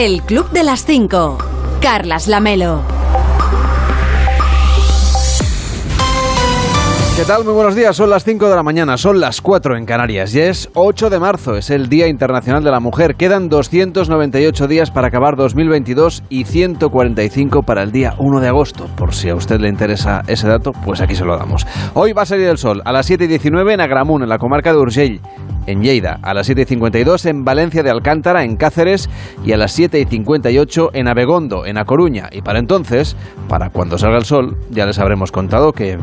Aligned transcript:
El 0.00 0.22
Club 0.22 0.48
de 0.52 0.62
las 0.62 0.84
5. 0.84 1.38
Carlas 1.82 2.28
Lamelo. 2.28 2.82
¿Qué 7.16 7.24
tal? 7.24 7.42
Muy 7.42 7.52
buenos 7.52 7.74
días. 7.74 7.96
Son 7.96 8.08
las 8.08 8.22
5 8.22 8.48
de 8.48 8.54
la 8.54 8.62
mañana, 8.62 8.96
son 8.96 9.18
las 9.18 9.40
4 9.40 9.76
en 9.76 9.86
Canarias. 9.86 10.30
Ya 10.30 10.44
es 10.44 10.70
8 10.74 11.10
de 11.10 11.18
marzo, 11.18 11.56
es 11.56 11.70
el 11.70 11.88
Día 11.88 12.06
Internacional 12.06 12.62
de 12.62 12.70
la 12.70 12.78
Mujer. 12.78 13.16
Quedan 13.16 13.48
298 13.48 14.68
días 14.68 14.92
para 14.92 15.08
acabar 15.08 15.34
2022 15.34 16.22
y 16.28 16.44
145 16.44 17.62
para 17.64 17.82
el 17.82 17.90
día 17.90 18.14
1 18.18 18.40
de 18.40 18.46
agosto. 18.46 18.86
Por 18.96 19.12
si 19.12 19.30
a 19.30 19.34
usted 19.34 19.58
le 19.58 19.68
interesa 19.68 20.22
ese 20.28 20.46
dato, 20.46 20.70
pues 20.70 21.00
aquí 21.00 21.16
se 21.16 21.24
lo 21.24 21.36
damos. 21.36 21.66
Hoy 21.94 22.12
va 22.12 22.22
a 22.22 22.26
salir 22.26 22.46
el 22.46 22.58
sol 22.58 22.82
a 22.84 22.92
las 22.92 23.04
7 23.04 23.24
y 23.24 23.26
19 23.26 23.74
en 23.74 23.80
Agramunt, 23.80 24.22
en 24.22 24.28
la 24.28 24.38
comarca 24.38 24.70
de 24.70 24.78
Urgell 24.78 25.20
en 25.68 25.82
Lleida, 25.82 26.18
a 26.22 26.34
las 26.34 26.46
7 26.46 26.62
y 26.62 26.64
52 26.64 27.26
en 27.26 27.44
Valencia 27.44 27.82
de 27.82 27.90
Alcántara, 27.90 28.42
en 28.42 28.56
Cáceres, 28.56 29.08
y 29.44 29.52
a 29.52 29.56
las 29.56 29.72
7 29.72 30.00
y 30.00 30.06
58 30.06 30.90
en 30.94 31.08
Abegondo, 31.08 31.66
en 31.66 31.76
A 31.76 31.84
Coruña. 31.84 32.30
Y 32.32 32.40
para 32.40 32.58
entonces, 32.58 33.16
para 33.48 33.70
cuando 33.70 33.98
salga 33.98 34.16
el 34.16 34.24
sol, 34.24 34.56
ya 34.70 34.86
les 34.86 34.98
habremos 34.98 35.30
contado 35.30 35.72
que... 35.72 35.98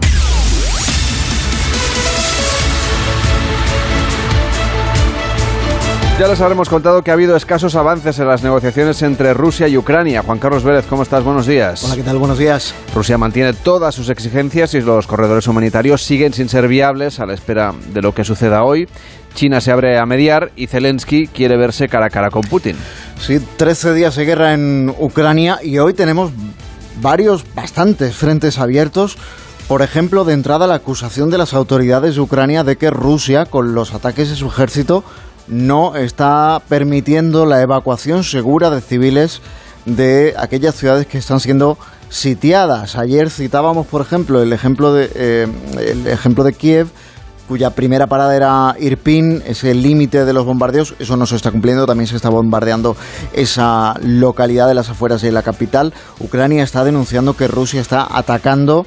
Ya 6.18 6.30
les 6.30 6.40
habremos 6.40 6.70
contado 6.70 7.02
que 7.02 7.12
ha 7.12 7.14
habido 7.14 7.36
escasos 7.36 7.76
avances 7.76 8.18
en 8.20 8.28
las 8.30 8.42
negociaciones 8.42 9.02
entre 9.02 9.34
Rusia 9.34 9.68
y 9.68 9.76
Ucrania. 9.76 10.24
Juan 10.24 10.40
Carlos 10.40 10.64
Vélez, 10.64 10.86
¿cómo 10.86 11.04
estás? 11.04 11.26
Buenos 11.26 11.46
días. 11.46 11.84
Hola, 11.84 11.98
¿qué 11.98 12.04
tal? 12.04 12.18
Buenos 12.20 12.38
días. 12.38 12.74
Rusia 12.96 13.18
mantiene 13.18 13.52
todas 13.52 13.94
sus 13.94 14.08
exigencias 14.08 14.74
y 14.76 14.80
los 14.80 15.08
corredores 15.08 15.46
humanitarios 15.50 16.02
siguen 16.04 16.32
sin 16.32 16.48
ser 16.48 16.70
viables 16.70 17.20
a 17.20 17.26
la 17.26 17.34
espera 17.34 17.74
de 17.94 18.02
lo 18.02 18.14
que 18.14 18.24
suceda 18.24 18.64
hoy. 18.64 18.88
China 19.36 19.62
se 19.62 19.72
abre 19.72 20.00
a 20.00 20.06
mediar 20.08 20.52
y 20.56 20.66
Zelensky 20.66 21.28
quiere 21.28 21.58
verse 21.58 21.88
cara 21.88 22.08
a 22.08 22.10
cara 22.10 22.32
con 22.32 22.42
Putin. 22.42 22.76
Sí, 23.20 23.40
13 23.40 23.94
días 23.94 24.16
de 24.16 24.26
guerra 24.26 24.54
en 24.54 24.92
Ucrania 24.98 25.60
y 25.62 25.78
hoy 25.78 25.94
tenemos 25.94 26.32
varios, 27.02 27.46
bastantes 27.54 28.16
frentes 28.16 28.58
abiertos. 28.58 29.18
Por 29.68 29.82
ejemplo, 29.82 30.26
de 30.26 30.34
entrada 30.34 30.68
la 30.68 30.76
acusación 30.76 31.30
de 31.30 31.38
las 31.38 31.54
autoridades 31.54 32.16
de 32.16 32.22
Ucrania 32.22 32.64
de 32.64 32.78
que 32.78 32.90
Rusia, 32.90 33.46
con 33.46 33.76
los 33.76 33.94
ataques 33.94 34.30
de 34.30 34.36
su 34.36 34.48
ejército, 34.48 35.04
no 35.48 35.96
está 35.96 36.62
permitiendo 36.68 37.46
la 37.46 37.62
evacuación 37.62 38.24
segura 38.24 38.70
de 38.70 38.82
civiles 38.82 39.42
de 39.86 40.34
aquellas 40.38 40.76
ciudades 40.76 41.06
que 41.06 41.18
están 41.18 41.40
siendo 41.40 41.78
sitiadas. 42.10 42.96
Ayer 42.96 43.30
citábamos, 43.30 43.88
por 43.88 44.02
ejemplo, 44.02 44.42
el 44.42 44.54
ejemplo 44.54 44.94
de, 44.94 45.12
eh, 45.16 45.48
el 45.80 46.08
ejemplo 46.08 46.44
de 46.44 46.54
Kiev, 46.54 46.88
cuya 47.48 47.72
primera 47.72 48.08
parada 48.08 48.36
era 48.36 48.76
Irpin, 48.80 49.44
ese 49.46 49.74
límite 49.74 50.26
de 50.26 50.34
los 50.34 50.46
bombardeos, 50.46 50.96
eso 51.00 51.18
no 51.18 51.26
se 51.26 51.36
está 51.36 51.52
cumpliendo, 51.52 51.86
también 51.86 52.08
se 52.08 52.16
está 52.16 52.30
bombardeando 52.30 52.96
esa 53.34 53.96
localidad 54.02 54.68
de 54.68 54.74
las 54.74 54.90
afueras 54.90 55.22
de 55.22 55.32
la 55.32 55.44
capital. 55.44 55.94
Ucrania 56.20 56.64
está 56.64 56.84
denunciando 56.84 57.36
que 57.36 57.48
Rusia 57.48 57.82
está 57.82 58.08
atacando 58.10 58.86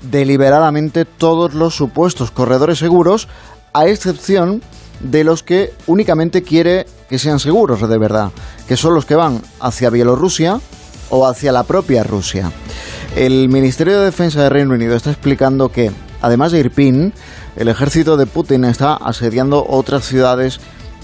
deliberadamente 0.00 1.04
todos 1.04 1.54
los 1.54 1.74
supuestos 1.74 2.30
corredores 2.30 2.78
seguros, 2.78 3.28
a 3.72 3.86
excepción 3.86 4.62
de 5.00 5.24
los 5.24 5.42
que 5.42 5.72
únicamente 5.86 6.42
quiere 6.42 6.86
que 7.08 7.18
sean 7.18 7.38
seguros 7.38 7.88
de 7.88 7.98
verdad, 7.98 8.30
que 8.66 8.76
son 8.76 8.94
los 8.94 9.04
que 9.04 9.14
van 9.14 9.42
hacia 9.60 9.90
Bielorrusia 9.90 10.60
o 11.10 11.26
hacia 11.26 11.52
la 11.52 11.62
propia 11.62 12.02
Rusia. 12.02 12.52
El 13.16 13.48
Ministerio 13.48 13.98
de 13.98 14.06
Defensa 14.06 14.42
de 14.42 14.48
Reino 14.50 14.74
Unido 14.74 14.94
está 14.94 15.10
explicando 15.10 15.70
que, 15.70 15.90
además 16.22 16.52
de 16.52 16.60
Irpin, 16.60 17.12
el 17.56 17.68
ejército 17.68 18.16
de 18.16 18.26
Putin 18.26 18.64
está 18.64 18.94
asediando 18.94 19.64
otras 19.68 20.04
ciudades 20.04 20.60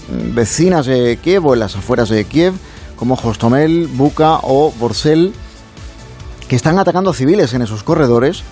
mm, 0.09 0.35
vecinas 0.35 0.85
de 0.85 1.17
Kiev 1.21 1.45
o 1.45 1.53
en 1.53 1.59
las 1.59 1.75
afueras 1.75 2.09
de 2.09 2.23
Kiev, 2.25 2.53
como 2.95 3.15
Hostomel, 3.15 3.87
Buka 3.87 4.39
o 4.43 4.71
Borsel, 4.79 5.33
que 6.47 6.55
están 6.55 6.79
atacando 6.79 7.13
civiles 7.13 7.53
en 7.53 7.61
esos 7.61 7.83
corredores 7.83 8.43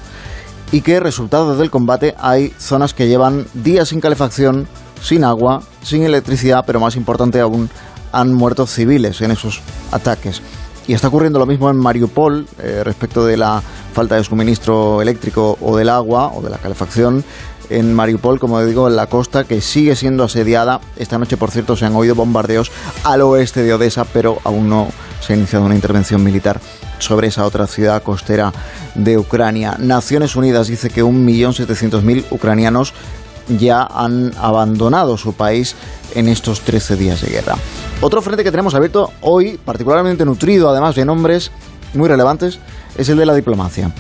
y 0.72 0.82
que, 0.82 1.00
resultado 1.00 1.56
del 1.56 1.70
combate, 1.70 2.16
hay 2.20 2.52
zonas 2.58 2.94
que 2.94 3.08
llevan 3.08 3.46
días 3.54 3.90
sin 3.90 4.02
calefacción, 4.02 4.68
sin 5.02 5.24
agua, 5.24 5.62
sin 5.84 6.04
electricidad, 6.04 6.64
pero 6.66 6.80
más 6.80 6.96
importante 6.96 7.40
aún, 7.40 7.70
han 8.12 8.34
muerto 8.34 8.66
civiles 8.66 9.22
en 9.22 9.32
esos 9.32 9.62
ataques. 9.92 10.42
Y 10.88 10.94
está 10.94 11.08
ocurriendo 11.08 11.40
lo 11.40 11.46
mismo 11.46 11.70
en 11.70 11.78
Mariupol 11.78 12.46
eh, 12.60 12.82
respecto 12.84 13.26
de 13.26 13.38
la 13.38 13.62
falta 13.94 14.16
de 14.16 14.24
suministro 14.24 15.02
eléctrico 15.02 15.58
o 15.62 15.78
del 15.78 15.90
agua 15.90 16.32
o 16.34 16.42
de 16.42 16.50
la 16.50 16.58
calefacción. 16.58 17.24
En 17.70 17.94
Mariupol, 17.94 18.40
como 18.40 18.64
digo, 18.64 18.90
en 18.90 18.96
la 18.96 19.08
costa 19.08 19.46
que 19.46 19.62
sigue 19.62 19.96
siendo 19.96 20.26
asediada. 20.26 20.82
Esta 20.98 21.18
noche, 21.18 21.38
por 21.38 21.52
cierto, 21.52 21.78
se 21.78 21.86
han 21.86 21.96
oído 21.96 22.16
bombardeos 22.16 22.72
al 23.06 23.22
oeste 23.22 23.64
de 23.64 23.74
Odessa, 23.74 24.04
pero 24.04 24.40
aún 24.44 24.68
no 24.70 24.90
se 25.22 25.34
ha 25.34 25.36
iniciado 25.38 25.66
una 25.66 25.76
intervención 25.76 26.22
militar 26.22 26.60
sobre 27.00 27.28
esa 27.28 27.46
otra 27.46 27.68
ciudad 27.68 28.04
costera 28.04 28.52
de 28.96 29.18
Ucrania. 29.18 29.78
Naciones 29.80 30.36
Unidas 30.36 30.68
dice 30.68 30.90
que 30.90 31.04
1.700.000 31.04 32.26
ucranianos 32.32 32.94
ya 33.48 33.84
han 33.84 34.32
abandonado 34.38 35.18
su 35.18 35.34
país 35.34 35.76
en 36.16 36.28
estos 36.28 36.62
13 36.62 36.96
días 36.96 37.22
de 37.22 37.32
guerra. 37.32 37.56
Otro 38.02 38.22
frente 38.22 38.44
que 38.44 38.52
tenemos 38.52 38.76
abierto 38.76 39.12
hoy, 39.22 39.60
particularmente 39.64 40.26
nutrido 40.26 40.70
además 40.70 40.96
de 40.96 41.06
nombres 41.06 41.52
muy 41.94 42.08
relevantes, 42.08 42.60
es 42.98 43.10
el 43.10 43.18
de 43.18 43.26
la 43.26 43.34
diplomacia. 43.34 43.92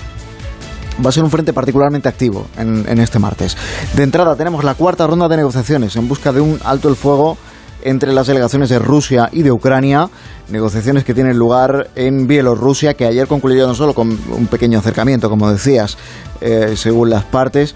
Va 1.03 1.09
a 1.09 1.11
ser 1.11 1.23
un 1.23 1.31
frente 1.31 1.53
particularmente 1.53 2.07
activo 2.07 2.45
en, 2.57 2.99
este 2.99 3.17
martes. 3.17 3.57
De 3.95 4.03
entrada 4.03 4.35
tenemos 4.35 4.63
la 4.63 4.75
cuarta 4.75 5.07
ronda 5.07 5.27
de 5.27 5.37
negociaciones 5.37 5.95
en 5.95 6.07
busca 6.07 6.31
de 6.31 6.41
un 6.41 6.59
alto 6.63 6.87
el 6.87 6.95
fuego 6.95 7.37
entre 7.83 8.13
las 8.13 8.27
delegaciones 8.27 8.69
de 8.69 8.79
Rusia 8.79 9.27
y 9.31 9.41
de 9.41 9.51
Ucrania, 9.51 10.09
negociaciones 10.49 11.03
que 11.03 11.13
tienen 11.13 11.37
lugar 11.37 11.89
en 11.95 12.27
Bielorrusia, 12.27 12.93
que 12.93 13.05
ayer 13.05 13.27
concluyeron 13.27 13.75
solo 13.75 13.93
con 13.93 14.17
un 14.29 14.47
pequeño 14.47 14.79
acercamiento, 14.79 15.29
como 15.29 15.51
decías, 15.51 15.97
eh, 16.39 16.75
según 16.77 17.09
las 17.09 17.23
partes, 17.23 17.75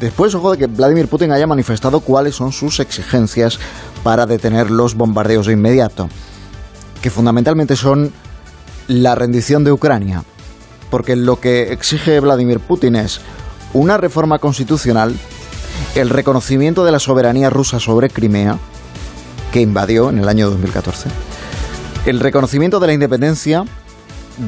Después, 0.00 0.34
ojo 0.34 0.52
de 0.52 0.58
que 0.58 0.66
Vladimir 0.66 1.08
Putin 1.08 1.30
haya 1.30 1.46
manifestado 1.46 2.00
cuáles 2.00 2.34
son 2.34 2.52
sus 2.52 2.80
exigencias 2.80 3.58
para 4.02 4.26
detener 4.26 4.70
los 4.70 4.94
bombardeos 4.94 5.46
de 5.46 5.52
inmediato, 5.52 6.08
que 7.00 7.10
fundamentalmente 7.10 7.76
son 7.76 8.12
la 8.88 9.14
rendición 9.14 9.62
de 9.62 9.72
Ucrania, 9.72 10.24
porque 10.90 11.16
lo 11.16 11.40
que 11.40 11.72
exige 11.72 12.20
Vladimir 12.20 12.60
Putin 12.60 12.96
es 12.96 13.20
una 13.72 13.96
reforma 13.96 14.38
constitucional, 14.38 15.14
el 15.94 16.10
reconocimiento 16.10 16.84
de 16.84 16.92
la 16.92 16.98
soberanía 16.98 17.50
rusa 17.50 17.78
sobre 17.78 18.10
Crimea, 18.10 18.58
que 19.52 19.60
invadió 19.60 20.10
en 20.10 20.18
el 20.18 20.28
año 20.28 20.50
2014, 20.50 21.08
el 22.06 22.20
reconocimiento 22.20 22.80
de 22.80 22.88
la 22.88 22.92
independencia 22.92 23.64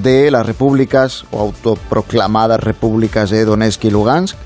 de 0.02 0.30
las 0.32 0.44
repúblicas 0.44 1.24
o 1.30 1.40
autoproclamadas 1.40 2.60
repúblicas 2.60 3.30
de 3.30 3.44
Donetsk 3.44 3.84
y 3.84 3.90
Lugansk, 3.90 4.36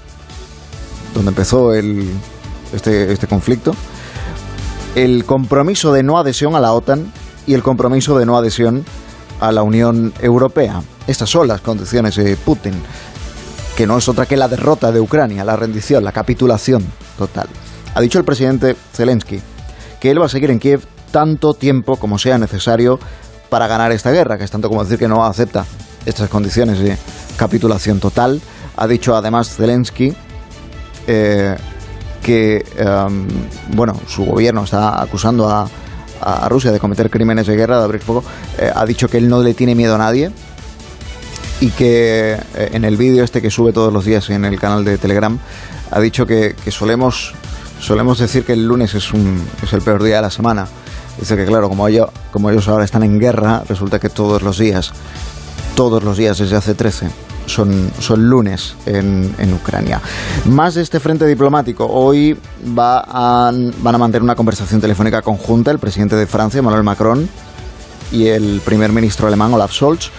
donde 1.15 1.31
empezó 1.31 1.73
este, 1.75 3.13
este 3.13 3.27
conflicto, 3.27 3.75
el 4.95 5.25
compromiso 5.25 5.93
de 5.93 6.03
no 6.03 6.19
adhesión 6.19 6.55
a 6.55 6.61
la 6.61 6.73
OTAN 6.73 7.13
y 7.47 7.55
el 7.55 7.63
compromiso 7.63 8.19
de 8.19 8.27
no 8.27 8.37
adhesión 8.37 8.85
a 9.41 9.53
la 9.53 9.63
Unión 9.63 10.13
Europea. 10.21 10.83
Estas 11.07 11.31
son 11.31 11.49
las 11.49 11.61
condiciones 11.61 12.17
de 12.17 12.37
Putin, 12.37 12.75
que 13.77 13.87
no 13.87 13.99
es 13.99 14.09
otra 14.09 14.27
que 14.27 14.37
la 14.37 14.49
derrota 14.49 14.93
de 14.93 15.01
Ucrania, 15.01 15.45
la 15.45 15.57
rendición, 15.57 16.05
la 16.05 16.13
capitulación 16.13 16.85
total. 17.17 17.49
Ha 17.95 18.01
dicho 18.01 18.19
el 18.19 18.25
presidente 18.25 18.77
Zelensky 18.93 19.41
que 19.99 20.11
él 20.11 20.21
va 20.21 20.27
a 20.27 20.29
seguir 20.29 20.51
en 20.51 20.59
Kiev 20.59 20.83
tanto 21.11 21.55
tiempo 21.55 21.97
como 21.97 22.19
sea 22.19 22.39
necesario 22.39 22.99
para 23.49 23.67
ganar 23.67 23.93
esta 23.93 24.11
guerra, 24.11 24.39
que 24.39 24.45
es 24.45 24.51
tanto 24.51 24.69
como 24.69 24.83
decir 24.83 24.99
que 24.99 25.09
no 25.09 25.25
acepta 25.25 25.65
estas 26.07 26.29
condiciones 26.31 26.79
de 26.79 26.97
capitulación 27.37 28.01
total. 28.01 28.41
Ha 28.77 28.87
dicho 28.87 29.15
además 29.15 29.55
Zelensky 29.55 30.15
eh, 31.13 31.57
que 32.23 32.65
em, 32.77 33.27
bueno, 33.75 34.01
su 34.07 34.25
gobierno 34.25 34.63
está 34.63 35.03
acusando 35.03 35.49
a, 35.49 35.69
Rusia 36.51 36.71
de 36.71 36.79
cometer 36.79 37.09
crímenes 37.09 37.47
de 37.47 37.57
guerra, 37.57 37.79
de 37.79 37.85
abrir 37.85 38.03
fuego, 38.03 38.23
eh, 38.59 38.71
ha 38.73 38.85
dicho 38.85 39.09
que 39.09 39.17
él 39.17 39.27
no 39.27 39.43
le 39.43 39.55
tiene 39.55 39.75
miedo 39.75 39.95
a 39.95 39.99
nadie 39.99 40.31
y 41.61 41.71
que 41.71 42.35
eh, 42.55 42.71
en 42.75 42.85
el 42.85 42.99
vídeo 42.99 43.25
este 43.25 43.41
que 43.41 43.51
sube 43.51 43.73
todos 43.73 43.91
los 43.91 44.05
días 44.05 44.29
en 44.29 44.45
el 44.45 44.61
canal 44.61 44.85
de 44.85 44.99
Telegram 44.99 45.39
ha 45.91 45.99
dicho 45.99 46.27
que, 46.27 46.55
solemos 46.69 47.33
solemos 47.81 48.19
decir 48.19 48.45
que 48.45 48.53
el 48.53 48.67
lunes 48.67 48.95
es 48.95 49.09
es 49.63 49.73
el 49.73 49.81
peor 49.81 50.03
día 50.03 50.17
de 50.17 50.23
la 50.23 50.31
semana. 50.31 50.69
Dice 51.19 51.37
que 51.37 51.47
claro, 51.47 51.71
como 51.71 51.89
ellos, 51.89 52.11
como 52.31 52.51
ellos 52.51 52.69
ahora 52.69 52.85
están 52.85 53.03
en 53.03 53.19
guerra, 53.19 53.65
resulta 53.67 53.99
que 53.99 54.11
todos 54.11 54.43
los 54.43 54.59
días, 54.59 54.93
todos 55.75 56.05
los 56.05 56.19
días 56.19 56.37
desde 56.37 56.57
hace 56.57 56.75
13 56.75 57.30
son, 57.51 57.91
lunes 58.17 58.77
en, 58.87 59.55
Ucrania. 59.55 60.01
Más 60.47 60.75
de 60.75 60.83
este 60.83 61.01
frente 61.01 61.27
diplomático. 61.27 61.87
Hoy 61.87 62.37
va 62.79 63.03
van 63.03 63.95
a 63.95 63.99
mantener 63.99 64.23
una 64.23 64.35
conversación 64.35 64.81
telefónica 64.81 65.23
conjunta 65.23 65.71
el 65.71 65.79
presidente 65.79 66.17
de 66.17 66.27
Francia, 66.27 66.59
Emmanuel 66.59 66.83
Macron, 66.83 67.29
y 68.13 68.27
el 68.27 68.61
primer 68.65 68.93
ministro 68.93 69.27
alemán, 69.27 69.53
Olaf 69.55 69.73
Scholz, 69.73 70.11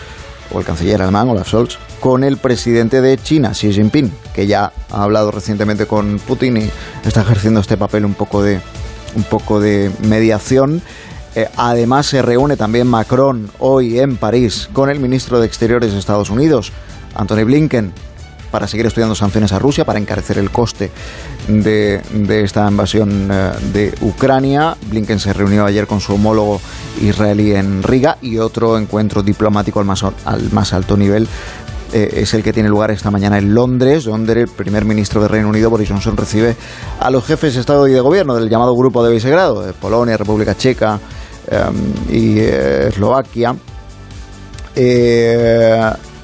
o 0.54 0.60
el 0.60 0.66
canciller 0.66 1.02
alemán, 1.02 1.30
Olaf 1.30 1.48
Scholz, 1.48 1.78
con 2.00 2.24
el 2.24 2.38
presidente 2.38 3.02
de 3.02 3.18
China, 3.18 3.52
Xi 3.52 3.72
Jinping, 3.74 4.12
que 4.34 4.48
ya 4.48 4.72
ha 4.90 5.04
hablado 5.04 5.32
recientemente 5.32 5.86
con 5.86 6.20
Putin 6.20 6.58
y 6.58 6.70
está 7.06 7.22
ejerciendo 7.22 7.60
este 7.60 7.78
papel 7.78 8.06
un 8.06 8.14
poco 8.14 8.44
de, 8.44 8.60
un 9.16 9.24
poco 9.24 9.60
de 9.60 9.92
mediación. 10.08 10.82
Eh, 11.36 11.48
además 11.56 12.08
se 12.08 12.22
reúne 12.22 12.58
también 12.58 12.88
Macron 12.88 13.50
hoy 13.60 14.00
en 14.00 14.18
París 14.18 14.70
con 14.74 14.90
el 14.90 15.00
ministro 15.00 15.40
de 15.40 15.48
Exteriores 15.48 15.94
de 15.94 16.00
Estados 16.00 16.30
Unidos, 16.30 16.74
Anthony 17.16 17.44
Blinken, 17.46 17.94
para 18.52 18.68
seguir 18.68 18.86
estudiando 18.86 19.16
sanciones 19.16 19.54
a 19.54 19.60
Rusia, 19.60 19.86
para 19.86 20.00
encarecer 20.00 20.38
el 20.38 20.52
coste 20.52 20.92
de, 21.48 22.02
esta 22.44 22.70
invasión 22.70 23.30
eh, 23.32 23.52
de 23.74 23.94
Ucrania. 24.02 24.76
Blinken 24.90 25.20
se 25.20 25.34
reunió 25.34 25.66
ayer 25.66 25.88
con 25.88 26.02
su 26.02 26.14
homólogo 26.14 26.60
israelí 27.02 27.56
en 27.56 27.82
Riga 27.82 28.18
y 28.22 28.38
otro 28.38 28.78
encuentro 28.78 29.24
diplomático 29.24 29.80
al 29.80 29.86
más, 29.86 30.04
al 30.04 30.52
más 30.52 30.74
alto 30.74 30.98
nivel 30.98 31.28
eh, 31.94 32.22
es 32.22 32.34
el 32.34 32.42
que 32.42 32.54
tiene 32.54 32.70
lugar 32.70 32.90
esta 32.92 33.12
mañana 33.12 33.38
en 33.38 33.54
Londres, 33.54 34.06
donde 34.06 34.34
el 34.34 34.48
primer 34.48 34.86
ministro 34.86 35.22
de 35.22 35.28
Reino 35.28 35.50
Unido, 35.50 35.70
Boris 35.70 35.90
Johnson, 35.90 36.16
recibe 36.16 36.56
a 37.00 37.12
los 37.12 37.26
jefes 37.26 37.54
de 37.54 37.60
Estado 37.60 37.86
y 37.88 37.92
de 37.92 38.00
Gobierno 38.00 38.34
del 38.36 38.50
llamado 38.50 38.74
Grupo 38.76 39.04
de 39.04 39.12
Visegrado, 39.12 39.62
de 39.62 39.74
Polonia, 39.74 40.16
República 40.16 40.56
Checa 40.56 41.00
em, 41.50 41.76
y 42.10 42.40
eh, 42.40 42.88
Eslovaquia. 42.88 43.56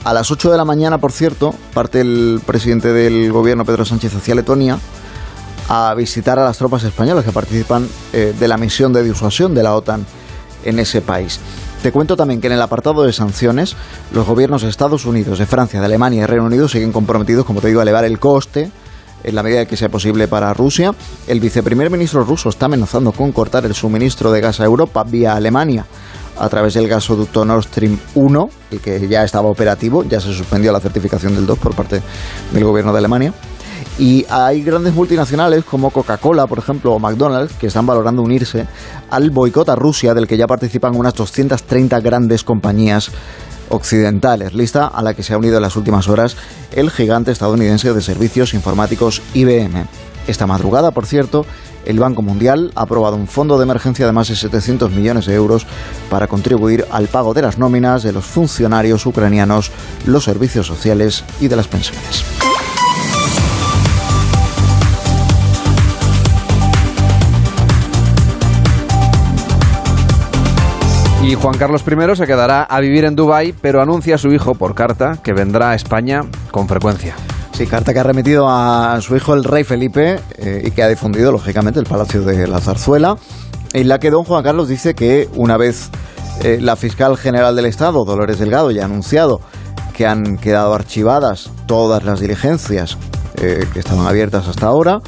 A 0.07 0.13
las 0.13 0.31
8 0.31 0.51
de 0.51 0.57
la 0.57 0.63
mañana, 0.63 0.99
por 0.99 1.11
cierto, 1.11 1.53
parte 1.73 1.99
el 1.99 2.39
presidente 2.45 2.93
del 2.93 3.29
gobierno, 3.29 3.65
Pedro 3.65 3.83
Sánchez, 3.83 4.15
hacia 4.15 4.35
Letonia 4.35 4.79
a 5.67 5.93
visitar 5.95 6.39
a 6.39 6.45
las 6.45 6.57
tropas 6.57 6.85
españolas 6.85 7.25
que 7.25 7.33
participan 7.33 7.85
eh, 8.13 8.33
de 8.39 8.47
la 8.47 8.55
misión 8.55 8.93
de 8.93 9.03
disuasión 9.03 9.53
de 9.53 9.63
la 9.63 9.75
OTAN 9.75 10.05
en 10.63 10.79
ese 10.79 11.01
país. 11.01 11.41
Te 11.83 11.91
cuento 11.91 12.15
también 12.15 12.39
que 12.39 12.47
en 12.47 12.53
el 12.53 12.61
apartado 12.61 13.03
de 13.03 13.11
sanciones, 13.11 13.75
los 14.13 14.25
gobiernos 14.25 14.61
de 14.61 14.69
Estados 14.69 15.05
Unidos, 15.05 15.39
de 15.39 15.45
Francia, 15.45 15.81
de 15.81 15.85
Alemania 15.87 16.23
y 16.23 16.25
Reino 16.25 16.45
Unido 16.45 16.69
siguen 16.69 16.93
comprometidos, 16.93 17.45
como 17.45 17.59
te 17.59 17.67
digo, 17.67 17.81
a 17.81 17.83
elevar 17.83 18.05
el 18.05 18.17
coste 18.17 18.71
en 19.25 19.35
la 19.35 19.43
medida 19.43 19.65
que 19.65 19.75
sea 19.75 19.89
posible 19.89 20.29
para 20.29 20.53
Rusia. 20.53 20.95
El 21.27 21.41
viceprimer 21.41 21.89
ministro 21.89 22.23
ruso 22.23 22.47
está 22.47 22.67
amenazando 22.67 23.11
con 23.11 23.33
cortar 23.33 23.65
el 23.65 23.75
suministro 23.75 24.31
de 24.31 24.39
gas 24.39 24.61
a 24.61 24.63
Europa 24.63 25.03
vía 25.03 25.35
Alemania 25.35 25.85
a 26.39 26.49
través 26.49 26.73
del 26.73 26.87
gasoducto 26.87 27.45
Nord 27.45 27.63
Stream 27.63 27.97
1, 28.15 28.49
el 28.71 28.79
que 28.79 29.07
ya 29.07 29.23
estaba 29.23 29.49
operativo, 29.49 30.03
ya 30.03 30.19
se 30.19 30.33
suspendió 30.33 30.71
la 30.71 30.79
certificación 30.79 31.35
del 31.35 31.45
2 31.45 31.59
por 31.59 31.75
parte 31.75 32.01
del 32.53 32.63
gobierno 32.63 32.91
de 32.91 32.99
Alemania. 32.99 33.33
Y 33.99 34.25
hay 34.29 34.61
grandes 34.61 34.93
multinacionales 34.93 35.63
como 35.63 35.89
Coca-Cola, 35.89 36.45
por 36.45 36.59
ejemplo, 36.59 36.93
o 36.93 36.99
McDonald's, 36.99 37.53
que 37.53 37.67
están 37.67 37.85
valorando 37.87 38.21
unirse 38.21 38.67
al 39.09 39.31
boicot 39.31 39.67
a 39.69 39.75
Rusia, 39.75 40.13
del 40.13 40.27
que 40.27 40.37
ya 40.37 40.45
participan 40.45 40.95
unas 40.95 41.15
230 41.15 41.99
grandes 42.01 42.43
compañías 42.43 43.09
occidentales, 43.69 44.53
lista 44.53 44.87
a 44.87 45.01
la 45.01 45.13
que 45.13 45.23
se 45.23 45.33
ha 45.33 45.37
unido 45.37 45.57
en 45.57 45.63
las 45.63 45.75
últimas 45.75 46.07
horas 46.07 46.37
el 46.71 46.89
gigante 46.89 47.31
estadounidense 47.31 47.93
de 47.93 48.01
servicios 48.01 48.53
informáticos 48.53 49.21
IBM. 49.33 49.87
Esta 50.27 50.45
madrugada, 50.45 50.91
por 50.91 51.05
cierto, 51.05 51.45
el 51.87 51.99
Banco 51.99 52.21
Mundial 52.21 52.71
ha 52.75 52.81
aprobado 52.81 53.15
un 53.15 53.27
fondo 53.27 53.57
de 53.57 53.63
emergencia 53.63 54.05
de 54.05 54.11
más 54.11 54.27
de 54.27 54.35
700 54.35 54.91
millones 54.91 55.25
de 55.25 55.33
euros 55.33 55.65
para 56.09 56.27
contribuir 56.27 56.85
al 56.91 57.07
pago 57.07 57.33
de 57.33 57.41
las 57.41 57.57
nóminas 57.57 58.03
de 58.03 58.11
los 58.11 58.25
funcionarios 58.25 59.05
ucranianos, 59.05 59.71
los 60.05 60.25
servicios 60.25 60.67
sociales 60.67 61.23
y 61.39 61.47
de 61.47 61.55
las 61.55 61.67
pensiones. 61.67 62.25
Y 71.23 71.35
Juan 71.35 71.57
Carlos 71.57 71.83
I 71.85 72.15
se 72.15 72.25
quedará 72.25 72.63
a 72.63 72.79
vivir 72.79 73.03
en 73.05 73.15
Dubái, 73.15 73.53
pero 73.61 73.81
anuncia 73.81 74.15
a 74.15 74.17
su 74.17 74.29
hijo 74.29 74.55
por 74.55 74.75
carta 74.75 75.19
que 75.21 75.33
vendrá 75.33 75.71
a 75.71 75.75
España 75.75 76.21
con 76.51 76.67
frecuencia. 76.67 77.15
Sí, 77.57 77.65
carta 77.65 77.91
que 77.91 77.99
ha 77.99 78.03
remitido 78.03 78.47
a 78.47 78.99
su 79.01 79.15
hijo 79.15 79.33
el 79.33 79.43
rey 79.43 79.63
Felipe 79.63 80.19
eh, 80.37 80.61
y 80.63 80.69
que 80.69 80.83
ha 80.83 80.87
difundido, 80.87 81.31
lógicamente, 81.31 81.79
el 81.79 81.87
Palacio 81.87 82.21
de 82.21 82.47
la 82.47 82.59
Zarzuela, 82.59 83.17
en 83.73 83.87
la 83.87 83.97
que 83.97 84.11
don 84.11 84.25
Juan 84.25 84.43
Carlos 84.43 84.67
dice 84.67 84.93
que 84.93 85.27
una 85.33 85.57
vez 85.57 85.89
eh, 86.43 86.59
la 86.61 86.75
fiscal 86.75 87.17
general 87.17 87.55
del 87.55 87.65
Estado, 87.65 88.05
Dolores 88.05 88.37
Delgado, 88.37 88.69
ya 88.69 88.83
ha 88.83 88.85
anunciado 88.85 89.41
que 89.95 90.05
han 90.05 90.37
quedado 90.37 90.75
archivadas 90.75 91.49
todas 91.65 92.03
las 92.03 92.19
diligencias 92.19 92.95
eh, 93.37 93.65
que 93.73 93.79
estaban 93.79 94.05
abiertas 94.05 94.47
hasta 94.47 94.67
ahora, 94.67 95.01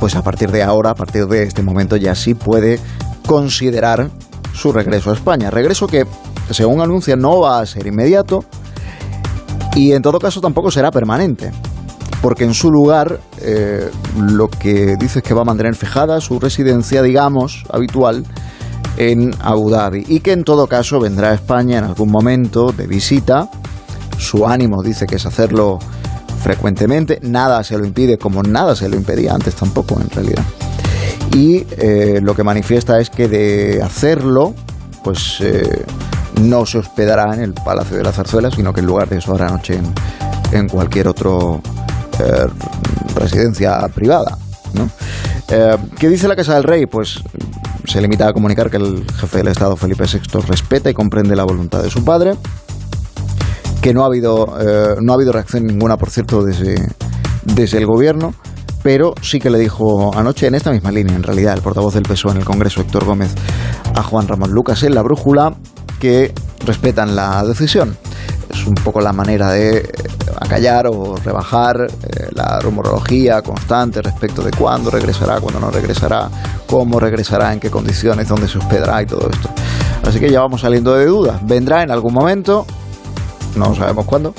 pues 0.00 0.16
a 0.16 0.22
partir 0.22 0.50
de 0.50 0.62
ahora, 0.62 0.92
a 0.92 0.94
partir 0.94 1.26
de 1.26 1.42
este 1.42 1.62
momento, 1.62 1.96
ya 1.96 2.14
sí 2.14 2.32
puede 2.32 2.80
considerar 3.26 4.08
su 4.54 4.72
regreso 4.72 5.10
a 5.10 5.12
España. 5.12 5.50
Regreso 5.50 5.86
que, 5.86 6.06
según 6.50 6.80
anuncia, 6.80 7.14
no 7.14 7.40
va 7.40 7.60
a 7.60 7.66
ser 7.66 7.86
inmediato, 7.86 8.46
y 9.74 9.92
en 9.92 10.02
todo 10.02 10.18
caso 10.18 10.40
tampoco 10.40 10.70
será 10.70 10.90
permanente, 10.90 11.52
porque 12.22 12.44
en 12.44 12.54
su 12.54 12.70
lugar 12.70 13.20
eh, 13.40 13.90
lo 14.16 14.48
que 14.48 14.96
dice 14.98 15.20
es 15.20 15.22
que 15.22 15.34
va 15.34 15.42
a 15.42 15.44
mantener 15.44 15.74
fijada 15.74 16.20
su 16.20 16.38
residencia, 16.38 17.02
digamos, 17.02 17.64
habitual 17.70 18.24
en 18.96 19.30
Abu 19.40 19.70
Dhabi 19.70 20.04
y 20.08 20.20
que 20.20 20.32
en 20.32 20.42
todo 20.42 20.66
caso 20.66 20.98
vendrá 20.98 21.30
a 21.30 21.34
España 21.34 21.78
en 21.78 21.84
algún 21.84 22.10
momento 22.10 22.72
de 22.72 22.86
visita. 22.86 23.48
Su 24.18 24.46
ánimo 24.46 24.82
dice 24.82 25.06
que 25.06 25.16
es 25.16 25.26
hacerlo 25.26 25.78
frecuentemente, 26.42 27.20
nada 27.22 27.62
se 27.62 27.78
lo 27.78 27.84
impide 27.84 28.18
como 28.18 28.42
nada 28.42 28.74
se 28.74 28.88
lo 28.88 28.96
impedía 28.96 29.34
antes 29.34 29.54
tampoco 29.54 30.00
en 30.00 30.10
realidad. 30.10 30.44
Y 31.34 31.66
eh, 31.76 32.20
lo 32.22 32.34
que 32.34 32.42
manifiesta 32.42 32.98
es 32.98 33.10
que 33.10 33.28
de 33.28 33.82
hacerlo, 33.82 34.54
pues 35.04 35.40
eh, 35.40 35.84
no 36.40 36.66
se 36.66 36.78
hospedará 36.78 37.34
en 37.34 37.42
el 37.42 37.54
Palacio 37.54 37.96
de 37.96 38.04
la 38.04 38.12
Zarzuela, 38.12 38.50
sino 38.50 38.72
que 38.72 38.80
en 38.80 38.86
lugar 38.86 39.08
de 39.08 39.18
eso 39.18 39.34
hará 39.34 39.48
noche 39.48 39.80
en, 40.52 40.68
cualquier 40.68 41.08
otro 41.08 41.60
eh, 42.18 42.46
residencia 43.14 43.78
privada. 43.94 44.38
Eh, 45.50 45.76
¿Qué 45.98 46.08
dice 46.08 46.28
la 46.28 46.36
Casa 46.36 46.54
del 46.54 46.64
Rey? 46.64 46.86
Pues 46.86 47.20
se 47.84 48.00
limita 48.00 48.28
a 48.28 48.32
comunicar 48.32 48.70
que 48.70 48.76
el 48.76 49.04
jefe 49.16 49.38
del 49.38 49.48
Estado, 49.48 49.76
Felipe 49.76 50.04
VI, 50.04 50.40
respeta 50.46 50.90
y 50.90 50.94
comprende 50.94 51.34
la 51.34 51.44
voluntad 51.44 51.82
de 51.82 51.90
su 51.90 52.04
padre, 52.04 52.34
que 53.80 53.94
no 53.94 54.02
ha 54.02 54.06
habido, 54.06 54.58
eh, 54.60 54.96
no 55.00 55.12
ha 55.12 55.14
habido 55.14 55.32
reacción 55.32 55.66
ninguna, 55.66 55.96
por 55.96 56.10
cierto, 56.10 56.42
desde, 56.42 56.76
desde 57.44 57.78
el 57.78 57.86
gobierno, 57.86 58.34
pero 58.82 59.14
sí 59.22 59.40
que 59.40 59.50
le 59.50 59.58
dijo 59.58 60.14
anoche, 60.14 60.46
en 60.46 60.54
esta 60.54 60.70
misma 60.70 60.92
línea, 60.92 61.16
en 61.16 61.22
realidad, 61.22 61.54
el 61.54 61.62
portavoz 61.62 61.94
del 61.94 62.02
PSOE 62.02 62.32
en 62.32 62.38
el 62.38 62.44
Congreso, 62.44 62.82
Héctor 62.82 63.04
Gómez, 63.04 63.34
a 63.94 64.02
Juan 64.02 64.28
Ramón 64.28 64.50
Lucas 64.52 64.82
en 64.82 64.94
la 64.94 65.02
brújula, 65.02 65.54
que 65.98 66.32
respetan 66.64 67.14
la 67.14 67.42
decisión. 67.44 67.96
Es 68.50 68.66
un 68.66 68.74
poco 68.74 69.00
la 69.00 69.12
manera 69.12 69.50
de 69.50 69.78
eh, 69.78 69.92
acallar 70.40 70.86
o 70.86 71.16
rebajar 71.16 71.86
eh, 71.86 72.28
la 72.32 72.58
rumorología 72.60 73.42
constante 73.42 74.00
respecto 74.00 74.42
de 74.42 74.50
cuándo 74.50 74.90
regresará, 74.90 75.40
cuándo 75.40 75.60
no 75.60 75.70
regresará, 75.70 76.28
cómo 76.66 76.98
regresará, 76.98 77.52
en 77.52 77.60
qué 77.60 77.70
condiciones, 77.70 78.28
dónde 78.28 78.48
se 78.48 78.58
hospedará 78.58 79.02
y 79.02 79.06
todo 79.06 79.28
esto. 79.30 79.50
Así 80.06 80.18
que 80.18 80.30
ya 80.30 80.40
vamos 80.40 80.62
saliendo 80.62 80.94
de 80.94 81.06
dudas. 81.06 81.40
Vendrá 81.42 81.82
en 81.82 81.90
algún 81.90 82.14
momento, 82.14 82.66
no 83.56 83.74
sabemos 83.74 84.06
cuándo, 84.06 84.34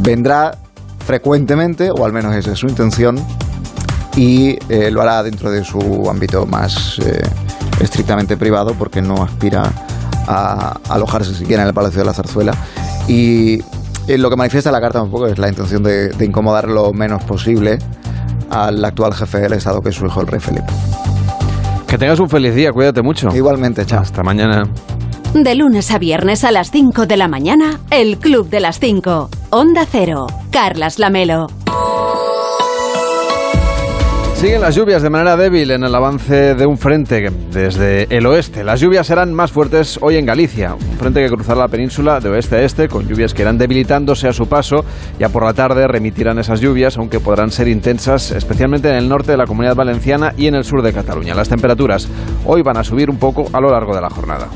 vendrá 0.00 0.56
frecuentemente, 1.04 1.90
o 1.90 2.04
al 2.04 2.12
menos 2.12 2.34
esa 2.34 2.52
es 2.52 2.58
su 2.58 2.66
intención, 2.66 3.22
y 4.16 4.56
eh, 4.68 4.90
lo 4.90 5.02
hará 5.02 5.22
dentro 5.22 5.50
de 5.50 5.64
su 5.64 6.08
ámbito 6.08 6.46
más 6.46 6.98
estrictamente 7.80 8.36
privado 8.36 8.74
porque 8.78 9.02
no 9.02 9.22
aspira 9.22 9.72
a, 10.26 10.78
alojarse 10.88 11.34
siquiera 11.34 11.62
en 11.62 11.68
el 11.68 11.74
Palacio 11.74 12.00
de 12.00 12.06
la 12.06 12.14
Zarzuela. 12.14 12.52
Y 13.08 13.60
eh, 14.06 14.18
lo 14.18 14.30
que 14.30 14.36
manifiesta 14.36 14.70
la 14.70 14.80
carta 14.80 15.02
un 15.02 15.10
poco 15.10 15.26
es 15.26 15.38
la 15.38 15.48
intención 15.48 15.82
de, 15.82 16.14
incomodar 16.20 16.68
lo 16.68 16.92
menos 16.92 17.22
posible 17.24 17.78
al 18.50 18.84
actual 18.84 19.14
jefe 19.14 19.38
del 19.38 19.54
Estado, 19.54 19.80
que 19.80 19.88
es 19.90 19.94
su 19.94 20.06
hijo, 20.06 20.20
el 20.20 20.26
rey 20.26 20.40
Felipe. 20.40 20.66
Que 21.86 21.98
tengas 21.98 22.18
un 22.20 22.28
feliz 22.28 22.54
día, 22.54 22.72
cuídate 22.72 23.02
mucho. 23.02 23.28
Igualmente, 23.34 23.84
chao. 23.86 24.00
Hasta 24.00 24.22
mañana. 24.22 24.64
De 25.34 25.54
lunes 25.54 25.90
a 25.90 25.98
viernes 25.98 26.44
a 26.44 26.52
las 26.52 26.70
5 26.70 27.06
de 27.06 27.16
la 27.16 27.26
mañana, 27.28 27.80
el 27.90 28.18
Club 28.18 28.48
de 28.48 28.60
las 28.60 28.78
5. 28.78 29.30
Onda 29.50 29.84
Cero. 29.90 30.26
Carlas 30.50 30.98
Lamelo. 30.98 31.48
Siguen 34.44 34.60
las 34.60 34.74
lluvias 34.74 35.00
de 35.00 35.08
manera 35.08 35.38
débil 35.38 35.70
en 35.70 35.84
el 35.84 35.94
avance 35.94 36.54
de 36.54 36.66
un 36.66 36.76
frente 36.76 37.30
desde 37.50 38.06
el 38.14 38.26
oeste. 38.26 38.62
Las 38.62 38.78
lluvias 38.78 39.06
serán 39.06 39.32
más 39.32 39.50
fuertes 39.50 39.98
hoy 40.02 40.16
en 40.16 40.26
Galicia, 40.26 40.74
un 40.74 40.98
frente 40.98 41.22
que 41.22 41.30
cruzará 41.30 41.60
la 41.60 41.68
península 41.68 42.20
de 42.20 42.28
oeste 42.28 42.56
a 42.56 42.60
este, 42.60 42.86
con 42.86 43.08
lluvias 43.08 43.32
que 43.32 43.40
irán 43.40 43.56
debilitándose 43.56 44.28
a 44.28 44.34
su 44.34 44.46
paso. 44.46 44.84
Ya 45.18 45.30
por 45.30 45.44
la 45.44 45.54
tarde 45.54 45.88
remitirán 45.88 46.38
esas 46.38 46.60
lluvias, 46.60 46.98
aunque 46.98 47.20
podrán 47.20 47.50
ser 47.50 47.68
intensas, 47.68 48.32
especialmente 48.32 48.90
en 48.90 48.96
el 48.96 49.08
norte 49.08 49.32
de 49.32 49.38
la 49.38 49.46
comunidad 49.46 49.76
valenciana 49.76 50.34
y 50.36 50.46
en 50.46 50.56
el 50.56 50.64
sur 50.64 50.82
de 50.82 50.92
Cataluña. 50.92 51.34
Las 51.34 51.48
temperaturas 51.48 52.06
hoy 52.44 52.60
van 52.60 52.76
a 52.76 52.84
subir 52.84 53.08
un 53.08 53.18
poco 53.18 53.46
a 53.50 53.62
lo 53.62 53.70
largo 53.70 53.94
de 53.94 54.02
la 54.02 54.10
jornada. 54.10 54.48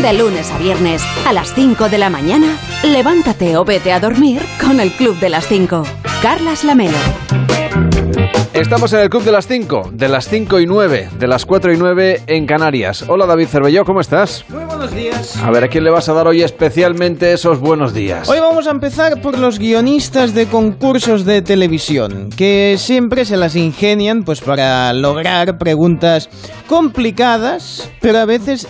De 0.00 0.12
lunes 0.14 0.50
a 0.50 0.56
viernes, 0.56 1.02
a 1.26 1.34
las 1.34 1.52
5 1.52 1.90
de 1.90 1.98
la 1.98 2.08
mañana, 2.08 2.56
levántate 2.82 3.58
o 3.58 3.66
vete 3.66 3.92
a 3.92 4.00
dormir 4.00 4.40
con 4.58 4.80
el 4.80 4.90
Club 4.92 5.18
de 5.20 5.28
las 5.28 5.46
5. 5.48 6.05
Carlas 6.22 6.64
Lamelo. 6.64 6.96
Estamos 8.52 8.92
en 8.92 9.00
el 9.00 9.10
Club 9.10 9.22
de 9.22 9.32
las 9.32 9.46
5, 9.46 9.90
de 9.92 10.08
las 10.08 10.28
5 10.28 10.60
y 10.60 10.66
9, 10.66 11.10
de 11.18 11.26
las 11.26 11.44
4 11.44 11.74
y 11.74 11.76
9 11.76 12.22
en 12.26 12.46
Canarias. 12.46 13.04
Hola 13.06 13.26
David 13.26 13.48
Cervelló, 13.48 13.84
¿cómo 13.84 14.00
estás? 14.00 14.44
Muy 14.48 14.64
buenos 14.64 14.76
buenos 14.76 14.94
días. 14.94 15.36
A 15.42 15.50
ver, 15.50 15.64
¿a 15.64 15.68
quién 15.68 15.84
le 15.84 15.90
vas 15.90 16.08
a 16.08 16.12
dar 16.12 16.26
hoy 16.26 16.42
especialmente 16.42 17.32
esos 17.32 17.60
buenos 17.60 17.94
días? 17.94 18.28
Hoy 18.28 18.40
vamos 18.40 18.66
a 18.66 18.70
empezar 18.70 19.20
por 19.22 19.38
los 19.38 19.58
guionistas 19.58 20.34
de 20.34 20.46
concursos 20.46 21.24
de 21.24 21.40
televisión, 21.40 22.28
que 22.36 22.76
siempre 22.78 23.24
se 23.24 23.36
las 23.36 23.56
ingenian 23.56 24.22
pues 24.22 24.40
para 24.40 24.92
lograr 24.92 25.56
preguntas 25.56 26.28
complicadas, 26.66 27.90
pero 28.00 28.18
a 28.18 28.26
veces 28.26 28.68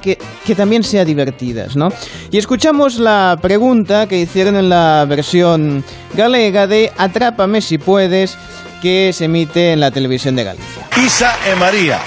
que, 0.00 0.18
que, 0.44 0.54
también 0.54 0.84
sea 0.84 1.04
divertidas, 1.04 1.76
¿no? 1.76 1.92
Y 2.30 2.38
escuchamos 2.38 2.98
la 2.98 3.38
pregunta 3.40 4.06
que 4.06 4.20
hicieron 4.20 4.56
en 4.56 4.68
la 4.68 5.04
versión 5.08 5.84
galega 6.14 6.66
de 6.66 6.92
Atrápame 6.96 7.60
si 7.60 7.78
puedes, 7.78 8.36
que 8.80 9.12
se 9.12 9.24
emite 9.24 9.72
en 9.72 9.80
la 9.80 9.90
televisión 9.90 10.36
de 10.36 10.44
Galicia. 10.44 10.88
Isa 11.04 11.34
e 11.46 11.54
María, 11.56 11.98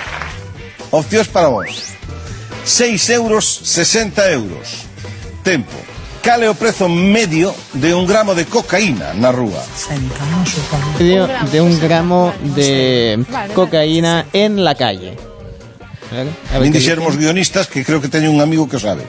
opcións 0.91 1.27
para 1.27 1.48
vos. 1.48 1.91
6 2.63 3.10
euros, 3.10 3.45
60 3.63 4.31
euros. 4.31 4.86
Tempo. 5.43 5.75
Cal 6.21 6.43
é 6.43 6.50
o 6.50 6.53
prezo 6.53 6.88
medio 6.88 7.50
de 7.74 7.95
un 7.98 8.05
gramo 8.05 8.36
de 8.38 8.45
cocaína 8.45 9.10
na 9.17 9.33
rúa? 9.33 9.65
Medio 11.00 11.25
de 11.50 11.60
un 11.62 11.74
gramo 11.81 12.31
de 12.53 13.25
cocaína 13.55 14.27
en 14.31 14.63
la 14.63 14.75
calle. 14.75 15.30
A 16.11 16.59
ver, 16.59 16.71
dixermos 16.71 17.15
guionistas 17.17 17.67
que 17.67 17.83
creo 17.85 18.01
que 18.01 18.07
teño 18.09 18.31
un 18.31 18.41
amigo 18.41 18.67
que 18.67 18.79
sabe. 18.79 19.03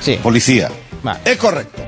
Sí. 0.00 0.18
Policía. 0.22 0.70
Vale. 1.02 1.20
É 1.24 1.36
correcto. 1.36 1.82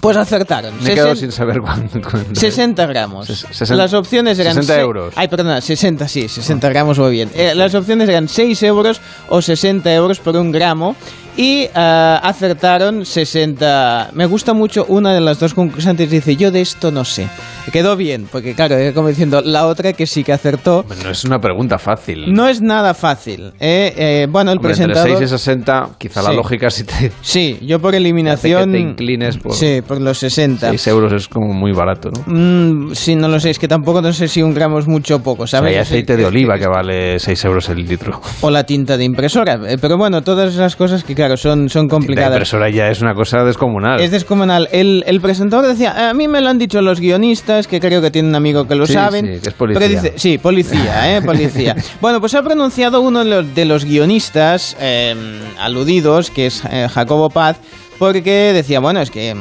Pues 0.00 0.16
acertaron. 0.16 0.72
Me 0.82 0.92
he 0.92 0.94
quedado 0.94 1.14
sin 1.14 1.30
saber 1.30 1.60
cuánto. 1.60 2.00
60 2.32 2.86
gramos. 2.86 3.28
Ses- 3.28 3.68
las 3.76 3.92
opciones 3.92 4.38
eran... 4.38 4.54
60 4.54 4.74
se- 4.74 4.80
euros. 4.80 5.12
Ay, 5.14 5.28
perdona, 5.28 5.60
60, 5.60 6.08
sí, 6.08 6.26
60 6.26 6.68
gramos 6.70 6.98
muy 6.98 7.10
bien. 7.10 7.30
Eh, 7.34 7.52
las 7.54 7.74
opciones 7.74 8.08
eran 8.08 8.26
6 8.26 8.62
euros 8.62 9.00
o 9.28 9.42
60 9.42 9.92
euros 9.92 10.18
por 10.20 10.36
un 10.36 10.52
gramo. 10.52 10.96
Y 11.42 11.68
ah, 11.74 12.20
acertaron 12.22 13.06
60... 13.06 14.10
Me 14.12 14.26
gusta 14.26 14.52
mucho 14.52 14.84
una 14.88 15.14
de 15.14 15.22
las 15.22 15.40
dos 15.40 15.54
concursantes. 15.54 16.10
Dice, 16.10 16.36
yo 16.36 16.50
de 16.50 16.60
esto 16.60 16.90
no 16.90 17.02
sé. 17.06 17.28
Quedó 17.72 17.96
bien, 17.96 18.26
porque 18.30 18.54
claro, 18.54 18.76
como 18.94 19.08
diciendo, 19.08 19.40
la 19.42 19.66
otra 19.66 19.94
que 19.94 20.06
sí 20.06 20.22
que 20.22 20.32
acertó... 20.34 20.84
No 21.02 21.10
es 21.10 21.24
una 21.24 21.38
pregunta 21.38 21.78
fácil. 21.78 22.32
No 22.34 22.46
es 22.46 22.60
nada 22.60 22.92
fácil. 22.92 23.52
eh, 23.58 23.94
eh, 23.96 24.26
bueno, 24.30 24.50
el 24.52 24.58
Hombre, 24.58 24.72
entre 24.72 24.86
presentador... 24.88 25.18
6 25.18 25.30
y 25.30 25.38
60, 25.38 25.90
quizá 25.96 26.22
la 26.22 26.30
Sí. 26.30 26.36
lógica 26.36 26.68
si 26.68 26.84
te... 26.84 27.10
Sí, 27.22 27.58
yo 27.62 27.78
por 27.80 27.94
eliminación... 27.94 28.72
te 28.72 28.78
inclines 28.78 29.38
por- 29.38 29.54
Sí, 29.54 29.80
por 29.86 29.98
los 30.00 30.18
60. 30.18 30.68
6 30.68 30.86
euros 30.88 31.12
es 31.14 31.26
como 31.28 31.54
muy 31.54 31.72
barato, 31.72 32.10
¿no? 32.10 32.22
Mm, 32.26 32.94
sí, 32.94 33.16
no 33.16 33.28
lo 33.28 33.40
sé, 33.40 33.48
es 33.50 33.58
que 33.58 33.68
tampoco 33.68 34.02
no 34.02 34.12
sé 34.12 34.28
si 34.28 34.42
un 34.42 34.52
gramo 34.52 34.78
es 34.78 34.86
mucho 34.86 35.16
o 35.16 35.20
poco, 35.20 35.44
O 35.44 35.46
sea, 35.46 35.60
¿sabes? 35.60 35.72
hay 35.74 35.80
aceite 35.80 36.16
de 36.18 36.26
oliva 36.26 36.58
que 36.58 36.66
vale 36.66 37.18
6 37.18 37.44
euros 37.46 37.68
el 37.70 37.78
litro. 37.86 38.20
O 38.42 38.50
la 38.50 38.64
tinta 38.64 38.98
de 38.98 39.04
impresora. 39.04 39.58
eh, 39.66 39.78
Pero 39.80 39.96
bueno, 39.96 40.20
todas 40.22 40.52
esas 40.52 40.76
cosas 40.76 41.02
que, 41.04 41.14
claro, 41.14 41.29
son, 41.36 41.68
son 41.68 41.86
La 41.86 41.90
complicadas. 41.90 42.32
impresora 42.32 42.70
ya 42.70 42.88
es 42.88 43.00
una 43.00 43.14
cosa 43.14 43.44
descomunal. 43.44 44.00
Es 44.00 44.10
descomunal. 44.10 44.68
El, 44.72 45.02
el 45.06 45.20
presentador 45.20 45.66
decía, 45.66 46.10
a 46.10 46.14
mí 46.14 46.28
me 46.28 46.40
lo 46.40 46.48
han 46.48 46.58
dicho 46.58 46.80
los 46.82 47.00
guionistas, 47.00 47.66
que 47.66 47.80
creo 47.80 48.00
que 48.00 48.10
tienen 48.10 48.30
un 48.30 48.36
amigo 48.36 48.66
que 48.66 48.74
lo 48.74 48.86
Sí, 48.86 48.92
saben. 48.94 49.26
sí, 49.26 49.40
que 49.42 49.48
es 49.48 49.54
policía. 49.54 49.80
Pero 49.88 50.00
dice, 50.02 50.12
sí, 50.18 50.38
policía, 50.38 51.16
¿eh? 51.16 51.22
Policía. 51.24 51.76
bueno, 52.00 52.20
pues 52.20 52.34
ha 52.34 52.42
pronunciado 52.42 53.00
uno 53.00 53.20
de 53.24 53.30
los, 53.30 53.54
de 53.54 53.64
los 53.64 53.84
guionistas 53.84 54.76
eh, 54.80 55.14
aludidos, 55.58 56.30
que 56.30 56.46
es 56.46 56.62
eh, 56.70 56.88
Jacobo 56.92 57.30
Paz, 57.30 57.58
porque 57.98 58.52
decía, 58.52 58.80
bueno, 58.80 59.00
es 59.00 59.10
que... 59.10 59.34
mm, 59.34 59.38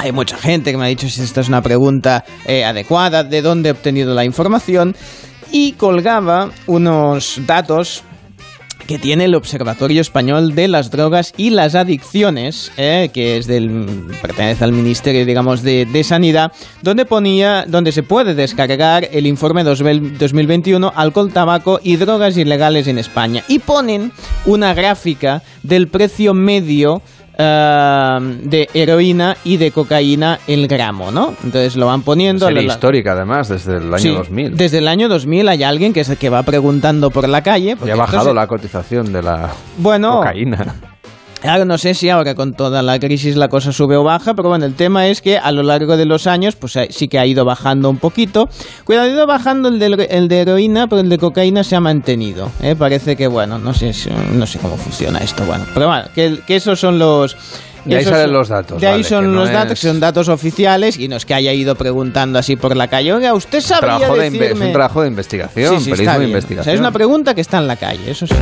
hay 0.00 0.12
mucha 0.12 0.36
gente 0.36 0.70
que 0.70 0.76
me 0.78 0.84
ha 0.84 0.88
dicho 0.88 1.08
si 1.08 1.20
esta 1.22 1.40
es 1.40 1.48
una 1.48 1.60
pregunta 1.60 2.24
eh, 2.46 2.64
adecuada, 2.64 3.24
de 3.24 3.42
dónde 3.42 3.70
he 3.70 3.72
obtenido 3.72 4.14
la 4.14 4.24
información, 4.24 4.94
y 5.50 5.72
colgaba 5.72 6.50
unos 6.68 7.40
datos 7.48 8.04
que 8.88 8.98
tiene 8.98 9.26
el 9.26 9.34
Observatorio 9.34 10.00
Español 10.00 10.54
de 10.54 10.66
las 10.66 10.90
Drogas 10.90 11.34
y 11.36 11.50
las 11.50 11.74
Adicciones, 11.74 12.72
eh, 12.78 13.10
que 13.12 13.36
es 13.36 13.46
del 13.46 14.08
pertenece 14.22 14.64
al 14.64 14.72
Ministerio, 14.72 15.26
digamos, 15.26 15.62
de, 15.62 15.84
de 15.84 16.02
Sanidad, 16.02 16.52
donde 16.80 17.04
ponía, 17.04 17.66
donde 17.68 17.92
se 17.92 18.02
puede 18.02 18.34
descargar 18.34 19.06
el 19.12 19.26
informe 19.26 19.62
2000 19.62 20.16
2021 20.16 20.90
alcohol, 20.96 21.30
tabaco 21.32 21.80
y 21.82 21.96
drogas 21.96 22.38
ilegales 22.38 22.86
en 22.86 22.96
España. 22.96 23.44
Y 23.46 23.58
ponen 23.58 24.10
una 24.46 24.72
gráfica 24.72 25.42
del 25.62 25.88
precio 25.88 26.32
medio 26.32 27.02
eh, 27.38 28.18
de 28.42 28.68
heroína 28.74 29.36
y 29.44 29.56
de 29.56 29.70
cocaína 29.70 30.40
el 30.48 30.66
gramo, 30.66 31.10
¿no? 31.12 31.34
Entonces 31.44 31.76
lo 31.76 31.86
van 31.86 32.02
poniendo. 32.02 32.46
Serie 32.46 32.60
a 32.62 32.66
lo- 32.66 32.72
histórica, 32.72 33.12
además, 33.12 33.48
desde 33.48 33.76
el 33.76 33.84
año 33.94 33.98
Sí, 33.98 34.08
2000. 34.10 34.56
Desde 34.56 34.78
el 34.78 34.88
año 34.88 35.08
2000 35.08 35.48
hay 35.48 35.62
alguien 35.62 35.92
que, 35.92 36.00
es 36.00 36.08
el 36.08 36.16
que 36.18 36.28
va 36.30 36.42
preguntando 36.42 37.10
por 37.10 37.28
la 37.28 37.42
calle. 37.42 37.76
Ya 37.86 37.92
ha 37.92 37.96
bajado 37.96 38.30
entonces- 38.30 38.34
la 38.34 38.46
cotización 38.48 39.12
de 39.12 39.22
la 39.22 39.50
Bueno, 39.78 40.16
cocaína. 40.18 40.74
Ahora 41.44 41.64
no 41.64 41.78
sé 41.78 41.94
si 41.94 42.10
ahora 42.10 42.34
con 42.34 42.52
toda 42.52 42.82
la 42.82 42.98
crisis 42.98 43.36
la 43.36 43.48
cosa 43.48 43.70
sube 43.72 43.96
o 43.96 44.02
baja, 44.02 44.34
pero 44.34 44.48
bueno, 44.48 44.64
el 44.66 44.74
tema 44.74 45.06
es 45.06 45.22
que 45.22 45.38
a 45.38 45.52
lo 45.52 45.62
largo 45.62 45.96
de 45.96 46.04
los 46.04 46.26
años 46.26 46.56
pues 46.56 46.74
eh, 46.74 46.88
sí 46.90 47.06
que 47.06 47.18
ha 47.20 47.26
ido 47.26 47.44
bajando 47.44 47.88
un 47.90 47.98
poquito. 47.98 48.48
Cuidado, 48.84 49.06
ha 49.06 49.10
ido 49.10 49.26
bajando 49.26 49.68
el 49.68 49.78
de, 49.78 50.08
el 50.10 50.26
de 50.26 50.40
heroína, 50.40 50.88
pero 50.88 51.00
el 51.00 51.08
de 51.08 51.16
cocaína 51.16 51.62
se 51.62 51.76
ha 51.76 51.80
mantenido. 51.80 52.50
¿eh? 52.60 52.74
Parece 52.76 53.14
que, 53.14 53.28
bueno, 53.28 53.56
no 53.58 53.72
sé, 53.72 53.92
no 54.32 54.46
sé 54.46 54.58
cómo 54.58 54.76
funciona 54.76 55.20
esto, 55.20 55.44
bueno. 55.44 55.64
Pero 55.74 55.86
bueno, 55.86 56.06
que, 56.12 56.40
que 56.44 56.56
esos 56.56 56.80
son 56.80 56.98
los... 56.98 57.36
De 57.84 57.96
ahí 57.96 58.04
salen 58.04 58.32
los 58.32 58.48
datos, 58.48 58.80
De 58.80 58.86
ahí 58.88 58.92
vale, 58.94 59.04
son 59.04 59.32
no 59.32 59.40
los 59.40 59.50
datos, 59.50 59.72
es- 59.74 59.80
que 59.80 59.86
son 59.86 60.00
datos 60.00 60.28
oficiales 60.28 60.98
y 60.98 61.06
no 61.08 61.16
es 61.16 61.24
que 61.24 61.32
haya 61.34 61.52
ido 61.54 61.76
preguntando 61.76 62.38
así 62.38 62.56
por 62.56 62.76
la 62.76 62.88
calle. 62.88 63.12
Oiga, 63.14 63.32
usted 63.32 63.60
sabría 63.60 63.98
Trabajo 63.98 64.16
de 64.16 64.26
es 64.26 64.60
un 64.60 64.72
trabajo 64.72 65.02
de 65.02 65.08
investigación, 65.08 65.78
Sí, 65.78 65.84
sí, 65.84 65.90
periodismo 65.92 66.18
de 66.18 66.24
investigación. 66.26 66.60
O 66.60 66.64
sea, 66.64 66.74
es 66.74 66.80
una 66.80 66.90
pregunta 66.92 67.32
que 67.34 67.40
está 67.40 67.58
en 67.58 67.68
la 67.68 67.76
calle, 67.76 68.10
eso 68.10 68.26
sí. 68.26 68.34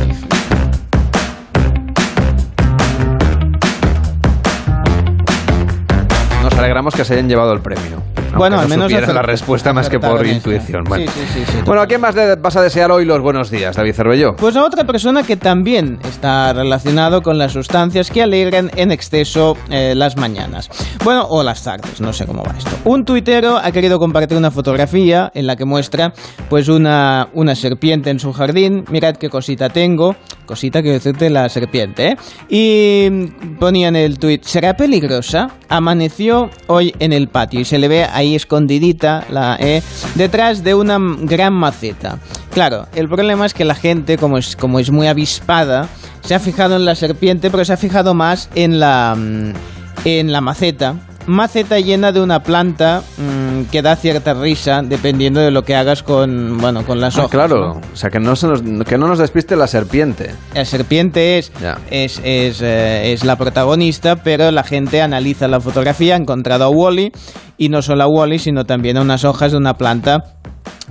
Alegramos 6.67 6.93
que 6.93 7.05
se 7.05 7.13
hayan 7.13 7.29
llevado 7.29 7.53
el 7.53 7.61
premio. 7.61 8.03
Bueno, 8.35 8.57
no 8.57 8.61
al 8.61 8.67
menos 8.67 8.91
la 8.91 9.21
respuesta 9.21 9.71
más 9.71 9.89
que 9.89 9.99
por 9.99 10.25
intuición. 10.25 10.83
Bueno. 10.83 11.09
Sí, 11.09 11.21
sí, 11.33 11.43
sí, 11.45 11.57
Bueno, 11.65 11.81
¿a 11.81 11.87
quién 11.87 12.01
más 12.01 12.13
le 12.13 12.35
vas 12.35 12.57
a 12.57 12.61
desear 12.61 12.91
hoy 12.91 13.05
los 13.05 13.21
buenos 13.21 13.49
días, 13.49 13.75
David 13.77 13.93
Cervelló? 13.93 14.35
Pues 14.35 14.55
a 14.57 14.65
otra 14.65 14.83
persona 14.83 15.23
que 15.23 15.37
también 15.37 15.97
está 16.03 16.51
relacionado 16.51 17.21
con 17.21 17.37
las 17.37 17.53
sustancias 17.53 18.11
que 18.11 18.21
alegran 18.21 18.69
en 18.75 18.91
exceso 18.91 19.57
eh, 19.69 19.93
las 19.95 20.17
mañanas. 20.17 20.69
Bueno, 21.05 21.25
o 21.29 21.41
las 21.41 21.63
tardes, 21.63 22.01
no 22.01 22.11
sé 22.11 22.25
cómo 22.25 22.43
va 22.43 22.53
esto. 22.57 22.69
Un 22.83 23.05
tuitero 23.05 23.57
ha 23.57 23.71
querido 23.71 23.97
compartir 23.97 24.37
una 24.37 24.51
fotografía 24.51 25.31
en 25.33 25.47
la 25.47 25.55
que 25.55 25.63
muestra 25.63 26.13
pues 26.49 26.67
una, 26.67 27.29
una 27.33 27.55
serpiente 27.55 28.09
en 28.09 28.19
su 28.19 28.33
jardín. 28.33 28.83
Mirad 28.89 29.15
qué 29.15 29.29
cosita 29.29 29.69
tengo. 29.69 30.15
Cosita 30.47 30.81
que 30.81 30.89
decirte 30.89 31.29
la 31.29 31.47
serpiente, 31.49 32.07
¿eh? 32.07 32.17
Y 32.49 33.27
ponía 33.59 33.89
en 33.89 33.95
el 33.95 34.17
tuit, 34.17 34.43
¿será 34.43 34.75
peligrosa? 34.75 35.51
Amaneció 35.69 36.49
hoy 36.65 36.95
en 36.97 37.13
el 37.13 37.27
patio 37.27 37.59
y 37.59 37.65
se 37.65 37.77
le 37.77 37.87
ve 37.87 38.05
ahí 38.05 38.33
escondidita 38.33 39.25
la, 39.29 39.57
eh, 39.59 39.83
detrás 40.15 40.63
de 40.63 40.73
una 40.73 40.97
gran 41.19 41.53
maceta. 41.53 42.17
Claro, 42.51 42.87
el 42.95 43.07
problema 43.07 43.45
es 43.45 43.53
que 43.53 43.65
la 43.65 43.75
gente, 43.75 44.17
como 44.17 44.39
es, 44.39 44.55
como 44.55 44.79
es 44.79 44.89
muy 44.89 45.05
avispada, 45.05 45.89
se 46.21 46.33
ha 46.33 46.39
fijado 46.39 46.75
en 46.75 46.85
la 46.85 46.95
serpiente, 46.95 47.51
pero 47.51 47.63
se 47.63 47.73
ha 47.73 47.77
fijado 47.77 48.13
más 48.13 48.49
en 48.55 48.79
la, 48.79 49.15
mm, 49.15 49.53
en 50.05 50.31
la 50.31 50.41
maceta. 50.41 50.95
Maceta 51.27 51.79
llena 51.79 52.11
de 52.11 52.21
una 52.21 52.39
planta 52.41 53.03
mm, 53.17 53.63
que 53.69 53.81
da 53.81 53.95
cierta 53.95 54.33
risa 54.33 54.81
dependiendo 54.81 55.39
de 55.41 55.51
lo 55.51 55.63
que 55.63 55.75
hagas 55.75 56.01
con, 56.03 56.57
bueno, 56.57 56.85
con 56.85 56.99
las 57.01 57.15
Ah, 57.17 57.21
hojas. 57.25 57.31
claro, 57.31 57.73
¿no? 57.75 57.81
o 57.93 57.95
sea, 57.95 58.09
que 58.09 58.19
no, 58.19 58.35
se 58.35 58.47
nos, 58.47 58.61
que 58.85 58.97
no 58.97 59.07
nos 59.07 59.19
despiste 59.19 59.55
la 59.55 59.67
serpiente. 59.67 60.31
La 60.55 60.63
serpiente 60.65 61.37
es, 61.37 61.51
es, 61.91 62.21
es, 62.23 62.61
eh, 62.61 63.11
es 63.13 63.23
la 63.25 63.35
protagonista, 63.35 64.15
pero 64.17 64.51
la 64.51 64.63
gente 64.63 65.01
analiza 65.01 65.47
la 65.47 65.59
fotografía, 65.59 66.15
ha 66.15 66.17
encontrado 66.17 66.63
a 66.63 66.69
Wally, 66.69 67.11
y 67.57 67.69
no 67.69 67.81
solo 67.81 68.03
a 68.03 68.07
Wally, 68.07 68.39
sino 68.39 68.65
también 68.65 68.97
a 68.97 69.01
unas 69.01 69.25
hojas 69.25 69.51
de 69.51 69.57
una 69.57 69.73
planta 69.75 70.23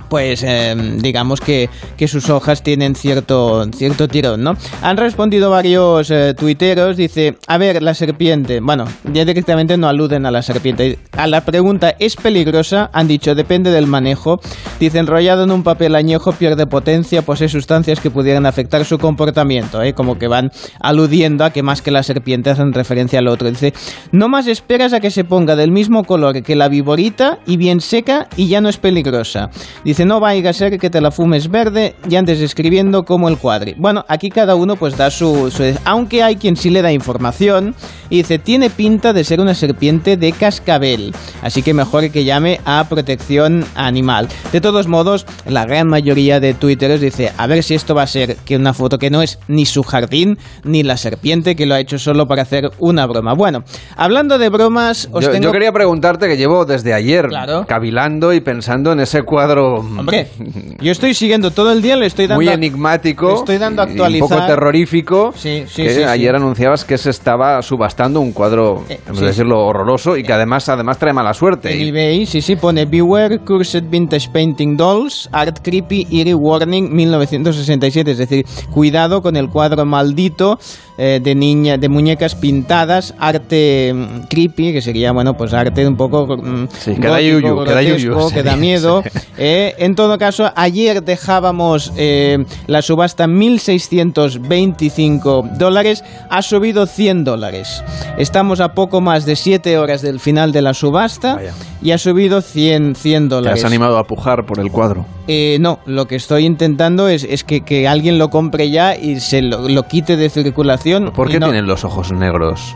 pues 0.09 0.43
eh, 0.43 0.75
digamos 0.97 1.41
que, 1.41 1.69
que 1.97 2.07
sus 2.07 2.29
hojas 2.29 2.63
tienen 2.63 2.95
cierto, 2.95 3.65
cierto 3.73 4.07
tirón, 4.07 4.43
¿no? 4.43 4.55
Han 4.81 4.97
respondido 4.97 5.49
varios 5.49 6.09
eh, 6.11 6.33
tuiteros, 6.33 6.97
dice, 6.97 7.37
a 7.47 7.57
ver, 7.57 7.81
la 7.83 7.93
serpiente, 7.93 8.59
bueno, 8.61 8.85
ya 9.11 9.25
directamente 9.25 9.77
no 9.77 9.87
aluden 9.87 10.25
a 10.25 10.31
la 10.31 10.41
serpiente. 10.41 10.99
A 11.11 11.27
la 11.27 11.41
pregunta, 11.41 11.95
¿es 11.99 12.15
peligrosa? 12.15 12.89
Han 12.93 13.07
dicho, 13.07 13.35
depende 13.35 13.71
del 13.71 13.87
manejo. 13.87 14.39
Dice, 14.79 14.99
enrollado 14.99 15.43
en 15.43 15.51
un 15.51 15.63
papel 15.63 15.95
añejo 15.95 16.31
pierde 16.33 16.67
potencia, 16.67 17.21
posee 17.21 17.49
sustancias 17.49 17.99
que 17.99 18.11
pudieran 18.11 18.45
afectar 18.45 18.85
su 18.85 18.97
comportamiento, 18.97 19.81
¿eh? 19.81 19.93
Como 19.93 20.17
que 20.17 20.27
van 20.27 20.51
aludiendo 20.79 21.43
a 21.43 21.51
que 21.51 21.63
más 21.63 21.81
que 21.81 21.91
la 21.91 22.03
serpiente 22.03 22.49
hacen 22.49 22.73
referencia 22.73 23.19
al 23.19 23.27
otro. 23.27 23.49
Dice, 23.49 23.73
no 24.11 24.29
más 24.29 24.47
esperas 24.47 24.93
a 24.93 24.99
que 24.99 25.11
se 25.11 25.23
ponga 25.23 25.55
del 25.55 25.71
mismo 25.71 26.03
color 26.03 26.27
que 26.43 26.55
la 26.55 26.67
viborita 26.67 27.39
y 27.45 27.57
bien 27.57 27.81
seca 27.81 28.27
y 28.35 28.47
ya 28.47 28.61
no 28.61 28.69
es 28.69 28.77
peligrosa. 28.77 29.49
Dice, 29.83 30.05
no 30.05 30.19
vaya 30.19 30.49
a 30.49 30.53
ser 30.53 30.77
que 30.79 30.89
te 30.89 31.01
la 31.01 31.11
fumes 31.11 31.49
verde 31.49 31.95
y 32.09 32.15
antes 32.15 32.39
escribiendo 32.41 33.03
como 33.03 33.29
el 33.29 33.37
cuadri. 33.37 33.75
Bueno, 33.77 34.03
aquí 34.07 34.29
cada 34.29 34.55
uno 34.55 34.75
pues 34.75 34.97
da 34.97 35.09
su, 35.09 35.49
su... 35.51 35.63
Aunque 35.85 36.23
hay 36.23 36.35
quien 36.35 36.55
sí 36.55 36.69
le 36.69 36.81
da 36.81 36.91
información 36.91 37.75
y 38.09 38.17
dice, 38.17 38.39
tiene 38.39 38.69
pinta 38.69 39.13
de 39.13 39.23
ser 39.23 39.39
una 39.39 39.53
serpiente 39.53 40.17
de 40.17 40.31
cascabel. 40.31 41.13
Así 41.41 41.61
que 41.61 41.73
mejor 41.73 42.09
que 42.11 42.23
llame 42.23 42.59
a 42.65 42.85
protección 42.87 43.65
animal. 43.75 44.27
De 44.51 44.61
todos 44.61 44.87
modos, 44.87 45.25
la 45.47 45.65
gran 45.65 45.87
mayoría 45.87 46.39
de 46.39 46.53
twitteros 46.53 47.01
dice, 47.01 47.31
a 47.37 47.47
ver 47.47 47.63
si 47.63 47.73
esto 47.73 47.95
va 47.95 48.03
a 48.03 48.07
ser 48.07 48.35
que 48.45 48.55
una 48.55 48.73
foto 48.73 48.97
que 48.99 49.09
no 49.09 49.21
es 49.21 49.39
ni 49.47 49.65
su 49.65 49.83
jardín 49.83 50.37
ni 50.63 50.83
la 50.83 50.95
serpiente 50.97 51.55
que 51.55 51.65
lo 51.65 51.73
ha 51.75 51.79
hecho 51.79 51.97
solo 51.97 52.27
para 52.27 52.43
hacer 52.43 52.69
una 52.77 53.05
broma. 53.07 53.33
Bueno, 53.33 53.63
hablando 53.95 54.37
de 54.37 54.49
bromas, 54.49 55.09
os 55.11 55.25
yo, 55.25 55.31
tengo... 55.31 55.45
yo 55.45 55.51
quería 55.51 55.71
preguntarte 55.71 56.27
que 56.27 56.37
llevo 56.37 56.65
desde 56.65 56.93
ayer 56.93 57.27
Claro. 57.27 57.65
cavilando 57.67 58.31
y 58.33 58.41
pensando 58.41 58.91
en 58.91 58.99
ese 58.99 59.23
cuadro 59.23 59.56
Hombre, 59.65 60.27
yo 60.81 60.91
estoy 60.91 61.13
siguiendo 61.13 61.51
todo 61.51 61.71
el 61.71 61.81
día, 61.81 61.95
le 61.95 62.05
estoy 62.05 62.27
dando... 62.27 62.43
muy 62.43 62.51
enigmático, 62.53 63.27
le 63.29 63.33
estoy 63.35 63.57
dando 63.57 63.83
un 63.83 64.19
poco 64.19 64.35
terrorífico, 64.45 65.31
Sí, 65.35 65.63
sí, 65.67 65.83
que 65.83 65.89
sí, 65.89 65.95
sí. 65.97 66.03
ayer 66.03 66.35
anunciabas 66.35 66.85
que 66.85 66.97
se 66.97 67.09
estaba 67.09 67.61
subastando 67.61 68.19
un 68.19 68.31
cuadro, 68.31 68.83
Eh, 68.89 68.99
vamos 69.05 69.19
sí. 69.19 69.25
a 69.25 69.27
decirlo, 69.27 69.59
horroroso 69.65 70.17
y 70.17 70.23
que 70.23 70.33
además 70.33 70.67
además 70.69 70.97
trae 70.97 71.13
mala 71.13 71.33
suerte. 71.33 71.73
En 71.73 71.81
Y- 71.81 71.89
eBay, 71.89 72.25
sí, 72.25 72.41
sí, 72.41 72.55
pone 72.55 72.85
Beware 72.85 73.39
Cursed 73.39 73.83
Vintage 73.89 74.29
Painting 74.31 74.75
Dolls, 74.77 75.29
Art 75.31 75.59
Creepy 75.63 76.07
Eerie 76.11 76.33
Warning 76.35 76.93
1967. 76.93 78.11
Es 78.11 78.17
decir, 78.17 78.45
cuidado 78.71 79.21
con 79.21 79.35
el 79.35 79.49
cuadro 79.49 79.85
maldito 79.85 80.59
eh, 80.97 81.19
de 81.23 81.35
niña, 81.35 81.77
de 81.77 81.89
muñecas 81.89 82.35
pintadas, 82.35 83.13
arte 83.19 83.93
mm, 83.93 84.27
creepy, 84.29 84.73
que 84.73 84.81
sería, 84.81 85.11
bueno, 85.11 85.35
pues 85.35 85.53
arte 85.53 85.85
un 85.87 85.95
poco 85.95 86.25
mm, 86.37 86.67
Sí, 86.77 86.95
que 86.95 87.07
da 87.07 87.19
gótico, 87.19 87.39
yuyu, 87.39 87.63
que 87.65 87.71
da 87.73 87.81
yuyu, 87.83 88.29
que 88.33 88.43
da 88.43 88.55
miedo. 88.55 89.03
Eh, 89.37 89.75
en 89.77 89.95
todo 89.95 90.17
caso, 90.17 90.51
ayer 90.55 91.03
dejábamos 91.03 91.91
eh, 91.97 92.45
la 92.67 92.81
subasta 92.81 93.25
en 93.25 93.39
1.625 93.39 95.57
dólares, 95.57 96.03
ha 96.29 96.41
subido 96.41 96.85
100 96.85 97.23
dólares. 97.23 97.83
Estamos 98.17 98.59
a 98.59 98.73
poco 98.73 99.01
más 99.01 99.25
de 99.25 99.35
7 99.35 99.77
horas 99.77 100.01
del 100.01 100.19
final 100.19 100.51
de 100.51 100.61
la 100.61 100.73
subasta 100.73 101.35
Vaya. 101.35 101.53
y 101.81 101.91
ha 101.91 101.97
subido 101.97 102.41
100, 102.41 102.95
100 102.95 103.29
Te 103.29 103.35
dólares. 103.35 103.63
has 103.63 103.69
animado 103.69 103.97
a 103.97 104.05
pujar 104.05 104.45
por 104.45 104.59
el 104.59 104.71
cuadro. 104.71 105.05
Eh, 105.27 105.57
no, 105.59 105.79
lo 105.85 106.07
que 106.07 106.15
estoy 106.15 106.45
intentando 106.45 107.07
es, 107.07 107.23
es 107.23 107.43
que, 107.43 107.61
que 107.61 107.87
alguien 107.87 108.17
lo 108.17 108.29
compre 108.29 108.69
ya 108.69 108.95
y 108.95 109.19
se 109.19 109.41
lo, 109.41 109.67
lo 109.69 109.83
quite 109.83 110.17
de 110.17 110.29
circulación. 110.29 111.11
¿Por 111.11 111.29
qué 111.29 111.39
no- 111.39 111.47
tienen 111.47 111.67
los 111.67 111.83
ojos 111.83 112.11
negros? 112.11 112.75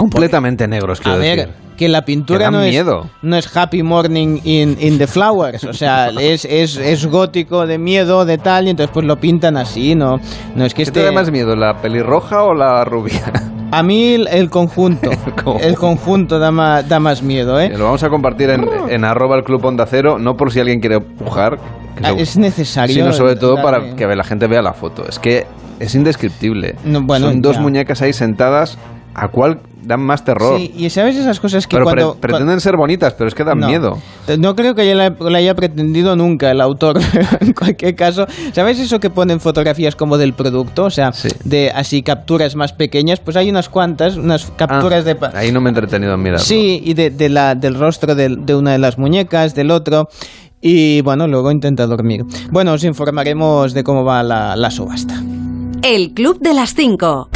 Completamente 0.00 0.66
negros, 0.66 1.00
A 1.00 1.02
quiero 1.02 1.18
ver, 1.18 1.36
decir. 1.36 1.54
que 1.76 1.88
la 1.88 2.02
pintura 2.06 2.50
no 2.50 2.62
es, 2.62 2.84
no 3.22 3.36
es 3.36 3.54
Happy 3.56 3.82
Morning 3.82 4.38
in, 4.44 4.76
in 4.80 4.96
the 4.98 5.06
Flowers, 5.06 5.62
o 5.64 5.72
sea, 5.74 6.08
es, 6.20 6.46
es, 6.46 6.76
es 6.78 7.06
gótico 7.06 7.66
de 7.66 7.76
miedo, 7.78 8.24
de 8.24 8.38
tal, 8.38 8.66
y 8.66 8.70
entonces 8.70 8.90
pues 8.94 9.04
lo 9.04 9.16
pintan 9.16 9.56
así, 9.58 9.94
¿no? 9.94 10.18
No 10.56 10.64
es 10.64 10.72
que 10.72 10.84
¿Qué 10.84 10.90
te 10.90 11.00
esté... 11.00 11.04
da 11.04 11.12
más 11.12 11.30
miedo, 11.30 11.54
la 11.54 11.74
pelirroja 11.82 12.44
o 12.44 12.54
la 12.54 12.82
rubia? 12.84 13.20
A 13.72 13.82
mí 13.82 14.14
el, 14.14 14.48
conjunto, 14.58 15.10
el 15.60 15.74
conjunto 15.76 16.38
da 16.38 16.50
más, 16.50 16.88
da 16.88 16.98
más 16.98 17.22
miedo, 17.22 17.60
¿eh? 17.60 17.68
Lo 17.76 17.84
vamos 17.84 18.02
a 18.02 18.08
compartir 18.08 18.48
en, 18.50 18.66
en 18.88 19.04
arroba 19.04 19.36
el 19.36 19.44
club 19.44 19.62
Onda 19.64 19.84
Cero, 19.86 20.18
no 20.18 20.34
por 20.34 20.50
si 20.50 20.60
alguien 20.60 20.80
quiere 20.80 21.00
pujar, 21.00 21.58
Ah, 22.02 22.12
Es 22.16 22.38
necesario. 22.38 22.94
sino 22.94 23.12
sobre 23.12 23.36
todo 23.36 23.56
para 23.62 23.94
que 23.94 24.06
la 24.06 24.24
gente 24.24 24.46
vea 24.46 24.62
la 24.62 24.72
foto. 24.72 25.06
Es 25.06 25.18
que 25.18 25.46
es 25.78 25.94
indescriptible. 25.94 26.76
No, 26.84 27.02
bueno, 27.02 27.26
Son 27.26 27.42
dos 27.42 27.56
ya. 27.56 27.60
muñecas 27.62 28.00
ahí 28.00 28.14
sentadas, 28.14 28.78
a 29.14 29.28
cual 29.28 29.60
dan 29.82 30.00
más 30.00 30.24
terror. 30.24 30.58
Sí, 30.58 30.72
y 30.76 30.90
sabes 30.90 31.16
esas 31.16 31.40
cosas 31.40 31.66
que 31.66 31.76
pero 31.76 31.90
pre- 31.90 32.02
cuando... 32.02 32.20
pretenden 32.20 32.60
ser 32.60 32.76
bonitas, 32.76 33.14
pero 33.14 33.28
es 33.28 33.34
que 33.34 33.44
dan 33.44 33.58
No. 33.60 33.66
miedo. 33.68 33.98
No 34.38 34.54
creo 34.56 34.74
que 34.74 34.94
la, 34.94 35.10
la 35.18 35.38
haya 35.38 35.54
pretendido 35.54 36.14
nunca 36.16 36.50
el 36.50 36.60
autor, 36.60 37.00
en 37.40 37.52
cualquier 37.52 37.94
caso. 37.96 38.26
¿Sabes 38.52 38.78
eso 38.78 39.00
que 39.00 39.10
ponen 39.10 39.40
fotografías 39.40 39.96
como 39.96 40.18
del 40.18 40.32
producto? 40.34 40.84
O 40.84 40.90
sea, 40.90 41.12
Sí. 41.12 41.28
de 41.44 41.70
así 41.70 42.02
capturas 42.02 42.54
más 42.56 42.72
pequeñas. 42.72 43.20
Pues 43.20 43.36
hay 43.36 43.50
unas 43.50 43.68
cuantas, 43.68 44.16
unas 44.16 44.50
capturas 44.56 45.04
Ah, 45.06 45.14
de... 45.14 45.18
Ahí 45.34 45.52
no 45.52 45.60
me 45.60 45.68
he 45.68 45.72
entretenido 45.72 46.14
en 46.14 46.22
mirarlo. 46.22 46.44
Sí, 46.44 46.80
y 46.84 46.94
de, 46.94 47.10
de 47.10 47.28
la, 47.28 47.54
del 47.54 47.74
rostro 47.74 48.14
de, 48.14 48.54
una 48.54 48.72
de 48.72 48.78
las 48.78 48.98
muñecas, 48.98 49.54
del 49.54 49.70
otro. 49.70 50.08
Y 50.60 51.00
bueno, 51.00 51.26
luego 51.26 51.50
intenta 51.50 51.86
dormir. 51.86 52.24
Bueno, 52.50 52.72
os 52.74 52.84
informaremos 52.84 53.72
de 53.72 53.82
cómo 53.82 54.04
va 54.04 54.22
la, 54.22 54.56
la 54.56 54.70
subasta. 54.70 55.14
El 55.82 56.12
Club 56.12 56.38
de 56.40 56.52
las 56.52 56.74
5. 56.74 57.30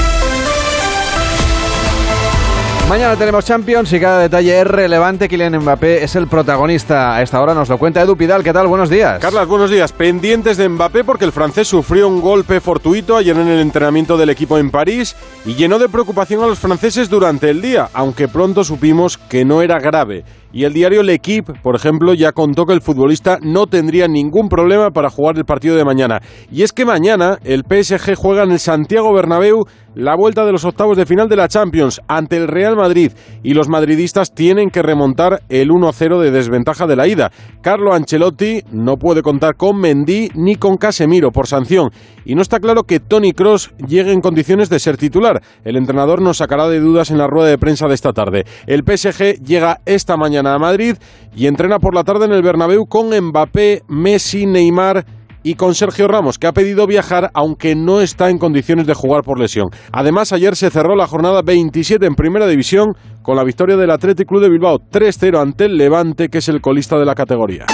Mañana 2.88 3.16
tenemos 3.16 3.46
Champions 3.46 3.90
y 3.94 3.98
cada 3.98 4.20
detalle 4.20 4.60
es 4.60 4.66
relevante. 4.66 5.26
Kylian 5.26 5.58
Mbappé 5.58 6.04
es 6.04 6.14
el 6.16 6.28
protagonista. 6.28 7.16
A 7.16 7.22
esta 7.22 7.40
hora 7.40 7.54
nos 7.54 7.68
lo 7.70 7.78
cuenta 7.78 8.02
Edu 8.02 8.14
Pidal. 8.14 8.44
¿Qué 8.44 8.52
tal? 8.52 8.66
Buenos 8.66 8.90
días. 8.90 9.18
Carlas, 9.20 9.48
buenos 9.48 9.70
días. 9.70 9.90
Pendientes 9.90 10.58
de 10.58 10.68
Mbappé 10.68 11.02
porque 11.02 11.24
el 11.24 11.32
francés 11.32 11.66
sufrió 11.66 12.06
un 12.06 12.20
golpe 12.20 12.60
fortuito 12.60 13.16
ayer 13.16 13.36
en 13.36 13.48
el 13.48 13.60
entrenamiento 13.60 14.18
del 14.18 14.28
equipo 14.28 14.58
en 14.58 14.70
París 14.70 15.16
y 15.46 15.54
llenó 15.54 15.78
de 15.78 15.88
preocupación 15.88 16.44
a 16.44 16.46
los 16.46 16.58
franceses 16.58 17.08
durante 17.08 17.48
el 17.48 17.62
día, 17.62 17.88
aunque 17.94 18.28
pronto 18.28 18.62
supimos 18.62 19.16
que 19.16 19.46
no 19.46 19.62
era 19.62 19.80
grave. 19.80 20.24
Y 20.54 20.62
el 20.62 20.72
diario 20.72 21.02
L'Equipe, 21.02 21.52
por 21.64 21.74
ejemplo, 21.74 22.14
ya 22.14 22.30
contó 22.30 22.64
que 22.64 22.74
el 22.74 22.80
futbolista 22.80 23.38
no 23.42 23.66
tendría 23.66 24.06
ningún 24.06 24.48
problema 24.48 24.92
para 24.92 25.10
jugar 25.10 25.36
el 25.36 25.44
partido 25.44 25.74
de 25.74 25.84
mañana. 25.84 26.20
Y 26.48 26.62
es 26.62 26.72
que 26.72 26.84
mañana 26.84 27.40
el 27.42 27.64
PSG 27.64 28.14
juega 28.14 28.44
en 28.44 28.52
el 28.52 28.60
Santiago 28.60 29.12
Bernabéu 29.12 29.64
la 29.96 30.16
vuelta 30.16 30.44
de 30.44 30.52
los 30.52 30.64
octavos 30.64 30.96
de 30.96 31.06
final 31.06 31.28
de 31.28 31.36
la 31.36 31.48
Champions 31.48 32.00
ante 32.08 32.36
el 32.36 32.48
Real 32.48 32.76
Madrid 32.76 33.12
y 33.42 33.54
los 33.54 33.68
madridistas 33.68 34.34
tienen 34.34 34.70
que 34.70 34.82
remontar 34.82 35.42
el 35.48 35.70
1-0 35.70 36.20
de 36.20 36.30
desventaja 36.30 36.86
de 36.86 36.96
la 36.96 37.06
ida. 37.06 37.30
Carlo 37.60 37.92
Ancelotti 37.92 38.62
no 38.72 38.96
puede 38.96 39.22
contar 39.22 39.54
con 39.56 39.78
Mendy 39.78 40.30
ni 40.34 40.56
con 40.56 40.76
Casemiro 40.76 41.30
por 41.30 41.46
sanción 41.46 41.90
y 42.24 42.34
no 42.34 42.42
está 42.42 42.58
claro 42.58 42.84
que 42.84 43.00
Tony 43.00 43.32
Cross 43.32 43.72
llegue 43.86 44.12
en 44.12 44.20
condiciones 44.20 44.68
de 44.68 44.78
ser 44.78 44.96
titular. 44.96 45.42
El 45.64 45.76
entrenador 45.76 46.20
nos 46.20 46.38
sacará 46.38 46.68
de 46.68 46.80
dudas 46.80 47.10
en 47.10 47.18
la 47.18 47.28
rueda 47.28 47.48
de 47.48 47.58
prensa 47.58 47.86
de 47.86 47.94
esta 47.94 48.12
tarde. 48.12 48.44
El 48.66 48.82
PSG 48.82 49.42
llega 49.44 49.80
esta 49.86 50.16
mañana 50.16 50.43
a 50.46 50.58
Madrid 50.58 50.96
y 51.34 51.46
entrena 51.46 51.78
por 51.78 51.94
la 51.94 52.04
tarde 52.04 52.26
en 52.26 52.32
el 52.32 52.42
Bernabéu 52.42 52.86
con 52.86 53.08
Mbappé, 53.08 53.82
Messi, 53.88 54.46
Neymar 54.46 55.04
y 55.44 55.54
con 55.54 55.74
Sergio 55.74 56.08
Ramos, 56.08 56.38
que 56.38 56.46
ha 56.46 56.52
pedido 56.52 56.86
viajar 56.86 57.30
aunque 57.34 57.76
no 57.76 58.00
está 58.00 58.30
en 58.30 58.38
condiciones 58.38 58.86
de 58.86 58.94
jugar 58.94 59.22
por 59.22 59.38
lesión. 59.38 59.68
Además, 59.92 60.32
ayer 60.32 60.56
se 60.56 60.70
cerró 60.70 60.96
la 60.96 61.06
jornada 61.06 61.42
27 61.42 62.04
en 62.06 62.14
Primera 62.14 62.46
División 62.46 62.94
con 63.22 63.36
la 63.36 63.44
victoria 63.44 63.76
del 63.76 63.90
Athletic 63.90 64.26
Club 64.26 64.42
de 64.42 64.48
Bilbao 64.50 64.78
3-0 64.78 65.40
ante 65.40 65.66
el 65.66 65.76
Levante, 65.76 66.28
que 66.28 66.38
es 66.38 66.48
el 66.48 66.60
colista 66.60 66.98
de 66.98 67.04
la 67.04 67.14
categoría. 67.14 67.66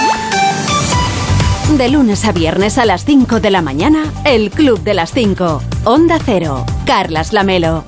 De 1.77 1.89
lunes 1.89 2.25
a 2.25 2.33
viernes 2.33 2.77
a 2.77 2.85
las 2.85 3.05
5 3.05 3.39
de 3.39 3.49
la 3.49 3.61
mañana, 3.61 4.03
El 4.25 4.51
Club 4.51 4.83
de 4.83 4.93
las 4.93 5.13
5. 5.13 5.61
Onda 5.85 6.19
Cero. 6.19 6.65
Carlas 6.85 7.31
Lamelo. 7.31 7.85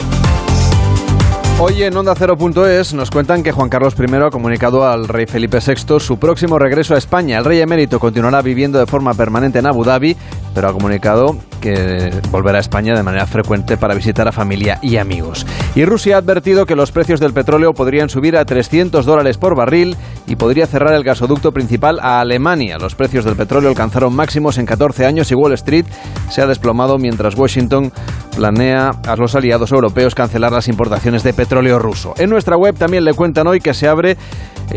Hoy 1.60 1.84
en 1.84 1.96
Onda 1.96 2.13
Cero.es 2.18 2.94
nos 2.94 3.10
cuentan 3.10 3.42
que 3.42 3.52
Juan 3.52 3.70
Carlos 3.70 3.96
I 3.98 4.16
ha 4.16 4.30
comunicado 4.32 4.86
al 4.86 5.08
rey 5.08 5.28
Felipe 5.28 5.60
VI 5.66 6.00
su 6.00 6.18
próximo 6.18 6.60
regreso 6.60 6.96
a 6.96 6.98
España. 6.98 7.38
El 7.38 7.46
rey 7.46 7.62
emérito 7.62 8.00
continuará 8.00 8.42
viviendo 8.42 8.80
de 8.80 8.86
forma 8.86 9.13
permanente 9.13 9.60
en 9.60 9.68
Abu 9.68 9.84
Dhabi, 9.86 10.18
pero 10.54 10.70
ha 10.70 10.74
comunicado 10.74 11.38
que 11.62 12.12
volverá 12.30 12.58
a 12.58 12.62
España 12.62 12.94
de 12.94 13.04
manera 13.04 13.26
frecuente 13.26 13.78
para 13.78 13.96
visitar 13.96 14.28
a 14.28 14.32
familia 14.32 14.80
y 14.82 14.98
amigos. 14.98 15.46
Y 15.76 15.86
Rusia 15.86 16.16
ha 16.16 16.20
advertido 16.20 16.66
que 16.66 16.76
los 16.76 16.92
precios 16.92 17.20
del 17.20 17.34
petróleo 17.34 17.74
podrían 17.74 18.10
subir 18.10 18.38
a 18.38 18.46
300 18.46 19.06
dólares 19.06 19.38
por 19.38 19.56
barril 19.56 19.96
y 20.28 20.36
podría 20.36 20.68
cerrar 20.68 20.94
el 20.94 21.04
gasoducto 21.04 21.52
principal 21.52 22.00
a 22.02 22.20
Alemania. 22.20 22.78
Los 22.78 22.96
precios 22.96 23.26
del 23.26 23.36
petróleo 23.36 23.70
alcanzaron 23.70 24.16
máximos 24.16 24.58
en 24.58 24.66
14 24.66 25.06
años 25.06 25.32
y 25.32 25.36
Wall 25.36 25.54
Street 25.54 25.86
se 26.30 26.42
ha 26.42 26.48
desplomado 26.48 26.98
mientras 26.98 27.36
Washington 27.36 27.92
planea 28.36 28.92
a 29.08 29.16
los 29.16 29.36
aliados 29.36 29.72
europeos 29.72 30.16
cancelar 30.16 30.52
las 30.52 30.68
importaciones 30.68 31.24
de 31.24 31.34
petróleo 31.34 31.80
ruso. 31.80 32.13
En 32.18 32.30
nuestra 32.30 32.58
web 32.58 32.76
también 32.76 33.06
le 33.06 33.13
cuentan 33.13 33.48
hoy 33.48 33.60
que 33.60 33.74
se 33.74 33.88
abre 33.88 34.18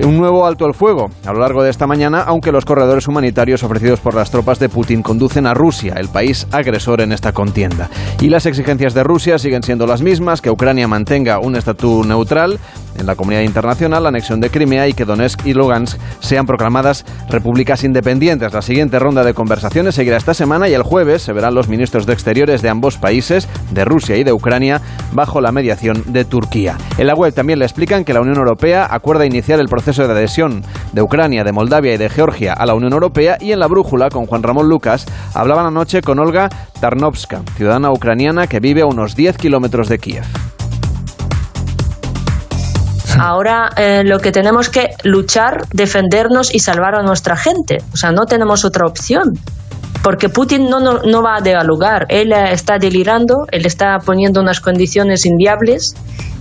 un 0.03 0.17
nuevo 0.17 0.47
alto 0.47 0.67
al 0.67 0.75
fuego 0.75 1.11
a 1.25 1.33
lo 1.33 1.41
largo 1.41 1.63
de 1.63 1.71
esta 1.71 1.87
mañana, 1.87 2.23
aunque 2.23 2.53
los 2.53 2.65
corredores 2.65 3.09
humanitarios 3.09 3.63
ofrecidos 3.63 4.01
por 4.01 4.15
las 4.15 4.31
tropas 4.31 4.59
de 4.59 4.69
Putin 4.69 5.03
conducen 5.03 5.47
a 5.47 5.55
Rusia, 5.67 5.95
el 5.97 6.09
país 6.09 6.47
agresor 6.53 7.01
en 7.01 7.11
esta 7.11 7.33
contienda. 7.33 7.91
Y 8.21 8.29
las 8.29 8.47
exigencias 8.47 8.95
de 8.95 9.03
Rusia 9.03 9.37
siguen 9.37 9.65
siendo 9.65 9.85
las 9.85 10.01
mismas, 10.01 10.41
que 10.41 10.49
Ucrania 10.49 10.87
mantenga 10.87 11.41
un 11.41 11.57
estatus 11.57 12.07
neutral 12.07 12.61
en 12.97 13.07
la 13.07 13.17
comunidad 13.17 13.43
internacional, 13.43 14.05
la 14.05 14.11
anexión 14.11 14.41
de 14.41 14.49
Crimea 14.49 14.89
y 14.89 14.93
que 14.93 15.05
Donetsk 15.05 15.45
y 15.45 15.55
Lugansk 15.55 15.99
sean 16.21 16.47
proclamadas 16.47 17.05
repúblicas 17.29 17.85
independientes. 17.85 18.53
La 18.53 18.63
siguiente 18.63 18.99
ronda 19.01 19.25
de 19.25 19.35
conversaciones 19.35 19.97
seguirá 19.97 20.17
esta 20.17 20.35
semana 20.35 20.69
y 20.69 20.75
el 20.75 20.83
jueves 20.83 21.23
se 21.23 21.33
verán 21.33 21.55
los 21.55 21.69
ministros 21.69 22.07
de 22.07 22.13
Exteriores 22.13 22.63
de 22.63 22.69
ambos 22.69 22.97
países, 22.97 23.49
de 23.73 23.85
Rusia 23.85 24.17
y 24.17 24.25
de 24.25 24.33
Ucrania, 24.33 24.81
bajo 25.13 25.41
la 25.41 25.53
mediación 25.53 26.05
de 26.13 26.25
Turquía. 26.25 26.79
En 26.97 27.09
la 27.09 27.15
web 27.15 27.35
también 27.35 27.59
le 27.59 27.65
explican 27.65 28.05
que 28.05 28.15
la 28.15 28.21
Unión 28.21 28.37
Europea 28.37 28.87
acuerda 28.89 29.27
iniciar 29.27 29.61
el 29.61 29.69
proceso 29.69 30.07
de 30.07 30.13
adhesión 30.13 30.63
de 30.93 31.03
Ucrania, 31.03 31.43
de 31.43 31.53
Moldavia 31.53 31.93
y 31.93 31.99
de 31.99 32.09
Georgia 32.09 32.53
a 32.53 32.67
la 32.67 32.75
Unión 32.75 32.93
Europea 32.93 33.37
y 33.41 33.53
en 33.53 33.59
la 33.59 33.67
brújula 33.67 34.11
con 34.11 34.27
Juan 34.27 34.43
Ramón 34.43 34.69
Lucas 34.69 35.07
hablaban 35.57 35.67
anoche 35.75 36.03
con 36.03 36.19
Olga 36.19 36.49
Tarnovska, 36.81 37.41
ciudadana 37.57 37.91
ucraniana 37.91 38.47
que 38.47 38.61
vive 38.61 38.83
a 38.83 38.87
unos 38.87 39.17
10 39.17 39.39
kilómetros 39.39 39.89
de 39.89 39.99
Kiev. 39.99 40.25
Ahora 43.19 43.71
eh, 43.77 44.03
lo 44.05 44.19
que 44.19 44.33
tenemos 44.33 44.69
que 44.69 44.91
luchar, 45.05 45.67
defendernos 45.73 46.55
y 46.55 46.59
salvar 46.59 46.95
a 46.95 47.03
nuestra 47.03 47.37
gente. 47.37 47.79
O 47.95 47.97
sea, 47.97 48.13
no 48.13 48.27
tenemos 48.27 48.67
otra 48.67 48.87
opción. 48.87 49.33
Porque 50.03 50.29
Putin 50.29 50.69
no, 50.69 50.79
no, 50.79 51.01
no 51.03 51.23
va 51.23 51.37
a 51.37 51.41
dialogar. 51.41 52.05
Él 52.11 52.33
eh, 52.33 52.53
está 52.53 52.79
delirando, 52.79 53.47
él 53.51 53.65
está 53.65 53.99
poniendo 54.05 54.41
unas 54.43 54.61
condiciones 54.61 55.25
inviables 55.25 55.95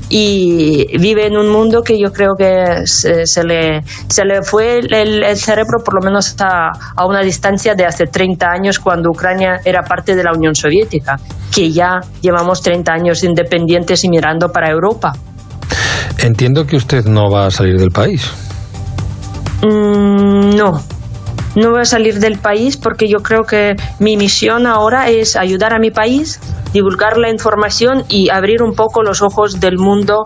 y 0.10 0.98
vive 0.98 1.26
en 1.28 1.38
un 1.38 1.50
mundo 1.50 1.82
que 1.82 2.00
yo 2.00 2.12
creo 2.12 2.36
que 2.38 2.86
se, 2.86 3.26
se 3.26 3.44
le, 3.44 3.82
se 4.08 4.24
le 4.24 4.44
fue 4.44 4.80
el, 4.80 5.24
el 5.24 5.38
cerebro 5.38 5.80
por 5.84 5.96
lo 5.96 6.02
menos 6.06 6.36
a, 6.40 6.72
a, 6.96 7.06
una 7.06 7.22
distancia 7.22 7.76
de 7.76 7.86
hace 7.86 8.06
30 8.06 8.46
años 8.48 8.80
cuando 8.80 9.10
Ucrania 9.10 9.62
era 9.66 9.82
parte 9.82 10.16
de 10.16 10.24
la 10.24 10.32
Unión 10.34 10.56
Soviética, 10.56 11.20
que 11.54 11.72
ya 11.72 12.02
llevamos 12.22 12.62
30 12.62 12.92
años 12.92 13.24
independientes 13.24 14.04
y 14.04 14.10
mirando 14.10 14.50
para 14.50 14.70
Europa. 14.70 15.14
Entiendo 16.20 16.66
que 16.66 16.76
usted 16.76 17.06
no 17.06 17.30
va 17.30 17.48
a 17.48 17.52
salir 17.52 17.78
del 17.78 17.92
país. 17.92 18.32
Mm, 19.64 20.56
no, 20.56 20.82
no 21.56 21.72
voy 21.72 21.82
a 21.82 21.86
salir 21.86 22.20
del 22.20 22.38
país 22.38 22.78
porque 22.78 23.08
yo 23.08 23.20
creo 23.20 23.44
que 23.44 23.76
mi 24.00 24.18
misión 24.18 24.68
ahora 24.68 25.10
es 25.10 25.36
ayudar 25.36 25.74
a 25.74 25.80
mi 25.80 25.92
país, 25.92 26.40
divulgar 26.74 27.18
la 27.18 27.30
información 27.30 28.04
y 28.10 28.30
abrir 28.30 28.62
un 28.62 28.74
poco 28.74 29.04
los 29.04 29.22
ojos 29.22 29.60
del 29.60 29.78
mundo 29.78 30.24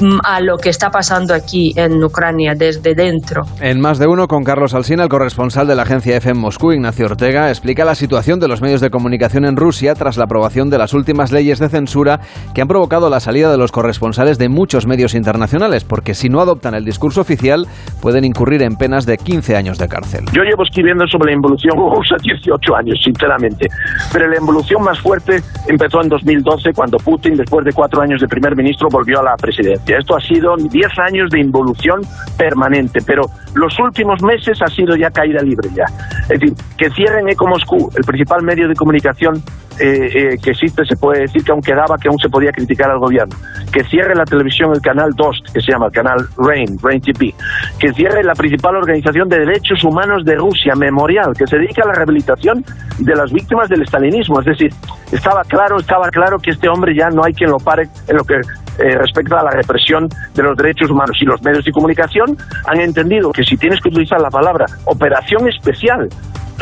mm, 0.00 0.18
a 0.24 0.40
lo 0.40 0.56
que 0.58 0.68
está 0.68 0.90
pasando 0.90 1.34
aquí 1.34 1.72
en 1.76 2.02
Ucrania 2.04 2.52
desde 2.56 2.94
dentro. 2.94 3.42
En 3.60 3.80
más 3.80 3.98
de 3.98 4.06
uno 4.06 4.26
con 4.26 4.44
Carlos 4.44 4.74
Alsina, 4.74 5.04
el 5.04 5.08
corresponsal 5.08 5.66
de 5.66 5.74
la 5.74 5.82
agencia 5.82 6.16
EFE 6.16 6.30
en 6.30 6.38
Moscú, 6.38 6.72
Ignacio 6.72 7.06
Ortega, 7.06 7.48
explica 7.48 7.84
la 7.84 7.94
situación 7.94 8.38
de 8.38 8.48
los 8.48 8.60
medios 8.60 8.80
de 8.80 8.90
comunicación 8.90 9.46
en 9.46 9.56
Rusia 9.56 9.94
tras 9.94 10.18
la 10.18 10.24
aprobación 10.24 10.68
de 10.68 10.78
las 10.78 10.92
últimas 10.92 11.32
leyes 11.32 11.58
de 11.58 11.68
censura 11.70 12.20
que 12.54 12.60
han 12.60 12.68
provocado 12.68 13.08
la 13.08 13.20
salida 13.20 13.50
de 13.50 13.56
los 13.56 13.72
corresponsales 13.72 14.38
de 14.38 14.48
muchos 14.48 14.86
medios 14.86 15.14
internacionales, 15.14 15.84
porque 15.84 16.14
si 16.14 16.28
no 16.28 16.40
adoptan 16.40 16.74
el 16.74 16.84
discurso 16.84 17.22
oficial 17.22 17.66
pueden 18.02 18.24
incurrir 18.24 18.62
en 18.62 18.76
penas 18.76 19.06
de 19.06 19.16
15 19.16 19.56
años 19.56 19.78
de 19.78 19.88
cárcel. 19.88 20.24
Yo 20.32 20.42
llevo 20.58 20.64
escribiendo 20.64 21.06
sobre 21.06 21.30
la 21.30 21.36
involución 21.36 21.76
rusa 21.94 22.16
18 22.20 22.76
años, 22.76 22.98
sinceramente, 23.02 23.68
pero 24.12 24.28
la 24.28 24.38
involución 24.38 24.82
más 24.82 24.98
fuerte 25.00 25.40
empezó 25.68 26.02
en 26.02 26.08
2012 26.08 26.72
cuando 26.72 26.98
Putin, 26.98 27.34
después 27.36 27.64
de 27.64 27.72
cuatro 27.72 28.00
años 28.00 28.20
de 28.20 28.28
primer 28.28 28.56
ministro, 28.56 28.88
volvió 28.90 29.20
a 29.20 29.22
la 29.22 29.36
presidencia. 29.36 29.98
Esto 29.98 30.16
ha 30.16 30.20
sido 30.20 30.56
10 30.56 30.98
años 30.98 31.30
de 31.30 31.40
involución 31.40 32.00
permanente, 32.36 33.00
pero 33.06 33.22
los 33.54 33.78
últimos 33.78 34.22
meses 34.22 34.60
ha 34.62 34.68
sido 34.68 34.96
ya 34.96 35.10
caída 35.10 35.40
libre 35.42 35.68
ya. 35.74 35.84
Es 36.22 36.40
decir, 36.40 36.54
que 36.76 36.90
cierren 36.90 37.28
Eco 37.28 37.46
Moscú, 37.46 37.90
el 37.96 38.04
principal 38.04 38.42
medio 38.42 38.68
de 38.68 38.74
comunicación 38.74 39.42
eh, 39.80 40.32
eh, 40.34 40.38
que 40.42 40.50
existe, 40.50 40.84
se 40.84 40.96
puede 40.96 41.22
decir 41.22 41.44
que 41.44 41.52
aún 41.52 41.60
quedaba, 41.60 41.96
que 42.00 42.08
aún 42.08 42.18
se 42.18 42.28
podía 42.28 42.50
criticar 42.50 42.90
al 42.90 42.98
gobierno. 42.98 43.36
Que 43.72 43.84
cierre 43.84 44.14
la 44.14 44.24
televisión, 44.24 44.72
el 44.74 44.80
canal 44.80 45.10
2, 45.14 45.42
que 45.52 45.60
se 45.60 45.72
llama 45.72 45.86
el 45.86 45.92
canal 45.92 46.18
RAIN, 46.36 46.78
RAIN 46.82 47.00
TV. 47.00 47.34
Que 47.78 47.92
cierre 47.92 48.24
la 48.24 48.34
principal 48.34 48.76
organización 48.76 49.28
de 49.28 49.38
derechos 49.38 49.84
humanos 49.84 50.24
de 50.24 50.34
Rusia, 50.34 50.74
Memorial, 50.74 51.32
que 51.36 51.46
se 51.46 51.58
dedica 51.58 51.82
a 51.84 51.88
la 51.88 51.94
rehabilitación 51.94 52.64
de 52.98 53.14
las 53.14 53.32
víctimas 53.32 53.68
del 53.68 53.82
estalinismo. 53.82 54.40
Es 54.40 54.46
decir, 54.46 54.70
estaba 55.12 55.42
claro, 55.44 55.78
estaba 55.78 56.08
claro 56.10 56.38
que 56.38 56.50
este 56.50 56.68
hombre 56.68 56.94
ya 56.96 57.08
no 57.10 57.22
hay 57.24 57.32
quien 57.32 57.50
lo 57.50 57.58
pare 57.58 57.88
en 58.08 58.16
lo 58.16 58.24
que 58.24 58.34
eh, 58.34 58.96
respecta 58.96 59.40
a 59.40 59.44
la 59.44 59.50
represión 59.50 60.08
de 60.34 60.42
los 60.42 60.56
derechos 60.56 60.90
humanos. 60.90 61.16
Y 61.20 61.24
los 61.24 61.42
medios 61.42 61.64
de 61.64 61.72
comunicación 61.72 62.36
han 62.66 62.80
entendido 62.80 63.30
que 63.32 63.44
si 63.44 63.56
tienes 63.56 63.80
que 63.80 63.88
utilizar 63.88 64.20
la 64.20 64.30
palabra 64.30 64.66
operación 64.86 65.48
especial 65.48 66.08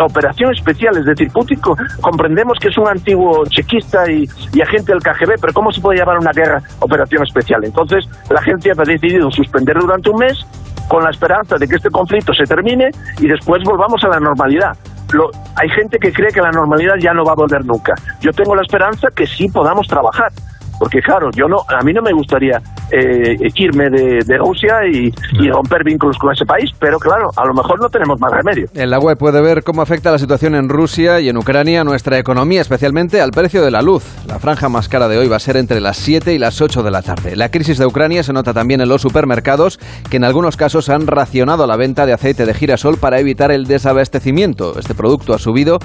operación 0.04 0.52
especial, 0.52 0.96
es 0.96 1.04
decir, 1.04 1.28
Putin 1.32 1.60
comprendemos 2.00 2.58
que 2.60 2.68
es 2.68 2.78
un 2.78 2.88
antiguo 2.88 3.44
chequista 3.46 4.10
y, 4.10 4.28
agente 4.60 4.92
del 4.92 5.02
KGB, 5.02 5.40
pero 5.40 5.52
¿cómo 5.52 5.70
se 5.70 5.80
puede 5.80 5.98
llamar 5.98 6.18
una 6.18 6.32
guerra 6.32 6.60
operación 6.80 7.22
especial? 7.22 7.64
Entonces, 7.64 8.04
la 8.30 8.40
agencia 8.40 8.72
ha 8.76 8.84
decidido 8.84 9.30
suspender 9.30 9.76
durante 9.78 10.10
un 10.10 10.18
mes 10.18 10.46
con 10.88 11.02
la 11.02 11.10
esperanza 11.10 11.56
de 11.56 11.66
que 11.66 11.76
este 11.76 11.90
conflicto 11.90 12.32
se 12.32 12.44
termine 12.44 12.90
y 13.18 13.28
después 13.28 13.62
volvamos 13.64 14.02
a 14.04 14.08
la 14.08 14.20
normalidad. 14.20 14.76
Lo, 15.12 15.30
hay 15.56 15.68
gente 15.70 15.98
que 15.98 16.12
cree 16.12 16.30
que 16.30 16.40
la 16.40 16.50
normalidad 16.50 16.94
ya 17.00 17.12
no 17.12 17.24
va 17.24 17.32
a 17.32 17.36
volver 17.36 17.64
nunca. 17.64 17.94
Yo 18.20 18.32
tengo 18.32 18.54
la 18.54 18.62
esperanza 18.62 19.08
que 19.14 19.26
sí 19.26 19.48
podamos 19.48 19.86
trabajar 19.86 20.32
porque 20.78 21.00
claro, 21.00 21.30
yo 21.34 21.46
no, 21.48 21.58
a 21.68 21.82
mí 21.82 21.92
no 21.92 22.02
me 22.02 22.12
gustaría 22.12 22.60
eh, 22.90 23.36
irme 23.54 23.90
de, 23.90 24.20
de 24.24 24.38
Rusia 24.38 24.86
y, 24.90 25.12
y, 25.40 25.50
romper 25.50 25.84
vínculos 25.84 26.16
con 26.18 26.32
ese 26.32 26.44
país, 26.44 26.70
pero 26.78 26.98
claro, 26.98 27.30
a 27.36 27.46
lo 27.46 27.54
mejor 27.54 27.80
no 27.80 27.88
tenemos 27.88 28.20
más 28.20 28.32
remedio. 28.32 28.68
En 28.74 28.90
la 28.90 28.98
web 28.98 29.16
puede 29.18 29.40
ver 29.40 29.62
cómo 29.62 29.82
afecta 29.82 30.10
la 30.10 30.18
situación 30.18 30.54
en 30.54 30.68
Rusia 30.68 31.20
y 31.20 31.28
en 31.28 31.36
Ucrania 31.36 31.84
nuestra 31.84 32.18
economía, 32.18 32.60
especialmente 32.60 33.20
al 33.20 33.30
precio 33.30 33.64
de 33.64 33.70
la 33.70 33.82
luz. 33.82 34.04
La 34.26 34.38
franja 34.38 34.68
más 34.68 34.88
cara 34.88 35.08
de 35.08 35.18
hoy 35.18 35.28
va 35.28 35.36
a 35.36 35.40
ser 35.40 35.56
entre 35.56 35.80
las 35.80 35.96
7 35.96 36.34
y 36.34 36.38
las 36.38 36.60
8 36.60 36.82
de 36.82 36.90
la 36.90 37.02
tarde. 37.02 37.36
La 37.36 37.50
crisis 37.50 37.78
de 37.78 37.86
Ucrania 37.86 38.22
se 38.22 38.32
nota 38.32 38.52
también 38.52 38.80
en 38.80 38.88
los 38.88 39.02
supermercados, 39.02 39.78
que 40.10 40.16
en 40.16 40.24
algunos 40.24 40.56
casos 40.56 40.88
han 40.88 41.06
racionado 41.06 41.66
la 41.66 41.76
venta 41.76 42.06
de 42.06 42.12
aceite 42.12 42.46
de 42.46 42.54
girasol 42.54 42.98
para 42.98 43.18
evitar 43.18 43.50
el 43.50 43.66
desabastecimiento. 43.66 44.78
Este 44.78 44.94
producto 44.94 45.34
ha 45.34 45.38
subido 45.38 45.78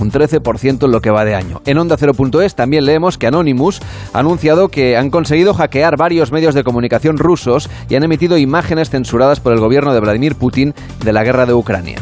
un 0.00 0.10
13% 0.10 0.84
en 0.84 0.90
lo 0.90 1.00
que 1.00 1.10
va 1.10 1.24
de 1.24 1.34
año. 1.34 1.60
En 1.66 1.78
Onda 1.78 1.96
0.es 1.96 2.54
también 2.54 2.84
leemos 2.84 3.18
que 3.18 3.26
Anonymous 3.26 3.80
ha 4.12 4.18
anunciado 4.18 4.68
que 4.68 4.96
han 4.96 5.10
conseguido 5.10 5.54
hackear 5.54 5.96
varios 5.96 6.32
medios 6.32 6.54
de 6.54 6.64
comunicación 6.64 7.18
rusos 7.18 7.68
y 7.88 7.94
han 7.94 8.04
emitido 8.04 8.38
imágenes 8.38 8.90
censuradas 8.90 9.40
por 9.40 9.52
el 9.52 9.60
gobierno 9.60 9.92
de 9.94 10.00
Vladimir 10.00 10.36
Putin 10.36 10.74
de 11.04 11.12
la 11.12 11.24
guerra 11.24 11.46
de 11.46 11.54
Ucrania. 11.54 11.98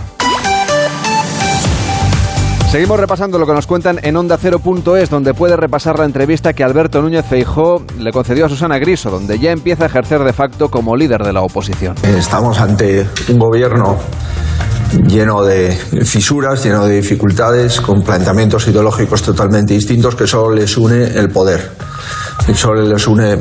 Seguimos 2.72 2.98
repasando 2.98 3.38
lo 3.38 3.46
que 3.46 3.52
nos 3.52 3.66
cuentan 3.66 3.98
en 4.02 4.16
Onda 4.16 4.38
0.es, 4.38 5.11
donde 5.11 5.35
puede 5.35 5.57
repasar 5.57 5.98
la 5.98 6.07
entrevista 6.07 6.55
que 6.55 6.64
Alberto 6.64 7.02
Núñez 7.02 7.26
Feijó 7.26 7.83
le 7.98 8.12
concedió 8.12 8.46
a 8.46 8.48
Susana 8.48 8.78
Griso, 8.78 9.11
donde 9.11 9.38
ya 9.38 9.50
empieza 9.50 9.85
a 9.85 9.87
ejercer 9.88 10.24
de 10.24 10.33
facto 10.33 10.70
como 10.70 10.96
líder 10.96 11.22
de 11.22 11.35
la 11.35 11.42
oposición. 11.42 11.96
Estamos 12.02 12.59
ante 12.59 13.07
un 13.28 13.38
gobierno 13.38 13.98
lleno 15.07 15.42
de 15.42 15.72
fisuras, 16.05 16.64
lleno 16.64 16.87
de 16.87 16.96
dificultades, 16.96 17.81
con 17.81 18.02
planteamientos 18.02 18.66
ideológicos 18.68 19.22
totalmente 19.22 19.74
distintos 19.74 20.14
que 20.14 20.26
solo 20.26 20.55
les 20.55 20.76
une 20.76 21.05
el 21.05 21.31
poder. 21.31 21.70
Y 22.48 22.55
solo 22.55 22.83
les 22.83 23.07
une 23.07 23.37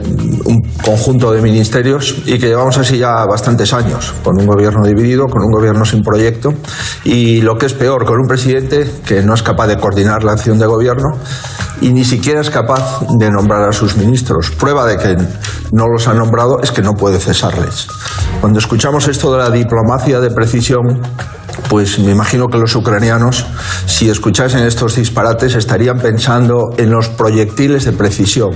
un 0.46 0.62
conjunto 0.84 1.32
de 1.32 1.42
ministerios 1.42 2.16
y 2.26 2.38
que 2.38 2.48
llevamos 2.48 2.78
así 2.78 2.98
ya 2.98 3.26
bastantes 3.26 3.74
años, 3.74 4.14
con 4.24 4.40
un 4.40 4.46
gobierno 4.46 4.86
dividido, 4.86 5.26
con 5.28 5.44
un 5.44 5.52
gobierno 5.52 5.86
sin 5.86 6.02
proyecto 6.02 6.54
y 7.04 7.42
lo 7.42 7.58
que 7.58 7.66
es 7.66 7.74
peor, 7.74 8.06
con 8.06 8.20
un 8.20 8.28
presidente 8.28 8.90
que 9.06 9.24
no 9.24 9.34
es 9.34 9.42
capaz 9.42 9.68
de 9.68 9.78
coordinar 9.78 10.24
la 10.24 10.34
acción 10.34 10.60
de 10.60 10.68
gobierno 10.68 11.18
y 11.82 11.90
ni 11.92 12.06
siquiera 12.06 12.42
es 12.42 12.50
capaz 12.52 13.02
de 13.18 13.32
nombrar 13.32 13.68
a 13.68 13.74
sus 13.74 13.98
ministros. 13.98 14.52
Prueba 14.52 14.86
de 14.86 14.98
que 14.98 15.18
no 15.72 15.88
los 15.88 16.08
ha 16.08 16.14
nombrado 16.14 16.62
es 16.62 16.72
que 16.72 16.84
no 16.84 16.94
puede 16.94 17.20
cesarles. 17.20 17.88
Cuando 18.40 18.60
escuchamos 18.60 19.08
esto 19.08 19.32
de 19.34 19.40
la 19.40 19.50
diplomacia 19.50 20.20
de 20.20 20.30
precisión, 20.30 21.02
pues 21.72 22.00
me 22.00 22.12
imagino 22.12 22.50
que 22.50 22.58
los 22.58 22.76
ucranianos, 22.76 23.46
si 23.86 24.10
escuchasen 24.10 24.66
estos 24.66 24.98
disparates, 24.98 25.56
estarían 25.56 26.00
pensando 26.00 26.72
en 26.76 26.92
los 26.92 27.08
proyectiles 27.08 27.86
de 27.86 27.94
precisión, 27.94 28.52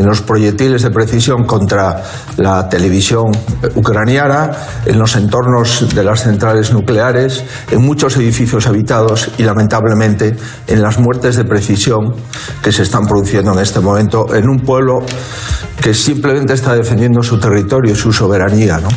en 0.00 0.06
los 0.06 0.22
proyectiles 0.22 0.82
de 0.82 0.90
precisión 0.90 1.44
contra 1.44 2.02
la 2.38 2.68
televisión 2.68 3.32
ucraniana, 3.74 4.50
en 4.86 4.98
los 4.98 5.14
entornos 5.14 5.94
de 5.94 6.02
las 6.02 6.22
centrales 6.22 6.72
nucleares, 6.72 7.44
en 7.70 7.82
muchos 7.82 8.16
edificios 8.16 8.66
habitados 8.66 9.30
y, 9.36 9.42
lamentablemente, 9.42 10.34
en 10.66 10.82
las 10.82 10.98
muertes 10.98 11.36
de 11.36 11.44
precisión 11.44 12.14
que 12.62 12.72
se 12.72 12.82
están 12.82 13.06
produciendo 13.06 13.52
en 13.52 13.58
este 13.58 13.80
momento 13.80 14.34
en 14.34 14.48
un 14.48 14.60
pueblo 14.60 15.00
que 15.82 15.94
simplemente 15.94 16.54
está 16.54 16.74
defendiendo 16.74 17.22
su 17.22 17.38
territorio 17.38 17.92
y 17.92 17.96
su 17.96 18.12
soberanía. 18.12 18.78
¿no? 18.78 18.88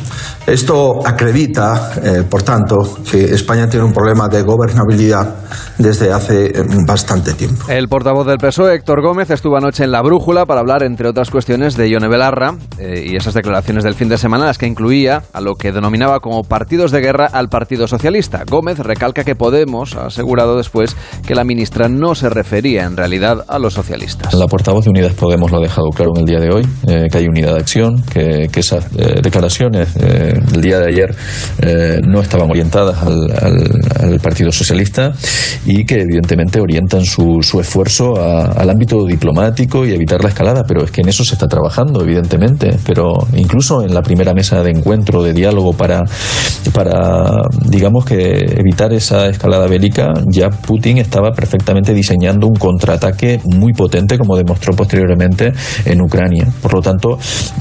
Esto 0.45 1.05
acredita, 1.05 1.91
eh, 2.03 2.23
por 2.29 2.43
tanto, 2.43 2.75
que 3.09 3.23
España 3.33 3.69
tiene 3.69 3.85
un 3.85 3.93
problema 3.93 4.27
de 4.27 4.41
gobernabilidad 4.41 5.35
desde 5.77 6.11
hace 6.11 6.47
eh, 6.47 6.65
bastante 6.85 7.33
tiempo. 7.33 7.65
El 7.69 7.87
portavoz 7.87 8.27
del 8.27 8.37
PSOE, 8.37 8.75
Héctor 8.75 9.01
Gómez, 9.01 9.29
estuvo 9.29 9.55
anoche 9.55 9.85
en 9.85 9.91
La 9.91 10.01
Brújula 10.01 10.45
para 10.45 10.59
hablar, 10.59 10.83
entre 10.93 11.09
otras 11.09 11.31
cuestiones, 11.31 11.75
de 11.75 11.89
Ione 11.89 12.07
Belarra 12.07 12.55
eh, 12.77 13.03
y 13.07 13.15
esas 13.15 13.33
declaraciones 13.33 13.83
del 13.83 13.95
fin 13.95 14.09
de 14.09 14.19
semana, 14.19 14.45
las 14.45 14.59
que 14.59 14.67
incluía 14.67 15.23
a 15.33 15.41
lo 15.41 15.55
que 15.55 15.71
denominaba 15.71 16.19
como 16.19 16.43
partidos 16.43 16.91
de 16.91 17.01
guerra 17.01 17.25
al 17.25 17.49
Partido 17.49 17.87
Socialista. 17.87 18.43
Gómez 18.47 18.77
recalca 18.77 19.23
que 19.23 19.33
Podemos 19.33 19.95
ha 19.95 20.05
asegurado 20.05 20.55
después 20.55 20.95
que 21.25 21.33
la 21.33 21.45
ministra 21.45 21.89
no 21.89 22.13
se 22.13 22.29
refería 22.29 22.83
en 22.83 22.95
realidad 22.95 23.43
a 23.47 23.57
los 23.57 23.73
socialistas. 23.73 24.35
La 24.35 24.45
portavoz 24.45 24.85
de 24.85 24.91
Unidas 24.91 25.13
Podemos 25.13 25.49
lo 25.49 25.57
ha 25.57 25.61
dejado 25.61 25.89
claro 25.89 26.11
en 26.15 26.21
el 26.21 26.25
día 26.27 26.39
de 26.39 26.53
hoy, 26.53 26.63
eh, 26.87 27.07
que 27.11 27.17
hay 27.17 27.25
unidad 27.25 27.55
de 27.55 27.59
acción, 27.59 28.03
que, 28.03 28.47
esas 28.53 28.85
eh, 28.95 29.19
declaraciones 29.23 29.95
del 29.95 30.61
día 30.61 30.79
de 30.79 30.87
ayer 30.87 31.15
no 32.05 32.21
estaban 32.21 32.49
orientadas 32.49 33.01
al, 33.01 34.19
Partido 34.21 34.51
Socialista 34.51 35.11
y 35.65 35.85
que 35.85 36.01
evidentemente 36.01 36.61
orientan 36.61 37.03
su, 37.03 37.39
su 37.41 37.59
esfuerzo 37.59 38.13
al 38.15 38.69
ámbito 38.69 39.05
diplomático 39.05 39.85
y 39.85 39.91
evitar 39.93 40.21
la 40.21 40.29
escalada, 40.29 40.63
pero 40.73 40.85
es 40.85 40.91
que 40.91 41.01
en 41.01 41.09
eso 41.09 41.23
se 41.23 41.35
está 41.35 41.47
trabajando, 41.47 42.01
evidentemente, 42.01 42.75
pero 42.83 43.13
incluso 43.35 43.83
en 43.83 43.93
la 43.93 44.01
primera 44.01 44.33
mesa 44.33 44.63
de 44.63 44.71
encuentro, 44.71 45.21
de 45.21 45.31
diálogo 45.31 45.73
para, 45.73 46.01
para 46.73 47.43
digamos 47.67 48.05
que 48.05 48.55
evitar 48.57 48.91
esa 48.91 49.27
escalada 49.27 49.67
bélica, 49.67 50.11
ya 50.25 50.49
Putin 50.49 50.97
estaba 50.97 51.29
perfectamente 51.31 51.93
diseñando 51.93 52.47
un 52.47 52.55
contraataque 52.55 53.39
muy 53.43 53.73
potente, 53.73 54.17
como 54.17 54.35
demostró 54.35 54.75
posteriormente 54.75 55.53
en 55.85 56.01
Ucrania. 56.01 56.47
Por 56.59 56.73
lo 56.73 56.81
tanto, 56.81 57.19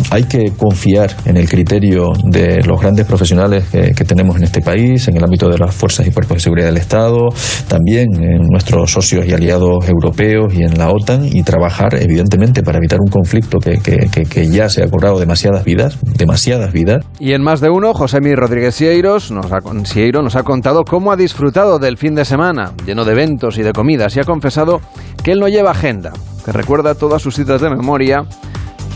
hay 0.09 0.22
que 0.22 0.53
confiar 0.57 1.14
en 1.27 1.37
el 1.37 1.51
criterio 1.51 2.14
de 2.25 2.62
los 2.62 2.81
grandes 2.81 3.05
profesionales 3.05 3.64
que, 3.70 3.92
tenemos 4.07 4.37
en 4.37 4.44
este 4.44 4.62
país, 4.62 5.07
en 5.09 5.18
el 5.18 5.25
ámbito 5.25 5.51
de 5.51 5.59
las 5.59 5.75
fuerzas 5.75 6.07
y 6.07 6.11
cuerpos 6.12 6.38
de 6.38 6.40
seguridad 6.40 6.66
del 6.68 6.79
Estado, 6.79 7.29
también 7.68 8.09
en 8.22 8.48
nuestros 8.48 8.90
socios 8.90 9.27
y 9.27 9.33
aliados 9.33 9.87
europeos 9.87 10.55
y 10.55 10.62
en 10.62 10.79
la 10.79 10.90
OTAN, 10.90 11.27
y 11.27 11.42
trabajar, 11.42 11.94
evidentemente, 12.01 12.62
para 12.62 12.79
evitar 12.79 13.01
un 13.02 13.10
conflicto 13.10 13.58
que, 13.58 13.78
que, 13.78 14.48
ya 14.48 14.68
se 14.68 14.82
ha 14.82 14.88
cobrado 14.88 15.18
demasiadas 15.18 15.64
vidas, 15.64 15.98
demasiadas 16.02 16.72
vidas. 16.72 17.04
Y 17.18 17.32
en 17.32 17.42
más 17.42 17.60
de 17.60 17.70
uno, 17.70 17.92
José 17.94 18.20
Mi 18.20 18.34
Rodríguez 18.34 18.74
Sieiros 18.74 19.30
nos 19.30 19.52
ha, 19.52 19.58
nos 19.60 20.36
ha 20.36 20.42
contado 20.42 20.84
cómo 20.84 21.12
ha 21.12 21.16
disfrutado 21.16 21.78
del 21.78 21.96
fin 21.96 22.14
de 22.14 22.24
semana, 22.24 22.72
lleno 22.86 23.04
de 23.04 23.12
eventos 23.12 23.58
y 23.58 23.62
de 23.62 23.72
comidas, 23.72 24.16
y 24.16 24.20
ha 24.20 24.24
confesado 24.24 24.80
que 25.22 25.32
él 25.32 25.40
no 25.40 25.48
lleva 25.48 25.72
agenda, 25.72 26.12
que 26.44 26.52
recuerda 26.52 26.94
todas 26.94 27.22
sus 27.22 27.34
citas 27.34 27.60
de 27.60 27.70
memoria 27.70 28.24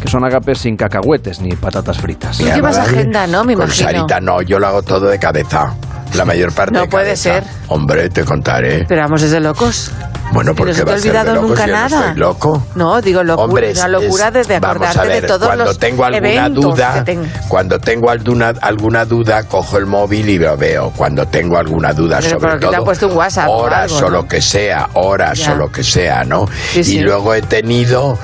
que 0.00 0.08
son 0.08 0.24
agapes 0.24 0.58
sin 0.58 0.76
cacahuetes 0.76 1.40
ni 1.40 1.56
patatas 1.56 1.98
fritas. 1.98 2.36
¿Tú 2.38 2.44
llevas 2.44 2.78
agenda, 2.78 3.26
no? 3.26 3.44
Me 3.44 3.54
imagino. 3.54 3.90
Sarita, 3.90 4.20
no, 4.20 4.42
yo 4.42 4.58
lo 4.58 4.66
hago 4.66 4.82
todo 4.82 5.06
de 5.06 5.18
cabeza. 5.18 5.74
La 6.14 6.24
mayor 6.24 6.52
parte 6.52 6.72
No 6.72 6.86
puede 6.88 7.16
ser. 7.16 7.44
Hombre, 7.68 8.08
te 8.08 8.24
contaré. 8.24 8.84
Pero 8.88 9.02
vamos, 9.02 9.22
es 9.22 9.30
de 9.30 9.40
locos. 9.40 9.92
Bueno, 10.32 10.54
porque 10.54 10.72
no 10.72 10.78
se 10.78 10.84
te 10.84 10.90
ha 10.90 10.94
olvidado 10.94 11.42
nunca 11.42 11.66
nada. 11.66 12.12
No 12.14 12.28
loco. 12.28 12.66
No, 12.74 13.00
digo 13.00 13.22
locura, 13.22 13.68
una 13.70 13.88
locura 13.88 14.30
desde 14.30 14.56
acordarte 14.56 15.08
de 15.08 15.22
todos 15.22 15.46
cuando 15.46 15.64
los 15.64 15.78
tengo 15.78 16.04
alguna 16.04 16.48
duda, 16.48 17.04
cuando 17.48 17.78
tengo 17.78 18.10
alguna 18.10 18.52
alguna 18.60 19.04
duda 19.04 19.44
cojo 19.44 19.78
el 19.78 19.86
móvil 19.86 20.28
y 20.28 20.38
lo 20.38 20.56
veo. 20.56 20.92
Cuando 20.96 21.26
tengo 21.26 21.56
alguna 21.56 21.92
duda 21.92 22.18
Pero 22.20 22.40
sobre 22.40 22.58
todo 22.58 22.70
te 22.70 22.76
ha 22.76 22.80
puesto 22.80 23.08
un 23.08 23.16
WhatsApp 23.16 23.48
horas 23.48 23.92
o, 23.92 23.96
algo, 23.96 24.06
o 24.08 24.10
lo 24.10 24.28
que 24.28 24.40
sea, 24.40 24.88
horas 24.94 25.48
o 25.48 25.54
lo 25.54 25.70
que 25.70 25.84
sea, 25.84 26.24
¿no? 26.24 26.46
y 26.74 26.98
luego 27.00 27.34
he 27.34 27.42
tenido 27.42 28.18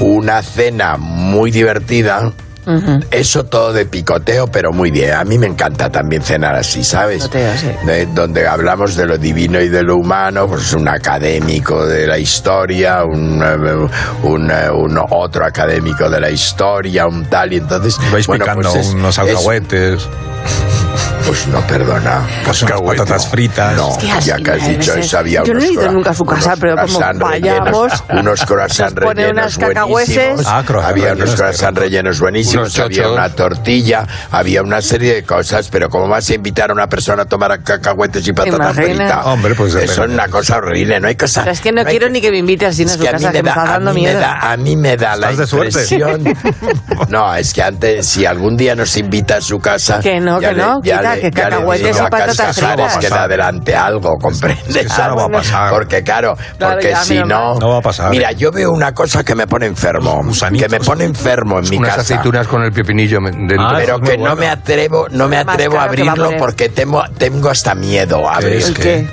una 0.00 0.42
cena 0.42 0.96
muy 0.98 1.50
divertida. 1.50 2.32
Eso 3.10 3.44
todo 3.44 3.72
de 3.72 3.86
picoteo, 3.86 4.46
pero 4.46 4.72
muy 4.72 4.90
bien. 4.90 5.12
A 5.12 5.24
mí 5.24 5.38
me 5.38 5.46
encanta 5.46 5.90
también 5.90 6.22
cenar 6.22 6.54
así, 6.54 6.84
¿sabes? 6.84 7.28
donde 8.14 8.46
hablamos 8.46 8.96
de 8.96 9.06
lo 9.06 9.18
divino 9.18 9.60
y 9.60 9.68
de 9.68 9.82
lo 9.82 9.96
humano, 9.96 10.46
pues 10.46 10.72
un 10.72 10.88
académico 10.88 11.86
de 11.86 12.06
la 12.06 12.18
historia, 12.18 13.04
un, 13.04 13.42
un, 14.22 14.52
un 14.52 15.00
otro 15.10 15.46
académico 15.46 16.08
de 16.10 16.20
la 16.20 16.30
historia, 16.30 17.06
un 17.06 17.24
tal, 17.26 17.52
y 17.52 17.56
entonces... 17.56 17.98
Vais 18.12 18.26
bueno, 18.26 18.44
picando 18.44 18.72
pues 18.72 18.86
unos 18.88 19.18
alcahuetes. 19.18 20.08
Pues 21.28 21.46
no, 21.48 21.60
perdona. 21.66 22.26
Pues 22.42 22.62
unas 22.62 22.80
patatas 22.80 23.28
fritas. 23.28 23.76
No, 23.76 23.98
ya 24.20 24.36
que 24.38 24.50
has 24.50 24.66
dicho 24.66 24.94
eso, 24.94 25.18
había 25.18 25.44
Yo 25.44 25.52
no 25.52 25.60
he 25.60 25.72
ido 25.72 25.92
nunca 25.92 26.12
a 26.12 26.14
su 26.14 26.24
casa, 26.24 26.54
pero 26.58 26.74
como 26.74 27.18
vayamos... 27.18 27.92
unos 28.08 28.46
croissants 28.46 28.94
rellenos 28.94 29.58
buenísimos. 29.58 30.46
Ah, 30.46 30.64
había 30.84 31.12
unos 31.12 31.34
croissants 31.34 31.78
rellenos 31.78 32.18
buenísimos, 32.18 32.78
había 32.78 33.10
una 33.10 33.28
tortilla, 33.28 34.06
había 34.30 34.62
una 34.62 34.80
serie 34.80 35.16
de 35.16 35.22
cosas, 35.24 35.68
pero 35.68 35.90
como 35.90 36.08
vas 36.08 36.30
a 36.30 36.34
invitar 36.34 36.70
a 36.70 36.72
una 36.72 36.86
persona 36.86 37.24
a 37.24 37.26
tomar 37.26 37.62
cacahuetes 37.62 38.26
y 38.26 38.32
patatas 38.32 38.76
fritas? 38.76 39.26
Hombre, 39.26 39.54
pues 39.54 39.74
eso 39.74 40.04
es 40.04 40.10
una 40.10 40.28
cosa 40.28 40.56
horrible, 40.56 40.98
no 40.98 41.08
hay 41.08 41.16
cosa... 41.16 41.44
es 41.50 41.60
que 41.60 41.72
no, 41.72 41.84
quiero 41.84 42.08
ni 42.08 42.22
que 42.22 42.30
me 42.30 42.38
invites 42.38 42.70
así 42.70 42.84
a 42.84 42.88
su 42.88 43.04
casa, 43.04 43.32
que 43.32 43.42
me 43.42 43.50
está 43.50 43.64
dando 43.64 43.92
miedo. 43.92 44.18
A 44.24 44.56
mí 44.56 44.76
me 44.76 44.96
da 44.96 45.14
la 45.14 45.32
impresión... 45.32 46.24
No, 47.10 47.34
es 47.34 47.52
que 47.52 47.62
antes, 47.62 48.06
si 48.06 48.24
algún 48.24 48.56
día 48.56 48.74
nos 48.74 48.96
invita 48.96 49.36
a 49.36 49.40
su 49.40 49.58
casa... 49.58 50.00
Que 50.00 50.20
no, 50.20 50.40
que 50.40 50.52
no, 50.52 50.80
que 51.20 51.30
cacahuetes 51.30 51.96
y 51.96 52.00
patatas 52.00 52.56
fritas. 52.56 52.96
que 52.98 53.06
adelante 53.06 53.74
algo, 53.74 54.18
¿comprendes? 54.18 54.76
Eso 54.76 55.08
no 55.08 55.16
va 55.16 55.24
a 55.24 55.28
pasar. 55.28 55.70
Porque 55.70 56.02
claro, 56.02 56.36
porque 56.58 56.94
si 56.96 57.18
no... 57.18 57.58
No 57.58 57.70
va 57.70 57.78
a 57.78 57.82
pasar. 57.82 58.10
Mira, 58.10 58.32
yo 58.32 58.50
veo 58.50 58.72
una 58.72 58.92
cosa 58.92 59.24
que 59.24 59.34
me 59.34 59.46
pone 59.46 59.66
enfermo. 59.66 60.22
Que 60.58 60.68
me 60.68 60.80
pone 60.80 61.04
enfermo 61.04 61.58
en 61.58 61.68
mi 61.68 61.76
unas 61.76 61.90
casa. 61.90 62.00
aceitunas 62.02 62.46
con 62.46 62.62
el 62.62 62.72
pepinillo 62.72 63.18
dentro. 63.20 63.60
Ah, 63.60 63.74
pero 63.76 64.00
que 64.00 64.18
no 64.18 64.36
me 64.36 64.48
atrevo, 64.48 65.08
no 65.10 65.28
me 65.28 65.38
atrevo 65.38 65.78
a 65.78 65.84
abrirlo 65.84 66.30
porque 66.38 66.68
tengo, 66.68 67.02
tengo 67.16 67.50
hasta 67.50 67.74
miedo 67.74 68.28
a 68.28 68.36
abrir. 68.36 68.74
¿Qué? 68.74 69.06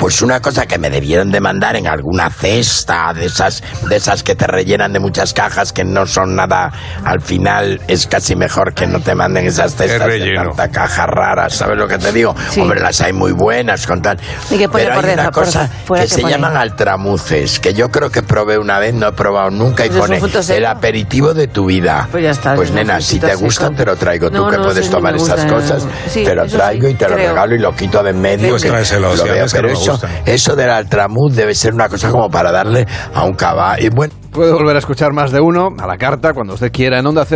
Pues 0.00 0.22
una 0.22 0.40
cosa 0.40 0.66
que 0.66 0.78
me 0.78 0.88
debieron 0.88 1.30
de 1.30 1.40
mandar 1.40 1.76
en 1.76 1.86
alguna 1.86 2.30
cesta 2.30 3.12
de 3.14 3.26
esas 3.26 3.62
de 3.88 3.96
esas 3.96 4.22
que 4.22 4.34
te 4.34 4.46
rellenan 4.46 4.92
de 4.92 4.98
muchas 4.98 5.34
cajas 5.34 5.72
que 5.72 5.84
no 5.84 6.06
son 6.06 6.34
nada 6.34 6.72
al 7.04 7.20
final 7.20 7.80
es 7.86 8.06
casi 8.06 8.34
mejor 8.34 8.74
que 8.74 8.86
no 8.86 9.00
te 9.00 9.14
manden 9.14 9.46
esas 9.46 9.76
cestas 9.76 10.08
de 10.08 10.32
tanta 10.34 10.70
caja 10.70 11.06
rara 11.06 11.50
sabes 11.50 11.76
lo 11.76 11.86
que 11.86 11.98
te 11.98 12.12
digo 12.12 12.34
hombre 12.58 12.80
las 12.80 13.00
hay 13.00 13.12
muy 13.12 13.32
buenas 13.32 13.86
con 13.86 14.00
tal. 14.00 14.18
Pero 14.48 15.00
hay 15.00 15.14
una 15.14 15.30
cosa 15.30 15.68
que 15.94 16.08
se 16.08 16.22
llaman 16.22 16.56
altramuces 16.56 17.60
que 17.60 17.74
yo 17.74 17.90
creo 17.90 18.10
que 18.10 18.22
probé 18.22 18.58
una 18.58 18.78
vez 18.78 18.94
no 18.94 19.08
he 19.08 19.12
probado 19.12 19.50
nunca 19.50 19.86
y 19.86 19.90
pues 19.90 20.00
pone 20.00 20.20
el 20.56 20.66
aperitivo 20.66 21.34
de 21.34 21.48
tu 21.48 21.66
vida. 21.66 22.08
Pues 22.10 22.24
ya 22.24 22.30
está 22.30 22.54
pues 22.54 22.70
nena 22.70 23.00
si 23.00 23.18
te 23.18 23.34
gustan 23.34 23.74
te 23.76 23.84
lo 23.84 23.96
traigo. 23.96 24.30
Tú 24.30 24.48
que 24.48 24.56
puedes 24.56 24.88
tomar 24.90 25.14
esas 25.14 25.44
cosas 25.46 25.86
te 26.12 26.34
lo 26.34 26.46
traigo 26.46 26.88
y 26.88 26.94
te 26.94 27.08
lo 27.08 27.16
regalo 27.16 27.54
y 27.54 27.58
lo 27.58 27.74
quito 27.74 28.02
de 28.02 28.10
en 28.10 28.20
medio 28.20 28.50
pues 28.50 28.62
tráeselo, 28.62 29.14
lo 29.14 29.24
veo, 29.24 29.46
pero 29.52 29.70
eso 29.70 29.89
eso, 30.26 30.56
del 30.56 30.70
altramuz 30.70 31.34
debe 31.34 31.54
ser 31.54 31.74
una 31.74 31.88
cosa 31.88 32.10
como 32.10 32.30
para 32.30 32.52
darle 32.52 32.86
a 33.14 33.24
un 33.24 33.34
caballo. 33.34 33.90
Bueno, 33.94 34.14
Puede 34.30 34.52
volver 34.52 34.76
a 34.76 34.78
escuchar 34.78 35.12
más 35.12 35.32
de 35.32 35.40
uno 35.40 35.74
a 35.76 35.88
la 35.88 35.98
carta 35.98 36.32
cuando 36.32 36.54
usted 36.54 36.70
quiera 36.70 37.00
en 37.00 37.06
onda 37.06 37.26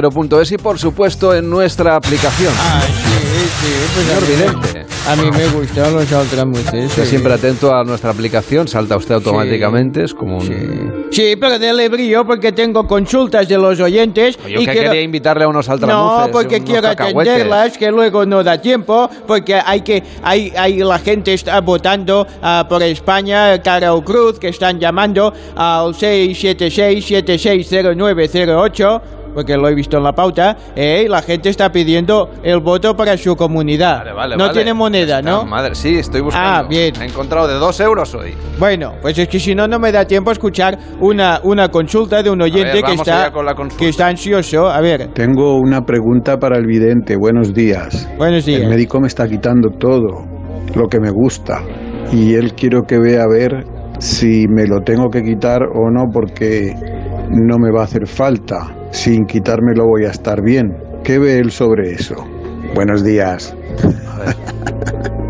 es 0.40 0.52
y 0.52 0.58
por 0.58 0.78
supuesto 0.78 1.34
en 1.34 1.50
nuestra 1.50 1.96
aplicación. 1.96 2.52
Ay, 2.56 3.33
sí, 3.48 3.66
sí, 3.66 3.72
pues 3.94 4.06
a 5.06 5.16
mí 5.16 5.30
me 5.30 5.46
gustan 5.48 5.92
los 5.92 6.10
altramuces. 6.12 6.72
Esté 6.72 7.04
siempre 7.04 7.34
atento 7.34 7.74
a 7.74 7.84
nuestra 7.84 8.10
aplicación, 8.10 8.66
salta 8.66 8.96
usted 8.96 9.16
automáticamente, 9.16 10.04
es 10.04 10.14
como 10.14 10.38
un... 10.38 11.08
Sí, 11.10 11.36
pero 11.38 11.58
dele 11.58 11.90
brillo 11.90 12.24
porque 12.24 12.52
tengo 12.52 12.86
consultas 12.86 13.46
de 13.46 13.58
los 13.58 13.78
oyentes. 13.80 14.38
Yo 14.48 14.60
y 14.60 14.66
que 14.66 14.72
quería 14.72 15.02
invitarle 15.02 15.44
a 15.44 15.48
unos 15.48 15.68
altramuces. 15.68 16.26
No, 16.26 16.32
porque 16.32 16.62
quiero 16.62 16.88
atenderlas, 16.88 17.76
que 17.76 17.90
luego 17.90 18.24
no 18.24 18.42
da 18.42 18.58
tiempo, 18.58 19.10
porque 19.26 19.54
hay 19.54 19.82
que, 19.82 20.02
hay, 20.22 20.50
hay 20.56 20.78
la 20.78 20.98
gente 20.98 21.34
está 21.34 21.60
votando 21.60 22.22
uh, 22.22 22.66
por 22.66 22.82
España, 22.82 23.60
cara 23.62 23.92
o 23.94 24.02
cruz, 24.02 24.38
que 24.38 24.48
están 24.48 24.80
llamando 24.80 25.34
al 25.54 25.94
676 25.94 27.04
760908 27.04 29.23
porque 29.34 29.56
lo 29.56 29.68
he 29.68 29.74
visto 29.74 29.96
en 29.96 30.04
la 30.04 30.12
pauta, 30.12 30.56
eh, 30.76 31.06
la 31.08 31.22
gente 31.22 31.48
está 31.48 31.70
pidiendo 31.70 32.30
el 32.42 32.60
voto 32.60 32.94
para 32.96 33.16
su 33.16 33.36
comunidad. 33.36 34.04
no 34.36 34.50
tiene 34.50 34.72
moneda, 34.72 35.20
¿no? 35.20 35.44
Madre, 35.44 35.74
sí, 35.74 35.96
estoy 35.96 36.20
buscando. 36.20 36.48
Ah, 36.48 36.66
bien. 36.68 36.94
He 37.00 37.06
encontrado 37.06 37.48
de 37.48 37.54
dos 37.54 37.78
euros 37.80 38.14
hoy. 38.14 38.34
Bueno, 38.58 38.94
pues 39.02 39.18
es 39.18 39.28
que 39.28 39.38
si 39.38 39.54
no, 39.54 39.66
no 39.66 39.78
me 39.78 39.92
da 39.92 40.04
tiempo 40.06 40.30
a 40.30 40.32
escuchar 40.32 40.78
una, 41.00 41.40
una 41.42 41.68
consulta 41.68 42.22
de 42.22 42.30
un 42.30 42.40
oyente 42.40 42.82
que, 42.82 42.94
está, 42.94 43.32
que 43.78 43.88
está 43.88 44.06
ansioso. 44.06 44.68
A 44.68 44.80
ver. 44.80 45.08
Tengo 45.12 45.58
una 45.58 45.82
pregunta 45.82 46.38
para 46.38 46.58
el 46.58 46.66
vidente. 46.66 47.16
Buenos 47.16 47.52
días. 47.52 48.08
Buenos 48.16 48.44
días. 48.44 48.62
El 48.62 48.68
médico 48.68 49.00
me 49.00 49.08
está 49.08 49.26
quitando 49.28 49.70
todo 49.70 50.24
lo 50.74 50.88
que 50.88 51.00
me 51.00 51.10
gusta 51.10 51.62
y 52.12 52.34
él 52.34 52.54
quiero 52.54 52.82
que 52.82 52.98
vea 52.98 53.22
a 53.22 53.28
ver 53.28 53.64
si 53.98 54.46
me 54.48 54.66
lo 54.66 54.80
tengo 54.80 55.08
que 55.08 55.22
quitar 55.22 55.62
o 55.62 55.90
no 55.90 56.04
porque 56.12 56.74
no 57.30 57.58
me 57.58 57.70
va 57.70 57.82
a 57.82 57.84
hacer 57.84 58.06
falta. 58.06 58.74
Sin 58.94 59.26
quitármelo 59.26 59.88
voy 59.88 60.04
a 60.04 60.10
estar 60.10 60.40
bien. 60.40 60.72
¿Qué 61.02 61.18
ve 61.18 61.40
él 61.40 61.50
sobre 61.50 61.90
eso? 61.90 62.14
Buenos 62.76 63.02
días. 63.02 63.52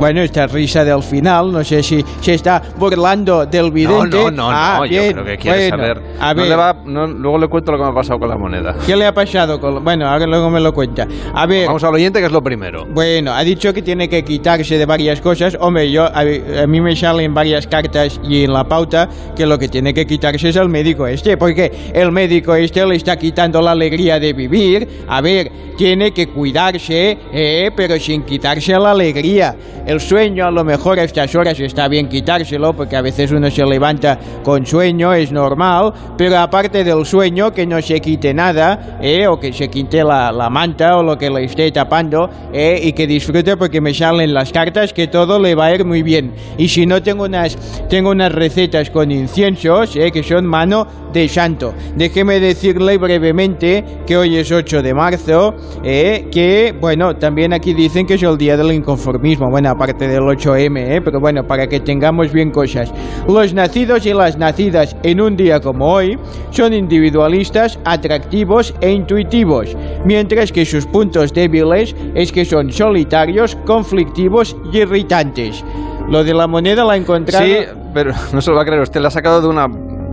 Bueno, 0.00 0.22
esta 0.22 0.46
risa 0.46 0.82
del 0.82 1.02
final, 1.02 1.52
no 1.52 1.62
sé 1.62 1.82
si 1.82 2.02
se 2.22 2.32
está 2.32 2.62
burlando 2.78 3.44
del 3.44 3.70
vidente. 3.70 4.16
No, 4.16 4.30
no, 4.30 4.44
no, 4.44 4.50
ah, 4.50 4.78
no 4.78 4.86
yo 4.86 5.12
creo 5.12 5.24
que 5.26 5.36
quiere 5.36 5.68
saber. 5.68 6.00
A 6.18 6.32
ver. 6.32 6.48
le 6.48 6.56
va, 6.56 6.74
luego 6.86 7.36
le 7.36 7.48
cuento 7.48 7.72
lo 7.72 7.76
que 7.76 7.84
me 7.84 7.90
ha 7.90 7.94
pasado 7.94 8.18
con 8.18 8.30
la 8.30 8.38
moneda. 8.38 8.76
¿Qué 8.86 8.96
le 8.96 9.04
ha 9.04 9.12
pasado 9.12 9.60
con 9.60 9.84
Bueno, 9.84 10.08
ahora 10.08 10.26
luego 10.26 10.48
me 10.48 10.58
lo 10.58 10.72
cuenta. 10.72 11.06
A 11.34 11.44
ver. 11.44 11.66
Vamos 11.66 11.84
al 11.84 11.92
oyente, 11.92 12.18
que 12.18 12.24
es 12.24 12.32
lo 12.32 12.40
primero. 12.40 12.86
Bueno, 12.86 13.34
ha 13.34 13.44
dicho 13.44 13.74
que 13.74 13.82
tiene 13.82 14.08
que 14.08 14.24
quitarse 14.24 14.78
de 14.78 14.86
varias 14.86 15.20
cosas. 15.20 15.54
Hombre, 15.60 15.90
yo 15.90 16.06
a, 16.06 16.24
mí 16.66 16.80
me 16.80 16.96
salen 16.96 17.34
varias 17.34 17.66
cartas 17.66 18.18
y 18.24 18.44
en 18.44 18.54
la 18.54 18.64
pauta 18.64 19.06
que 19.36 19.44
lo 19.44 19.58
que 19.58 19.68
tiene 19.68 19.92
que 19.92 20.06
quitarse 20.06 20.48
es 20.48 20.56
el 20.56 20.70
médico 20.70 21.06
este, 21.06 21.36
porque 21.36 21.90
el 21.92 22.10
médico 22.10 22.54
este 22.54 22.86
le 22.86 22.96
está 22.96 23.18
quitando 23.18 23.60
la 23.60 23.72
alegría 23.72 24.18
de 24.18 24.32
vivir. 24.32 25.04
A 25.08 25.20
ver, 25.20 25.52
tiene 25.76 26.12
que 26.12 26.28
cuidarse, 26.28 27.18
eh, 27.34 27.70
pero 27.76 27.98
sin 28.00 28.22
quitarse 28.22 28.72
la 28.78 28.92
alegría. 28.92 29.54
El 29.90 29.98
sueño 29.98 30.46
a 30.46 30.52
lo 30.52 30.62
mejor 30.64 31.00
a 31.00 31.02
estas 31.02 31.34
horas 31.34 31.58
está 31.58 31.88
bien 31.88 32.08
quitárselo 32.08 32.72
porque 32.72 32.94
a 32.94 33.02
veces 33.02 33.32
uno 33.32 33.50
se 33.50 33.64
levanta 33.64 34.16
con 34.44 34.64
sueño, 34.64 35.12
es 35.12 35.32
normal, 35.32 35.92
pero 36.16 36.38
aparte 36.38 36.84
del 36.84 37.04
sueño 37.04 37.50
que 37.50 37.66
no 37.66 37.82
se 37.82 38.00
quite 38.00 38.32
nada, 38.32 38.98
¿eh? 39.02 39.26
o 39.26 39.40
que 39.40 39.52
se 39.52 39.66
quite 39.68 40.04
la, 40.04 40.30
la 40.30 40.48
manta 40.48 40.96
o 40.96 41.02
lo 41.02 41.18
que 41.18 41.28
le 41.28 41.44
esté 41.44 41.72
tapando 41.72 42.30
¿eh? 42.52 42.78
y 42.80 42.92
que 42.92 43.08
disfrute 43.08 43.56
porque 43.56 43.80
me 43.80 43.92
salen 43.92 44.32
las 44.32 44.52
cartas 44.52 44.92
que 44.92 45.08
todo 45.08 45.40
le 45.40 45.56
va 45.56 45.66
a 45.66 45.74
ir 45.74 45.84
muy 45.84 46.04
bien. 46.04 46.34
Y 46.56 46.68
si 46.68 46.86
no 46.86 47.02
tengo 47.02 47.24
unas, 47.24 47.56
tengo 47.88 48.10
unas 48.10 48.30
recetas 48.30 48.90
con 48.90 49.10
inciensos 49.10 49.96
¿eh? 49.96 50.12
que 50.12 50.22
son 50.22 50.46
mano 50.46 50.86
de 51.12 51.28
santo. 51.28 51.74
Déjeme 51.96 52.38
decirle 52.38 52.96
brevemente 52.98 53.84
que 54.06 54.16
hoy 54.16 54.36
es 54.36 54.52
8 54.52 54.82
de 54.82 54.94
marzo, 54.94 55.54
¿eh? 55.82 56.28
que 56.30 56.74
bueno, 56.80 57.16
también 57.16 57.52
aquí 57.52 57.74
dicen 57.74 58.06
que 58.06 58.14
es 58.14 58.22
el 58.22 58.38
día 58.38 58.56
del 58.56 58.72
inconformismo, 58.72 59.50
bueno, 59.50 59.70
aparte 59.80 60.06
del 60.06 60.20
8M, 60.20 60.76
¿eh? 60.76 61.00
pero 61.02 61.20
bueno, 61.20 61.42
para 61.42 61.66
que 61.66 61.80
tengamos 61.80 62.30
bien 62.34 62.50
cosas. 62.50 62.92
Los 63.26 63.54
nacidos 63.54 64.04
y 64.04 64.12
las 64.12 64.36
nacidas 64.36 64.94
en 65.02 65.22
un 65.22 65.36
día 65.36 65.58
como 65.58 65.86
hoy 65.90 66.18
son 66.50 66.74
individualistas, 66.74 67.78
atractivos 67.86 68.74
e 68.82 68.90
intuitivos, 68.90 69.74
mientras 70.04 70.52
que 70.52 70.66
sus 70.66 70.84
puntos 70.84 71.32
débiles 71.32 71.96
es 72.14 72.30
que 72.30 72.44
son 72.44 72.70
solitarios, 72.70 73.56
conflictivos 73.64 74.54
y 74.70 74.78
irritantes. 74.80 75.64
Lo 76.10 76.24
de 76.24 76.34
la 76.34 76.46
moneda 76.46 76.84
la 76.84 76.96
he 76.96 76.98
encontrado... 76.98 77.46
Sí, 77.46 77.54
pero 77.94 78.12
no 78.34 78.40
se 78.42 78.50
lo 78.50 78.56
va 78.56 78.62
a 78.62 78.66
creer. 78.66 78.82
Usted 78.82 79.00
la 79.00 79.08
ha 79.08 79.12
sacado 79.12 79.40
de 79.40 79.48
una 79.48 79.66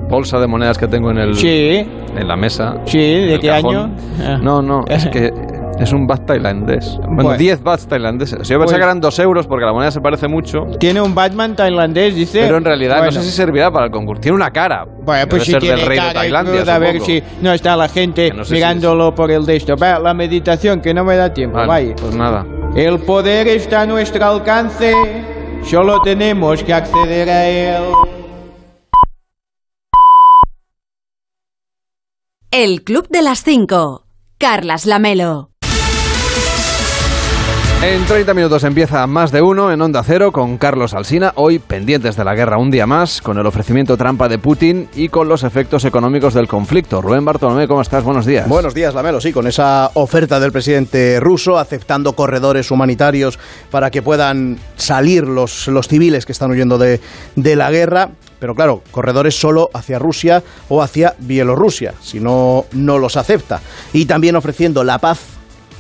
bolsa 0.10 0.40
de 0.40 0.48
monedas 0.48 0.78
que 0.78 0.88
tengo 0.88 1.12
en 1.12 1.18
el 1.18 1.36
Sí. 1.36 1.86
en 2.16 2.26
la 2.28 2.38
mesa. 2.38 2.76
Sí, 2.86 3.00
¿de 3.00 3.38
qué 3.42 3.48
cajón. 3.50 3.76
año? 3.76 3.96
Ah. 4.24 4.38
No, 4.42 4.62
no, 4.62 4.86
es 4.88 5.08
que 5.12 5.30
es 5.80 5.92
un 5.94 6.08
bat 6.08 6.26
tailandés. 6.26 6.98
Bueno, 6.98 7.24
Bueno. 7.24 7.38
10 7.38 7.62
bats 7.64 7.88
tailandeses. 7.88 8.40
Si 8.48 8.54
yo 8.54 8.60
pensaba 8.60 8.66
Pues- 8.66 8.78
que 8.78 8.84
eran 8.84 9.00
2 9.02 9.20
euros 9.20 9.48
porque 9.48 9.66
la 9.66 9.74
moneda 9.74 9.92
se 9.92 10.02
parece 10.02 10.28
mucho. 10.28 10.66
Tiene 10.80 11.02
un 11.02 11.14
Batman 11.14 11.56
tailandés, 11.56 12.16
dice. 12.16 12.42
Pero 12.42 12.58
en 12.58 12.66
realidad 12.66 12.98
Bueno. 12.98 13.12
no 13.12 13.22
sé 13.22 13.24
si 13.24 13.32
servirá 13.36 13.70
para 13.72 13.86
el 13.86 13.92
concurso. 13.92 14.22
Tiene 14.22 14.36
una 14.36 14.52
cara. 14.52 14.86
Bueno, 14.86 15.28
pues 15.28 15.42
Debe 15.42 15.46
si 15.46 15.52
ser 15.52 15.62
tiene 15.62 15.76
del 15.78 15.86
rey 15.88 15.98
cara 15.98 16.08
de 16.08 16.14
y 16.14 16.20
Tailandia. 16.32 16.54
cruz, 16.56 16.68
a 16.70 16.80
ver 16.80 17.02
si 17.02 17.24
no 17.42 17.54
está 17.54 17.76
la 17.76 17.88
gente 17.90 18.32
no 18.32 18.44
sé 18.44 18.50
si 18.50 18.54
mirándolo 18.56 19.14
por 19.16 19.32
el 19.32 19.46
de 19.46 19.56
esto. 19.56 19.76
Va, 19.78 20.00
la 20.00 20.14
meditación, 20.14 20.82
que 20.82 20.94
no 20.94 21.04
me 21.04 21.16
da 21.16 21.34
tiempo. 21.34 21.58
Vale, 21.58 21.68
vaya. 21.68 21.96
pues 21.96 22.16
nada. 22.16 22.46
El 22.76 23.00
poder 23.00 23.48
está 23.48 23.82
a 23.82 23.86
nuestro 23.86 24.26
alcance, 24.26 24.94
solo 25.64 26.02
tenemos 26.02 26.64
que 26.64 26.74
acceder 26.74 27.30
a 27.30 27.46
él. 27.48 27.84
El 32.52 32.84
Club 32.84 33.08
de 33.10 33.22
las 33.22 33.44
5. 33.44 34.06
Carlas 34.38 34.86
Lamelo. 34.86 35.52
En 37.84 38.04
30 38.06 38.34
minutos 38.34 38.64
empieza 38.64 39.06
más 39.06 39.32
de 39.32 39.40
uno 39.44 39.72
en 39.72 39.80
Onda 39.80 40.02
Cero 40.04 40.32
con 40.32 40.58
Carlos 40.58 40.96
Alsina, 40.96 41.34
hoy 41.36 41.60
pendientes 41.60 42.16
de 42.16 42.24
la 42.24 42.34
guerra 42.34 42.58
un 42.58 42.72
día 42.72 42.88
más, 42.88 43.22
con 43.22 43.38
el 43.38 43.46
ofrecimiento 43.46 43.96
trampa 43.96 44.28
de 44.28 44.40
Putin 44.40 44.90
y 44.96 45.10
con 45.10 45.30
los 45.30 45.44
efectos 45.44 45.86
económicos 45.86 46.34
del 46.34 46.48
conflicto. 46.48 47.04
Rubén 47.04 47.24
Bartolomé, 47.24 47.68
¿cómo 47.68 47.82
estás? 47.82 48.04
Buenos 48.04 48.26
días. 48.26 48.50
Buenos 48.50 48.74
días, 48.74 48.96
Lamelo. 48.96 49.22
Sí, 49.22 49.32
con 49.32 49.46
esa 49.46 49.92
oferta 49.94 50.40
del 50.40 50.52
presidente 50.52 51.20
ruso, 51.20 51.60
aceptando 51.60 52.14
corredores 52.14 52.72
humanitarios 52.72 53.38
para 53.70 53.92
que 53.92 54.02
puedan 54.02 54.58
salir 54.76 55.28
los, 55.28 55.68
los 55.68 55.88
civiles 55.88 56.26
que 56.26 56.32
están 56.32 56.50
huyendo 56.50 56.80
de, 56.80 57.00
de 57.36 57.56
la 57.56 57.70
guerra. 57.70 58.10
Pero 58.40 58.56
claro, 58.56 58.82
corredores 58.90 59.40
solo 59.40 59.70
hacia 59.72 60.00
Rusia 60.00 60.42
o 60.68 60.82
hacia 60.82 61.14
Bielorrusia, 61.20 61.94
si 62.02 62.20
no, 62.20 62.66
no 62.72 62.98
los 62.98 63.18
acepta. 63.18 63.62
Y 63.94 64.06
también 64.06 64.36
ofreciendo 64.36 64.84
la 64.84 64.98
paz, 64.98 65.37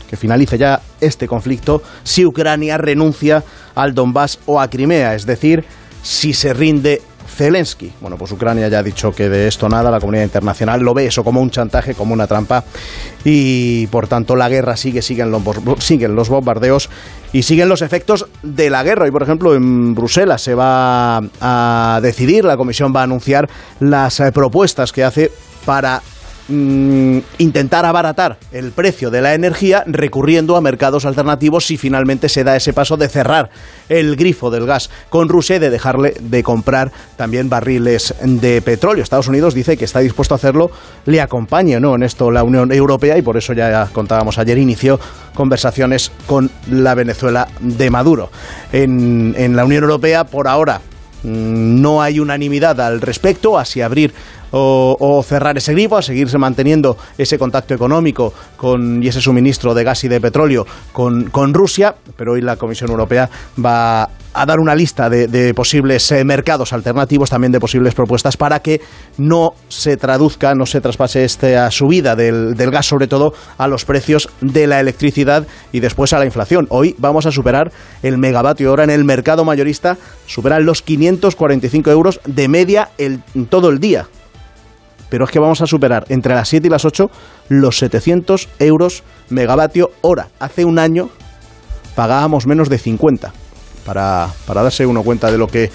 que 0.10 0.18
finalice 0.18 0.58
ya 0.58 0.82
este 1.02 1.28
conflicto, 1.28 1.82
si 2.04 2.26
Ucrania 2.26 2.78
renuncia 2.78 3.44
al 3.76 3.94
Donbass 3.94 4.40
o 4.46 4.60
a 4.60 4.70
Crimea, 4.70 5.16
es 5.16 5.26
decir, 5.26 5.66
si 6.02 6.34
se 6.34 6.54
rinde 6.54 7.02
Zelensky. 7.28 7.92
Bueno, 8.02 8.18
pues 8.18 8.32
Ucrania 8.32 8.68
ya 8.68 8.80
ha 8.80 8.84
dicho 8.84 9.12
que 9.12 9.30
de 9.30 9.48
esto 9.48 9.70
nada, 9.70 9.92
la 9.92 10.00
comunidad 10.00 10.24
internacional 10.24 10.82
lo 10.82 10.94
ve 10.94 11.06
eso 11.06 11.24
como 11.24 11.42
un 11.42 11.52
chantaje, 11.52 11.94
como 11.94 12.14
una 12.14 12.26
trampa 12.26 12.64
y 13.24 13.88
por 13.88 14.08
tanto 14.08 14.36
la 14.36 14.50
guerra 14.50 14.76
sigue, 14.76 15.02
siguen 15.02 15.30
los, 15.30 15.44
siguen 15.80 16.16
los 16.16 16.30
bombardeos 16.30 16.90
y 17.34 17.44
siguen 17.44 17.70
los 17.70 17.82
efectos 17.82 18.26
de 18.42 18.70
la 18.70 18.84
guerra. 18.84 19.08
Y 19.08 19.12
por 19.12 19.24
ejemplo 19.24 19.54
en 19.54 19.94
Bruselas 19.94 20.42
se 20.42 20.56
va 20.56 21.22
a 21.40 22.00
decidir, 22.02 22.46
la 22.46 22.58
Comisión 22.58 22.94
va 22.96 23.02
a 23.02 23.04
anunciar 23.04 23.50
las 23.80 24.20
eh, 24.20 24.32
propuestas 24.32 24.92
que 24.92 25.04
hace 25.04 25.32
para 25.66 26.02
mm, 26.48 27.20
intentar 27.38 27.86
abaratar 27.86 28.38
el 28.52 28.72
precio 28.72 29.10
de 29.10 29.22
la 29.22 29.34
energía 29.34 29.84
recurriendo 29.86 30.56
a 30.56 30.62
mercados 30.62 31.06
alternativos 31.06 31.66
si 31.66 31.78
finalmente 31.78 32.30
se 32.30 32.44
da 32.44 32.56
ese 32.56 32.74
paso 32.74 32.98
de 32.98 33.10
cerrar 33.10 33.50
el 33.90 34.16
grifo 34.16 34.50
del 34.50 34.66
gas 34.66 34.90
con 35.10 35.30
Rusia 35.30 35.58
y 35.58 35.60
de 35.60 35.70
dejarle 35.70 36.16
de 36.20 36.44
comprar 36.44 36.92
también 37.16 37.50
barriles 37.50 38.14
de 38.22 38.62
petróleo. 38.62 39.04
Estados 39.04 39.28
Unidos 39.28 39.54
dice 39.54 39.78
que 39.78 39.86
está 39.86 40.00
dispuesto 40.00 40.34
a 40.34 40.38
hacerlo, 40.38 40.72
le 41.06 41.22
acompaña 41.22 41.80
¿no? 41.80 41.96
en 41.96 42.04
esto 42.04 42.32
la 42.32 42.44
Unión 42.44 42.72
Europea 42.72 43.18
y 43.18 43.22
por 43.22 43.38
eso 43.38 43.54
ya 43.54 43.88
contábamos 43.94 44.38
ayer 44.38 44.58
inició 44.58 45.00
conversaciones 45.34 46.12
con 46.26 46.50
la 46.70 46.96
Venezuela 46.96 47.48
de 47.60 47.90
Maduro. 47.90 48.30
En, 48.72 49.36
en 49.38 49.56
la 49.56 49.66
Unión 49.66 49.84
Europea 49.84 50.26
por 50.26 50.48
ahora 50.48 50.82
Mm, 51.24 51.82
no 51.82 52.02
hay 52.02 52.20
unanimidad 52.20 52.80
al 52.80 53.02
respecto 53.02 53.58
a 53.58 53.66
si 53.66 53.82
abrir 53.82 54.14
o, 54.52 55.24
cerrar 55.28 55.58
ese 55.58 55.74
grifo, 55.74 55.98
a 55.98 56.02
seguirse 56.02 56.38
manteniendo 56.38 56.98
ese 57.18 57.38
contacto 57.38 57.74
económico 57.74 58.34
con, 58.56 59.04
y 59.04 59.08
ese 59.08 59.22
suministro 59.22 59.74
de 59.74 59.84
gas 59.84 60.04
y 60.04 60.08
de 60.08 60.22
petróleo 60.22 60.66
con, 60.92 61.30
con 61.30 61.54
Rusia, 61.54 61.96
pero 62.16 62.34
hoy 62.34 62.42
la 62.42 62.56
Comisión 62.56 62.90
Europea 62.90 63.30
va 63.64 64.10
a 64.34 64.46
dar 64.46 64.60
una 64.60 64.76
lista 64.76 65.10
de, 65.10 65.28
de 65.28 65.54
posibles 65.54 66.12
eh, 66.12 66.24
mercados 66.24 66.72
alternativos, 66.72 67.30
también 67.30 67.52
de 67.52 67.60
posibles 67.60 67.96
propuestas 67.96 68.38
para 68.38 68.60
que 68.60 68.82
no 69.18 69.54
se 69.68 69.98
traduzca, 69.98 70.54
no 70.54 70.68
se 70.68 70.80
traspase 70.80 71.24
esta 71.24 71.72
subida 71.72 72.16
del, 72.16 72.56
del 72.56 72.70
gas, 72.70 72.86
sobre 72.86 73.08
todo 73.08 73.34
a 73.58 73.68
los 73.68 73.84
precios 73.84 74.30
de 74.42 74.68
la 74.68 74.80
electricidad 74.80 75.48
y 75.72 75.80
después 75.80 76.14
a 76.14 76.20
la 76.20 76.26
inflación. 76.26 76.68
Hoy 76.70 76.96
vamos 77.00 77.26
a 77.26 77.32
superar 77.32 77.72
el 78.04 78.20
megavatio 78.20 78.72
hora 78.72 78.84
en 78.84 78.92
el 78.92 79.06
mercado 79.06 79.44
mayorista, 79.44 79.98
superan 80.28 80.66
los 80.66 80.84
545 80.84 81.90
euros 81.90 82.20
de 82.26 82.48
media 82.48 82.90
el, 83.00 83.22
todo 83.50 83.70
el 83.70 83.80
día. 83.80 84.08
Pero 85.10 85.26
es 85.26 85.32
que 85.32 85.40
vamos 85.40 85.62
a 85.62 85.68
superar 85.68 86.06
entre 86.10 86.36
las 86.36 86.50
7 86.50 86.68
y 86.68 86.70
las 86.70 86.86
8 86.86 87.10
los 87.50 87.78
700 87.78 88.50
euros 88.60 89.04
megavatio 89.30 89.92
hora. 90.02 90.28
Hace 90.40 90.66
un 90.66 90.80
año 90.80 91.10
pagábamos 91.96 92.46
menos 92.46 92.70
de 92.70 92.78
50 92.78 93.34
para, 93.86 94.30
para 94.46 94.64
darse 94.64 94.86
uno 94.86 95.04
cuenta 95.04 95.32
de 95.32 95.38
lo 95.38 95.48
que 95.48 95.72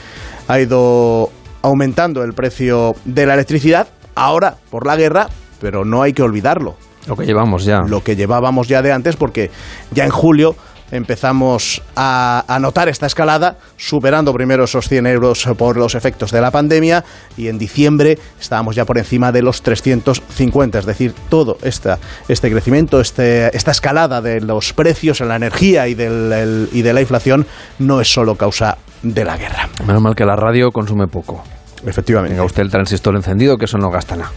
ha 0.49 0.61
ido 0.61 1.31
aumentando 1.62 2.23
el 2.23 2.35
precio 2.35 2.95
de 3.05 3.27
la 3.27 3.35
electricidad. 3.35 3.88
Ahora, 4.14 4.57
por 4.71 4.87
la 4.87 4.97
guerra, 4.97 5.29
pero 5.61 5.85
no 5.85 6.03
hay 6.03 6.12
que 6.12 6.23
olvidarlo. 6.23 6.77
Lo 7.07 7.16
que 7.16 7.25
llevamos 7.25 7.64
ya. 7.64 7.81
Lo 7.81 8.05
que 8.05 8.14
llevábamos 8.14 8.68
ya 8.68 8.83
de 8.83 8.92
antes, 8.92 9.16
porque 9.16 9.51
ya 9.92 10.05
en 10.05 10.11
julio 10.11 10.55
empezamos 10.92 11.83
a, 11.96 12.44
a 12.46 12.59
notar 12.61 12.88
esta 12.88 13.07
escalada, 13.07 13.57
superando 13.76 14.33
primero 14.33 14.64
esos 14.64 14.88
100 14.88 15.07
euros 15.09 15.48
por 15.59 15.76
los 15.76 15.96
efectos 15.96 16.31
de 16.31 16.40
la 16.40 16.52
pandemia, 16.52 17.05
y 17.37 17.48
en 17.48 17.59
diciembre 17.59 18.18
estábamos 18.40 18.76
ya 18.76 18.85
por 18.85 18.98
encima 18.98 19.33
de 19.33 19.42
los 19.42 19.62
350. 19.62 20.78
Es 20.78 20.87
decir, 20.87 21.14
todo 21.28 21.59
esta, 21.62 21.98
este 22.28 22.50
crecimiento, 22.50 23.00
este, 23.00 23.55
esta 23.57 23.70
escalada 23.72 24.20
de 24.20 24.40
los 24.40 24.72
precios 24.72 25.20
en 25.20 25.28
la 25.28 25.37
energía 25.37 25.88
y, 25.88 25.94
del, 25.94 26.33
el- 26.33 26.68
y 26.72 26.83
de 26.83 26.92
la 26.92 27.00
inflación 27.00 27.46
no 27.81 28.00
es 28.00 28.12
solo 28.12 28.37
causa 28.37 28.78
de 29.02 29.24
la 29.24 29.37
guerra. 29.37 29.68
Menos 29.87 30.02
mal 30.02 30.14
que 30.14 30.24
la 30.24 30.37
radio 30.37 30.70
consume 30.70 31.09
poco. 31.09 31.42
Efectivamente. 31.85 32.35
Tenga 32.35 32.44
usted 32.44 32.62
el 32.62 32.70
transistor 32.70 33.16
encendido, 33.16 33.59
que 33.59 33.64
eso 33.64 33.76
no 33.78 33.90
gasta 33.90 34.14
nada. 34.14 34.31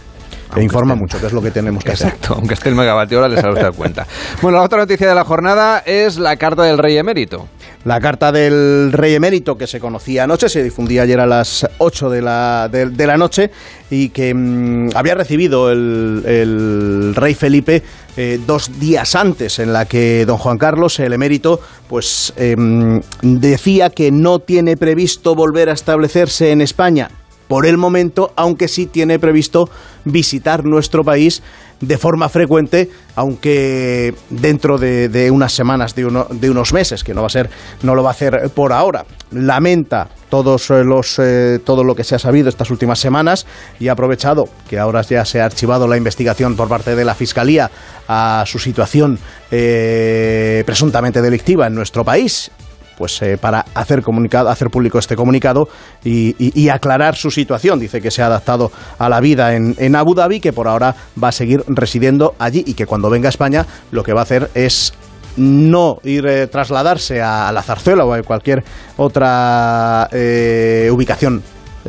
Informa 0.56 0.94
mucho, 0.94 1.20
que 1.20 1.26
es 1.26 1.32
lo 1.32 1.42
que 1.42 1.50
tenemos 1.50 1.84
que 1.84 1.92
hacer. 1.92 2.08
Exacto, 2.08 2.34
aunque 2.34 2.54
esté 2.54 2.68
el 2.68 2.74
megavatio 2.74 3.18
hora, 3.18 3.28
les 3.28 3.42
ha 3.44 3.50
usted 3.50 3.72
cuenta. 3.72 4.06
Bueno, 4.42 4.58
la 4.58 4.64
otra 4.64 4.78
noticia 4.78 5.08
de 5.08 5.14
la 5.14 5.24
jornada 5.24 5.82
es 5.84 6.18
la 6.18 6.36
carta 6.36 6.62
del 6.62 6.78
rey 6.78 6.96
emérito. 6.96 7.48
La 7.84 8.00
carta 8.00 8.32
del 8.32 8.90
rey 8.92 9.14
emérito 9.14 9.56
que 9.56 9.66
se 9.66 9.80
conocía 9.80 10.24
anoche, 10.24 10.48
se 10.48 10.62
difundía 10.62 11.02
ayer 11.02 11.20
a 11.20 11.26
las 11.26 11.66
8 11.78 12.10
de 12.10 12.22
la, 12.22 12.68
de, 12.70 12.86
de 12.90 13.06
la 13.06 13.16
noche 13.16 13.50
y 13.90 14.08
que 14.10 14.34
mm, 14.34 14.90
había 14.94 15.14
recibido 15.14 15.70
el, 15.70 16.22
el 16.26 17.14
rey 17.14 17.34
Felipe 17.34 17.82
eh, 18.16 18.40
dos 18.44 18.80
días 18.80 19.14
antes 19.14 19.58
en 19.58 19.72
la 19.72 19.84
que 19.84 20.24
don 20.26 20.38
Juan 20.38 20.58
Carlos, 20.58 20.98
el 21.00 21.12
emérito, 21.12 21.60
pues 21.88 22.32
em, 22.36 23.00
decía 23.22 23.90
que 23.90 24.10
no 24.10 24.38
tiene 24.38 24.76
previsto 24.76 25.34
volver 25.34 25.68
a 25.68 25.74
establecerse 25.74 26.50
en 26.50 26.62
España 26.62 27.10
por 27.48 27.66
el 27.66 27.76
momento, 27.76 28.32
aunque 28.36 28.68
sí 28.68 28.86
tiene 28.86 29.18
previsto 29.18 29.68
visitar 30.04 30.64
nuestro 30.64 31.04
país 31.04 31.42
de 31.80 31.98
forma 31.98 32.28
frecuente, 32.30 32.90
aunque 33.16 34.14
dentro 34.30 34.78
de, 34.78 35.30
unas 35.30 35.52
semanas, 35.52 35.94
de, 35.94 36.06
uno- 36.06 36.26
de 36.30 36.48
unos 36.50 36.72
meses, 36.72 37.04
que 37.04 37.12
no 37.12 37.20
va 37.20 37.26
a 37.26 37.30
ser, 37.30 37.50
no 37.82 37.94
lo 37.94 38.02
va 38.02 38.10
a 38.10 38.12
hacer 38.12 38.50
por 38.54 38.72
ahora. 38.72 39.04
Lamenta 39.30 40.08
todos 40.30 40.70
eh, 40.70 40.82
los, 40.84 41.18
eh, 41.18 41.60
todo 41.64 41.84
lo 41.84 41.94
que 41.94 42.02
se 42.02 42.14
ha 42.14 42.18
sabido 42.18 42.48
estas 42.48 42.70
últimas 42.70 42.98
semanas 42.98 43.46
y 43.78 43.88
ha 43.88 43.92
aprovechado 43.92 44.48
que 44.70 44.78
ahora 44.78 45.02
ya 45.02 45.24
se 45.26 45.40
ha 45.40 45.44
archivado 45.44 45.86
la 45.86 45.96
investigación 45.98 46.56
por 46.56 46.68
parte 46.68 46.96
de 46.96 47.04
la 47.04 47.14
Fiscalía 47.14 47.70
a 48.08 48.44
su 48.46 48.58
situación 48.58 49.18
eh, 49.50 50.62
presuntamente 50.66 51.20
delictiva 51.20 51.66
en 51.66 51.74
nuestro 51.74 52.04
país 52.04 52.50
pues 52.96 53.20
eh, 53.22 53.36
para 53.38 53.64
hacer 53.74 54.02
comunicado, 54.02 54.48
hacer 54.48 54.70
público 54.70 54.98
este 54.98 55.16
comunicado 55.16 55.68
y, 56.04 56.68
aclarar 56.68 57.14
su 57.14 57.30
situación. 57.30 57.78
Dice 57.78 58.00
que 58.00 58.10
se 58.10 58.22
ha 58.22 58.26
adaptado 58.26 58.72
a 58.98 59.08
la 59.08 59.20
vida 59.20 59.54
en, 59.54 59.74
en 59.78 59.94
Abu 59.94 60.14
Dhabi, 60.14 60.40
que 60.40 60.52
por 60.52 60.68
ahora 60.68 60.94
va 61.22 61.28
a 61.28 61.32
seguir 61.32 61.62
residiendo 61.68 62.34
allí 62.38 62.64
y 62.66 62.74
que 62.74 62.86
cuando 62.86 63.08
venga 63.08 63.28
a 63.28 63.30
España 63.30 63.66
lo 63.92 64.02
que 64.02 64.12
va 64.12 64.20
a 64.20 64.22
hacer 64.24 64.50
es 64.54 64.92
no 65.36 65.98
ir 66.02 66.26
eh, 66.26 66.46
trasladarse 66.46 67.22
a, 67.22 67.52
la 67.52 67.62
Zarzuela 67.62 68.04
o 68.04 68.12
a 68.12 68.22
cualquier 68.22 68.64
otra 68.96 70.08
eh, 70.12 70.88
ubicación 70.92 71.42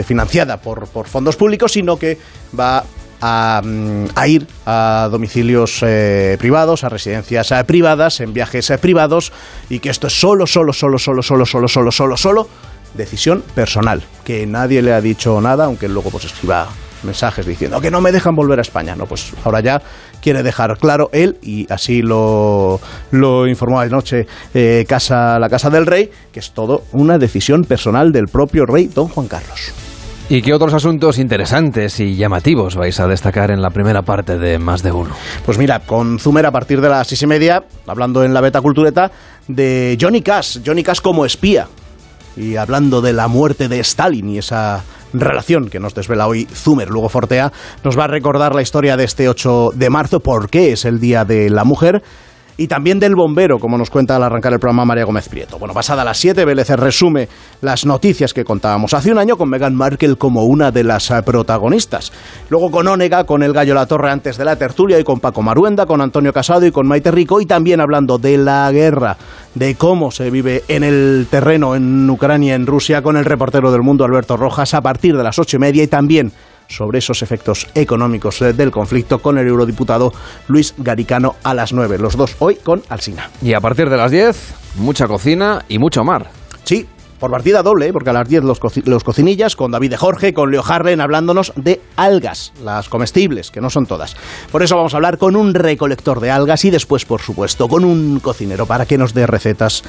financiada 0.06 0.58
por, 0.58 0.88
por 0.88 1.08
fondos 1.08 1.36
públicos, 1.36 1.72
sino 1.72 1.98
que 1.98 2.20
va 2.58 2.84
a, 3.22 3.62
mm, 3.64 4.06
a 4.16 4.28
ir 4.28 4.48
a 4.66 5.10
domicilios 5.12 5.80
eh, 5.82 6.38
privados, 6.40 6.84
a 6.84 6.90
residencias 6.90 7.52
eh, 7.52 7.64
privadas, 7.66 8.20
en 8.20 8.34
viajes 8.34 8.70
eh, 8.70 8.78
privados, 8.78 9.32
y 9.70 9.80
que 9.80 9.90
esto 9.90 10.08
es 10.08 10.20
solo, 10.20 10.48
solo, 10.48 10.74
solo, 10.74 11.00
solo, 11.00 11.24
solo, 11.24 11.46
solo, 11.46 11.68
solo, 11.68 11.92
solo, 11.92 12.18
solo 12.18 12.50
decisión 12.94 13.44
personal, 13.54 14.04
que 14.24 14.48
nadie 14.48 14.82
le 14.82 14.94
ha 14.94 15.02
dicho 15.02 15.40
nada, 15.42 15.66
aunque 15.66 15.88
luego 15.88 16.10
pues 16.10 16.26
escriba 16.26 16.68
mensajes 17.04 17.46
diciendo 17.46 17.80
que 17.80 17.92
no 17.92 18.02
me 18.02 18.12
dejan 18.12 18.36
volver 18.36 18.58
a 18.58 18.64
España. 18.64 18.96
No, 18.96 19.06
pues 19.06 19.32
ahora 19.44 19.60
ya 19.60 19.82
quiere 20.20 20.42
dejar 20.42 20.78
claro 20.80 21.10
él, 21.14 21.38
y 21.44 21.72
así 21.72 22.02
lo, 22.02 22.80
lo 23.12 23.48
informó 23.48 23.80
anoche 23.80 24.26
casa, 24.88 25.38
la 25.38 25.50
Casa 25.50 25.70
del 25.70 25.86
Rey, 25.86 26.10
que 26.32 26.40
es 26.40 26.52
todo 26.52 26.86
una 26.94 27.20
decisión 27.20 27.66
personal 27.66 28.12
del 28.12 28.30
propio 28.30 28.66
rey 28.66 28.88
don 28.88 29.10
Juan 29.10 29.28
Carlos. 29.28 29.74
¿Y 30.30 30.42
qué 30.42 30.54
otros 30.54 30.74
asuntos 30.74 31.20
interesantes 31.20 32.02
y 32.02 32.18
llamativos 32.18 32.76
vais 32.76 33.00
a 33.00 33.08
destacar 33.08 33.50
en 33.50 33.62
la 33.62 33.70
primera 33.70 34.02
parte 34.02 34.38
de 34.38 34.60
Más 34.60 34.84
de 34.84 34.92
Uno? 34.92 35.16
Pues 35.46 35.58
mira, 35.58 35.80
con 35.80 36.20
Zumer 36.20 36.46
a 36.46 36.52
partir 36.52 36.82
de 36.82 36.90
las 36.90 37.08
seis 37.08 37.22
y 37.22 37.28
media, 37.28 37.64
hablando 37.86 38.26
en 38.26 38.34
la 38.34 38.42
beta 38.42 38.60
cultureta, 38.60 39.10
de 39.48 39.98
Johnny 40.00 40.22
Cash, 40.22 40.60
Johnny 40.66 40.84
Cash 40.84 41.00
como 41.00 41.26
espía. 41.26 41.70
Y 42.36 42.58
hablando 42.58 43.02
de 43.02 43.14
la 43.14 43.30
muerte 43.30 43.70
de 43.70 43.80
Stalin 43.80 44.30
y 44.30 44.40
esa 44.40 44.84
relación 45.14 45.70
que 45.70 45.80
nos 45.80 45.96
desvela 45.96 46.28
hoy 46.28 46.46
Zumer, 46.46 46.90
luego 46.90 47.08
Fortea, 47.08 47.54
nos 47.86 47.98
va 47.98 48.04
a 48.04 48.08
recordar 48.08 48.54
la 48.54 48.62
historia 48.62 48.98
de 48.98 49.06
este 49.06 49.30
8 49.30 49.72
de 49.76 49.90
marzo, 49.90 50.20
por 50.20 50.50
qué 50.50 50.74
es 50.74 50.84
el 50.84 51.00
Día 51.00 51.24
de 51.24 51.50
la 51.50 51.64
Mujer. 51.64 52.04
Y 52.60 52.68
también 52.68 53.00
del 53.00 53.14
bombero, 53.16 53.60
como 53.60 53.78
nos 53.78 53.92
cuenta 53.92 54.16
al 54.16 54.24
arrancar 54.24 54.52
el 54.52 54.60
programa 54.60 54.84
María 54.84 55.06
Gómez 55.06 55.30
Prieto. 55.30 55.60
Bueno, 55.60 55.76
pasada 55.76 56.04
las 56.04 56.18
7, 56.18 56.44
Vélez 56.44 56.70
resume 56.72 57.30
las 57.62 57.86
noticias 57.86 58.34
que 58.34 58.44
contábamos 58.44 58.96
hace 58.96 59.12
un 59.12 59.20
año 59.20 59.38
con 59.38 59.48
Meghan 59.48 59.76
Markle 59.76 60.16
como 60.16 60.44
una 60.46 60.72
de 60.72 60.84
las 60.84 61.14
protagonistas. 61.24 62.12
Luego 62.50 62.72
con 62.72 62.88
Ónega, 62.88 63.26
con 63.26 63.44
el 63.44 63.54
Gallo 63.54 63.76
La 63.76 63.86
Torre 63.86 64.10
antes 64.10 64.38
de 64.38 64.46
la 64.46 64.56
tertulia 64.56 65.00
y 65.00 65.04
con 65.04 65.20
Paco 65.20 65.44
Maruenda, 65.44 65.86
con 65.86 66.02
Antonio 66.02 66.34
Casado 66.34 66.66
y 66.66 66.72
con 66.72 66.88
Maite 66.88 67.12
Rico 67.12 67.40
y 67.40 67.46
también 67.46 67.80
hablando 67.80 68.18
de 68.18 68.40
la 68.40 68.72
guerra, 68.72 69.18
de 69.54 69.76
cómo 69.76 70.10
se 70.10 70.32
vive 70.32 70.64
en 70.68 70.84
el 70.84 71.28
terreno 71.30 71.76
en 71.76 72.10
Ucrania, 72.10 72.56
en 72.56 72.66
Rusia, 72.66 73.04
con 73.04 73.18
el 73.18 73.26
reportero 73.26 73.72
del 73.72 73.84
mundo 73.84 74.04
Alberto 74.04 74.36
Rojas 74.36 74.74
a 74.74 74.82
partir 74.82 75.16
de 75.16 75.24
las 75.24 75.38
ocho 75.38 75.58
y 75.58 75.60
media 75.60 75.84
y 75.84 75.88
también 75.88 76.32
sobre 76.68 77.00
esos 77.00 77.22
efectos 77.22 77.68
económicos 77.76 78.42
eh, 78.42 78.54
del 78.54 78.72
conflicto 78.72 79.20
con 79.20 79.38
el 79.38 79.48
eurodiputado 79.48 80.14
Luis 80.48 80.74
Garicano 80.78 81.36
a 81.44 81.54
las 81.54 81.74
9. 81.74 81.98
Los 81.98 82.18
dos 82.18 82.36
hoy 82.40 82.56
con 82.56 82.84
Alsina. 82.90 83.30
Y 83.42 83.54
a 83.54 83.62
partir 83.62 83.90
de 83.90 83.98
las 83.98 84.12
10, 84.12 84.54
mucha 84.76 85.08
cocina 85.08 85.66
y 85.68 85.80
mucho 85.80 86.04
mar. 86.04 86.30
Sí, 86.64 86.88
por 87.20 87.32
partida 87.32 87.64
doble, 87.64 87.88
¿eh? 87.88 87.94
porque 87.94 88.12
a 88.12 88.14
las 88.14 88.28
10 88.28 88.44
los, 88.44 88.60
los 88.86 89.04
cocinillas 89.04 89.56
con 89.56 89.72
David 89.72 89.92
de 89.92 89.98
Jorge, 89.98 90.34
con 90.34 90.52
Leo 90.52 90.64
Harlen 90.64 91.02
hablándonos 91.02 91.52
de 91.56 91.82
algas, 91.96 92.54
las 92.64 92.90
comestibles, 92.90 93.50
que 93.50 93.62
no 93.62 93.70
son 93.70 93.86
todas. 93.86 94.16
Por 94.52 94.62
eso 94.62 94.76
vamos 94.76 94.94
a 94.94 94.98
hablar 94.98 95.18
con 95.18 95.36
un 95.36 95.54
recolector 95.54 96.20
de 96.20 96.32
algas 96.32 96.64
y 96.66 96.70
después, 96.70 97.06
por 97.06 97.22
supuesto, 97.22 97.68
con 97.68 97.84
un 97.84 98.20
cocinero 98.20 98.66
para 98.66 98.86
que 98.86 98.98
nos 98.98 99.14
dé 99.14 99.26
recetas 99.26 99.84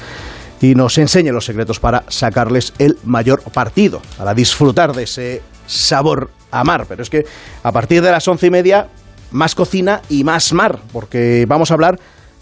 y 0.61 0.75
nos 0.75 0.97
enseñe 0.97 1.31
los 1.31 1.45
secretos 1.45 1.79
para 1.79 2.03
sacarles 2.07 2.73
el 2.79 2.97
mayor 3.05 3.41
partido, 3.43 4.01
para 4.17 4.33
disfrutar 4.33 4.93
de 4.93 5.03
ese 5.03 5.41
sabor 5.67 6.31
a 6.51 6.63
mar. 6.63 6.85
Pero 6.87 7.03
es 7.03 7.09
que 7.09 7.25
a 7.63 7.71
partir 7.71 8.01
de 8.01 8.11
las 8.11 8.27
once 8.27 8.47
y 8.47 8.51
media, 8.51 8.87
más 9.31 9.55
cocina 9.55 10.01
y 10.09 10.23
más 10.23 10.53
mar, 10.53 10.79
porque 10.91 11.45
vamos 11.47 11.71
a 11.71 11.75
hablar 11.75 11.99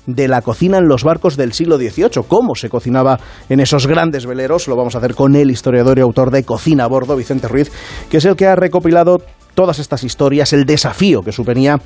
de 0.07 0.27
la 0.27 0.41
cocina 0.41 0.77
en 0.77 0.87
los 0.87 1.03
barcos 1.03 1.35
del 1.35 1.53
siglo 1.53 1.77
XVIII, 1.77 2.23
cómo 2.27 2.55
se 2.55 2.69
cocinaba 2.69 3.19
en 3.49 3.59
esos 3.59 3.87
grandes 3.87 4.25
veleros. 4.25 4.67
Lo 4.67 4.75
vamos 4.75 4.95
a 4.95 4.99
hacer 4.99 5.13
con 5.13 5.35
el 5.35 5.51
historiador 5.51 5.99
y 5.99 6.01
autor 6.01 6.31
de 6.31 6.43
Cocina 6.43 6.85
a 6.85 6.87
Bordo, 6.87 7.15
Vicente 7.15 7.47
Ruiz, 7.47 7.71
que 8.09 8.17
es 8.17 8.25
el 8.25 8.35
que 8.35 8.47
ha 8.47 8.55
recopilado 8.55 9.17
todas 9.53 9.79
estas 9.79 10.03
historias, 10.03 10.53
el 10.53 10.65
desafío 10.65 11.21
que 11.21 11.31
suponía 11.33 11.77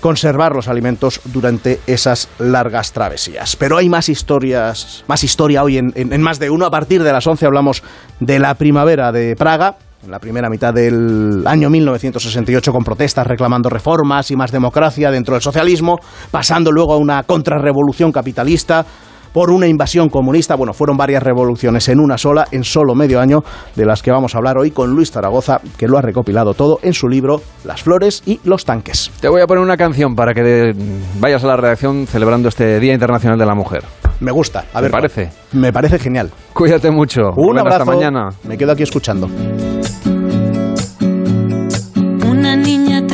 conservar 0.00 0.54
los 0.54 0.68
alimentos 0.68 1.20
durante 1.24 1.80
esas 1.86 2.28
largas 2.38 2.92
travesías. 2.92 3.56
Pero 3.56 3.78
hay 3.78 3.88
más 3.88 4.08
historias, 4.08 5.04
más 5.08 5.24
historia 5.24 5.62
hoy 5.64 5.78
en, 5.78 6.22
más 6.22 6.38
de 6.38 6.50
uno. 6.50 6.66
A 6.66 6.70
partir 6.70 7.02
de 7.02 7.12
las 7.12 7.26
11 7.26 7.46
hablamos 7.46 7.82
de 8.20 8.38
la 8.38 8.54
primavera 8.54 9.10
de 9.10 9.34
Praga, 9.34 9.76
en 10.06 10.12
la 10.12 10.18
primera 10.18 10.48
mitad 10.48 10.72
del 10.72 11.42
año 11.46 11.68
1968 11.68 12.72
con 12.72 12.84
protestas 12.84 13.26
reclamando 13.26 13.68
reformas 13.68 14.30
y 14.30 14.36
más 14.36 14.52
democracia 14.52 15.10
dentro 15.10 15.34
del 15.34 15.42
socialismo, 15.42 15.96
pasando 16.30 16.70
luego 16.72 16.94
a 16.94 16.96
una 16.96 17.24
contrarrevolución 17.24 18.12
capitalista 18.12 18.86
por 19.32 19.50
una 19.50 19.66
invasión 19.66 20.08
comunista. 20.08 20.54
Bueno, 20.54 20.72
fueron 20.72 20.96
varias 20.96 21.22
revoluciones 21.22 21.88
en 21.90 22.00
una 22.00 22.16
sola, 22.16 22.46
en 22.52 22.64
solo 22.64 22.94
medio 22.94 23.20
año, 23.20 23.42
de 23.74 23.84
las 23.84 24.00
que 24.00 24.10
vamos 24.10 24.34
a 24.34 24.38
hablar 24.38 24.56
hoy 24.56 24.70
con 24.70 24.90
Luis 24.90 25.10
Zaragoza, 25.10 25.60
que 25.76 25.88
lo 25.88 25.98
ha 25.98 26.02
recopilado 26.02 26.54
todo 26.54 26.78
en 26.82 26.94
su 26.94 27.08
libro 27.08 27.42
Las 27.64 27.82
flores 27.82 28.22
y 28.24 28.40
los 28.44 28.64
tanques. 28.64 29.10
Te 29.20 29.28
voy 29.28 29.42
a 29.42 29.46
poner 29.46 29.62
una 29.62 29.76
canción 29.76 30.14
para 30.14 30.32
que 30.32 30.72
vayas 31.20 31.44
a 31.44 31.48
la 31.48 31.56
redacción 31.56 32.06
celebrando 32.06 32.48
este 32.48 32.80
Día 32.80 32.94
Internacional 32.94 33.38
de 33.38 33.44
la 33.44 33.54
Mujer. 33.54 33.82
Me 34.20 34.30
gusta. 34.30 34.60
A 34.72 34.78
¿Te 34.78 34.82
ver, 34.82 34.90
parece? 34.90 35.30
Me 35.52 35.70
parece 35.70 35.98
genial. 35.98 36.30
Cuídate 36.54 36.90
mucho. 36.90 37.32
Un 37.36 37.58
abrazo. 37.58 37.82
Hasta 37.82 37.92
mañana. 37.92 38.28
Me 38.44 38.56
quedo 38.56 38.72
aquí 38.72 38.84
escuchando. 38.84 39.28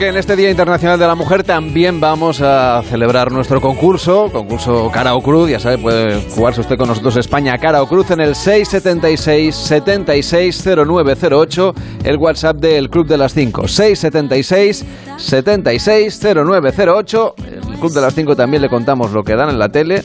que 0.00 0.08
en 0.08 0.16
este 0.16 0.34
Día 0.36 0.50
Internacional 0.50 0.98
de 0.98 1.06
la 1.06 1.14
Mujer 1.14 1.44
también 1.44 2.00
vamos 2.00 2.40
a 2.42 2.82
celebrar 2.82 3.30
nuestro 3.32 3.60
concurso, 3.60 4.30
concurso 4.32 4.90
Cara 4.92 5.14
o 5.14 5.22
Cruz, 5.22 5.50
ya 5.50 5.60
sabe, 5.60 5.76
puede 5.78 6.20
jugarse 6.30 6.62
usted 6.62 6.76
con 6.76 6.88
nosotros 6.88 7.16
España 7.16 7.56
Cara 7.58 7.82
o 7.82 7.86
Cruz 7.86 8.10
en 8.10 8.20
el 8.20 8.34
676 8.34 9.54
760908, 9.54 11.74
el 12.04 12.16
WhatsApp 12.16 12.56
del 12.56 12.88
Club 12.88 13.06
de 13.06 13.18
las 13.18 13.34
5, 13.34 13.68
676 13.68 14.84
760908, 15.16 17.34
el 17.38 17.60
Club 17.78 17.92
de 17.92 18.00
las 18.00 18.14
5 18.14 18.34
también 18.36 18.62
le 18.62 18.68
contamos 18.68 19.12
lo 19.12 19.22
que 19.22 19.36
dan 19.36 19.50
en 19.50 19.58
la 19.58 19.68
tele 19.68 20.02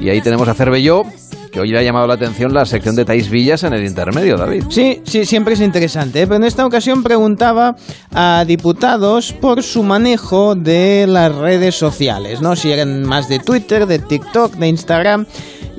y 0.00 0.10
ahí 0.10 0.20
tenemos 0.20 0.46
a 0.48 0.54
Cervelló, 0.54 1.04
que 1.50 1.60
hoy 1.60 1.70
le 1.70 1.78
ha 1.78 1.82
llamado 1.82 2.06
la 2.06 2.14
atención 2.14 2.52
la 2.52 2.64
sección 2.64 2.94
de 2.96 3.04
Tais 3.04 3.28
Villas 3.30 3.62
en 3.64 3.72
el 3.72 3.84
intermedio, 3.84 4.36
David. 4.36 4.64
Sí, 4.68 5.00
sí, 5.04 5.24
siempre 5.24 5.54
es 5.54 5.60
interesante, 5.60 6.22
¿eh? 6.22 6.26
pero 6.26 6.36
en 6.36 6.44
esta 6.44 6.64
ocasión 6.66 7.02
preguntaba 7.02 7.74
a 8.14 8.44
diputados 8.46 9.32
por 9.32 9.62
su 9.62 9.82
manejo 9.82 10.54
de 10.54 11.06
las 11.08 11.34
redes 11.34 11.74
sociales, 11.74 12.40
¿no? 12.40 12.56
Si 12.56 12.70
eran 12.72 13.02
más 13.02 13.28
de 13.28 13.38
Twitter, 13.38 13.86
de 13.86 13.98
TikTok, 13.98 14.54
de 14.54 14.68
Instagram. 14.68 15.26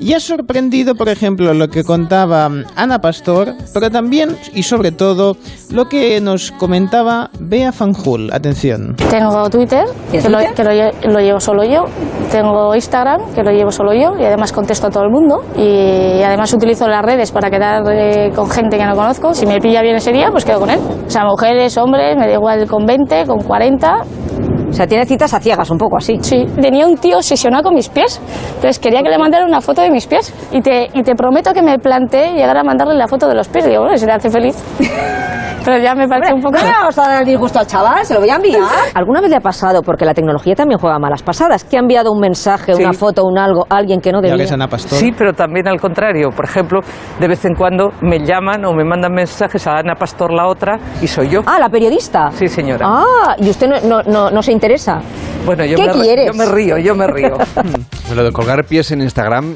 Y 0.02 0.14
ha 0.14 0.20
sorprendido, 0.20 0.94
por 0.94 1.10
ejemplo, 1.10 1.52
lo 1.52 1.68
que 1.68 1.84
contaba 1.84 2.48
Ana 2.74 3.00
Pastor, 3.00 3.52
pero 3.74 3.90
también 3.90 4.34
y 4.54 4.62
sobre 4.62 4.92
todo 4.92 5.36
lo 5.70 5.90
que 5.90 6.18
nos 6.22 6.52
comentaba 6.52 7.28
Bea 7.38 7.70
Fanjul. 7.70 8.32
Atención. 8.32 8.96
Tengo 9.10 9.50
Twitter, 9.50 9.84
que, 10.10 10.26
lo, 10.30 10.38
que 10.54 10.64
lo 10.64 10.70
lle- 10.70 10.94
lo 11.06 11.20
llevo 11.20 11.38
solo 11.38 11.64
yo. 11.64 11.84
Tengo 12.32 12.74
Instagram, 12.74 13.34
que 13.34 13.42
lo 13.42 13.50
llevo 13.50 13.70
solo 13.70 13.92
yo. 13.92 14.18
Y 14.18 14.24
además 14.24 14.52
contesto 14.52 14.86
a 14.86 14.90
todo 14.90 15.04
el 15.04 15.10
mundo. 15.10 15.44
Y 15.60 16.22
además 16.22 16.54
utilizo 16.54 16.88
las 16.88 17.04
redes 17.04 17.32
para 17.32 17.50
quedar 17.50 17.82
eh, 17.92 18.32
con 18.34 18.48
gente 18.48 18.78
que 18.78 18.86
no 18.86 18.96
conozco. 18.96 19.34
Si 19.34 19.44
me 19.44 19.60
pilla 19.60 19.82
bien 19.82 19.96
ese 19.96 20.10
día, 20.10 20.30
pues 20.30 20.46
quedo 20.46 20.60
con 20.60 20.70
él. 20.70 20.78
O 21.06 21.10
sea, 21.10 21.26
mujeres, 21.26 21.76
hombres, 21.76 22.16
me 22.16 22.26
da 22.26 22.32
igual 22.32 22.66
con 22.66 22.86
20, 22.86 23.26
con 23.26 23.40
40. 23.40 24.02
O 24.70 24.72
sea, 24.72 24.86
tiene 24.86 25.04
citas 25.04 25.34
a 25.34 25.40
ciegas, 25.40 25.68
un 25.70 25.76
poco 25.76 25.98
así. 25.98 26.16
Sí, 26.22 26.46
tenía 26.62 26.86
un 26.86 26.96
tío 26.96 27.18
obsesionado 27.18 27.64
con 27.64 27.74
mis 27.74 27.90
pies. 27.90 28.22
Entonces 28.54 28.78
quería 28.78 29.02
que 29.02 29.10
le 29.10 29.18
mandara 29.18 29.44
una 29.44 29.60
foto 29.60 29.82
de 29.82 29.90
mis 29.90 30.06
pies. 30.06 30.32
Y 30.50 30.62
te, 30.62 30.88
y 30.94 31.02
te 31.02 31.14
prometo 31.14 31.52
que 31.52 31.60
me 31.60 31.78
planteé 31.78 32.32
llegar 32.32 32.56
a 32.56 32.64
mandarle 32.64 32.94
la 32.94 33.06
foto 33.06 33.28
de 33.28 33.34
los 33.34 33.48
pies. 33.48 33.66
Digo, 33.66 33.82
bueno, 33.82 33.98
si 33.98 34.06
le 34.06 34.12
hace 34.12 34.30
feliz. 34.30 34.56
Pero 35.64 35.78
ya 35.78 35.94
me 35.94 36.08
parece 36.08 36.32
un 36.32 36.40
poco... 36.40 36.56
No 36.58 36.64
le 36.64 36.72
vamos 36.72 36.98
a 36.98 37.08
dar 37.08 37.24
disgusto 37.24 37.58
al 37.58 37.66
chaval, 37.66 38.04
se 38.04 38.14
lo 38.14 38.20
voy 38.20 38.30
a 38.30 38.36
enviar. 38.36 38.62
¿Alguna 38.94 39.20
vez 39.20 39.30
le 39.30 39.36
ha 39.36 39.40
pasado, 39.40 39.82
porque 39.82 40.04
la 40.04 40.14
tecnología 40.14 40.54
también 40.54 40.78
juega 40.78 40.98
malas 40.98 41.22
pasadas, 41.22 41.64
que 41.64 41.76
ha 41.76 41.80
enviado 41.80 42.12
un 42.12 42.20
mensaje, 42.20 42.74
una 42.74 42.92
foto, 42.92 43.24
un 43.24 43.38
algo, 43.38 43.66
a 43.68 43.76
alguien 43.76 44.00
que 44.00 44.12
no 44.12 44.20
debía? 44.20 44.46
Sí, 44.78 45.12
pero 45.16 45.32
también 45.32 45.68
al 45.68 45.80
contrario. 45.80 46.30
Por 46.30 46.44
ejemplo, 46.44 46.80
de 47.18 47.28
vez 47.28 47.44
en 47.44 47.54
cuando 47.54 47.90
me 48.00 48.20
llaman 48.20 48.64
o 48.64 48.72
me 48.72 48.84
mandan 48.84 49.12
mensajes 49.12 49.66
a 49.66 49.78
Ana 49.78 49.94
Pastor, 49.94 50.32
la 50.32 50.46
otra, 50.46 50.78
y 51.02 51.06
soy 51.06 51.28
yo. 51.28 51.42
Ah, 51.46 51.58
la 51.58 51.68
periodista. 51.68 52.30
Sí, 52.32 52.48
señora. 52.48 52.86
Ah, 52.88 53.36
y 53.38 53.50
usted 53.50 53.68
no, 53.68 53.80
no, 53.80 54.02
no, 54.02 54.30
no 54.30 54.42
se 54.42 54.52
interesa. 54.52 55.00
Bueno, 55.44 55.64
yo 55.64 55.76
¿Qué 55.76 55.86
me, 55.86 55.92
quieres? 55.92 56.26
yo 56.26 56.34
me 56.34 56.46
río, 56.46 56.78
yo 56.78 56.94
me 56.94 57.06
río. 57.06 57.36
Lo 58.14 58.24
de 58.24 58.32
colgar 58.32 58.64
pies 58.64 58.90
en 58.92 59.00
Instagram 59.02 59.54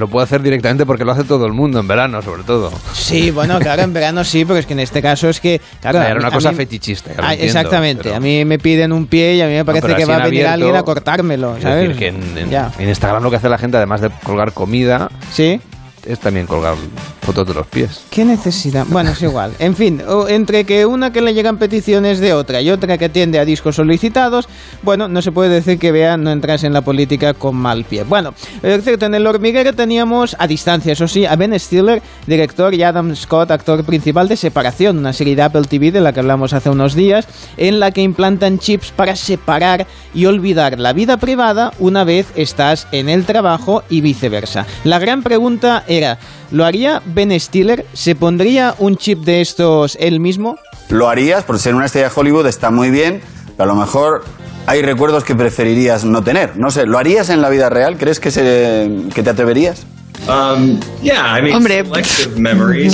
lo 0.00 0.08
puede 0.08 0.24
hacer 0.24 0.42
directamente 0.42 0.84
porque 0.86 1.04
lo 1.04 1.12
hace 1.12 1.22
todo 1.24 1.46
el 1.46 1.52
mundo 1.52 1.78
en 1.78 1.86
verano, 1.86 2.20
sobre 2.22 2.42
todo. 2.42 2.72
Sí, 2.92 3.30
bueno, 3.30 3.58
claro, 3.60 3.82
en 3.82 3.92
verano 3.92 4.24
sí, 4.24 4.44
pero 4.44 4.58
es 4.58 4.66
que 4.66 4.72
en 4.72 4.80
este 4.80 5.00
caso 5.00 5.28
es 5.28 5.38
que... 5.40 5.60
Claro, 5.80 6.00
Era 6.02 6.16
una 6.18 6.30
cosa 6.30 6.50
mí- 6.50 6.56
fetichista. 6.56 7.10
Ah, 7.18 7.32
entiendo, 7.34 7.44
exactamente, 7.44 8.02
pero- 8.04 8.16
a 8.16 8.20
mí 8.20 8.44
me 8.44 8.58
piden 8.58 8.92
un 8.92 9.06
pie 9.06 9.36
y 9.36 9.40
a 9.42 9.46
mí 9.46 9.52
me 9.52 9.64
parece 9.64 9.94
que 9.94 10.04
va 10.04 10.14
a 10.14 10.16
en 10.18 10.22
venir 10.24 10.46
abierto, 10.46 10.52
alguien 10.54 10.76
a 10.76 10.82
cortármelo, 10.82 11.56
Es 11.56 11.62
¿sabes? 11.62 11.88
decir, 11.88 11.96
que 11.96 12.08
en, 12.08 12.38
en- 12.38 12.50
Ya. 12.50 12.72
en 12.78 12.88
Instagram 12.88 13.22
lo 13.22 13.30
que 13.30 13.36
hace 13.36 13.48
la 13.48 13.58
gente, 13.58 13.76
además 13.76 14.00
de 14.00 14.10
colgar 14.24 14.52
comida, 14.52 15.10
¿Sí? 15.32 15.60
Es 16.06 16.18
también 16.20 16.46
colgar 16.46 16.74
fotos 17.22 17.46
de 17.46 17.54
los 17.54 17.66
pies. 17.66 18.02
¿Qué 18.10 18.24
necesidad? 18.24 18.86
Bueno, 18.88 19.10
es 19.10 19.22
igual. 19.22 19.52
En 19.58 19.76
fin, 19.76 20.02
entre 20.28 20.64
que 20.64 20.86
una 20.86 21.12
que 21.12 21.20
le 21.20 21.34
llegan 21.34 21.58
peticiones 21.58 22.20
de 22.20 22.32
otra 22.32 22.60
y 22.60 22.70
otra 22.70 22.98
que 22.98 23.06
atiende 23.06 23.38
a 23.38 23.44
discos 23.44 23.76
solicitados, 23.76 24.48
bueno, 24.82 25.08
no 25.08 25.22
se 25.22 25.32
puede 25.32 25.50
decir 25.50 25.78
que 25.78 25.92
Bea 25.92 26.16
no 26.16 26.30
entrase 26.30 26.66
en 26.66 26.72
la 26.72 26.82
política 26.82 27.34
con 27.34 27.56
mal 27.56 27.84
pie. 27.84 28.04
Bueno, 28.04 28.34
es 28.62 28.84
cierto, 28.84 29.06
en 29.06 29.14
El 29.14 29.26
Hormiguero 29.26 29.74
teníamos 29.74 30.36
a 30.38 30.46
distancia, 30.46 30.92
eso 30.92 31.08
sí, 31.08 31.26
a 31.26 31.36
Ben 31.36 31.58
Stiller, 31.58 32.02
director, 32.26 32.74
y 32.74 32.82
Adam 32.82 33.14
Scott, 33.14 33.50
actor 33.50 33.84
principal 33.84 34.28
de 34.28 34.36
Separación, 34.36 34.98
una 34.98 35.12
serie 35.12 35.36
de 35.36 35.42
Apple 35.42 35.64
TV 35.68 35.92
de 35.92 36.00
la 36.00 36.12
que 36.12 36.20
hablamos 36.20 36.52
hace 36.52 36.70
unos 36.70 36.94
días, 36.94 37.26
en 37.56 37.80
la 37.80 37.90
que 37.90 38.02
implantan 38.02 38.58
chips 38.58 38.92
para 38.92 39.16
separar 39.16 39.86
y 40.14 40.26
olvidar 40.26 40.78
la 40.78 40.92
vida 40.92 41.16
privada 41.18 41.72
una 41.78 42.04
vez 42.04 42.28
estás 42.34 42.88
en 42.92 43.08
el 43.08 43.24
trabajo 43.24 43.82
y 43.88 44.00
viceversa. 44.00 44.66
La 44.84 44.98
gran 44.98 45.22
pregunta 45.22 45.84
era, 45.90 46.18
¿lo 46.52 46.64
haría 46.64 47.02
Ben 47.04 47.38
Stiller? 47.38 47.84
¿Se 47.92 48.14
pondría 48.14 48.74
un 48.78 48.96
chip 48.96 49.24
de 49.24 49.40
estos 49.40 49.98
él 50.00 50.20
mismo? 50.20 50.56
Lo 50.88 51.08
harías, 51.08 51.44
por 51.44 51.58
ser 51.58 51.74
una 51.74 51.86
estrella 51.86 52.08
de 52.08 52.14
Hollywood 52.14 52.46
está 52.46 52.70
muy 52.70 52.90
bien, 52.90 53.20
pero 53.56 53.70
a 53.70 53.74
lo 53.74 53.80
mejor 53.80 54.24
hay 54.66 54.82
recuerdos 54.82 55.24
que 55.24 55.34
preferirías 55.34 56.04
no 56.04 56.22
tener. 56.22 56.56
No 56.56 56.70
sé, 56.70 56.86
¿lo 56.86 56.96
harías 56.96 57.28
en 57.28 57.42
la 57.42 57.48
vida 57.48 57.68
real? 57.68 57.98
¿Crees 57.98 58.20
que, 58.20 58.30
se, 58.30 58.88
que 59.14 59.22
te 59.22 59.30
atreverías? 59.30 59.84
Hombre, 60.28 61.84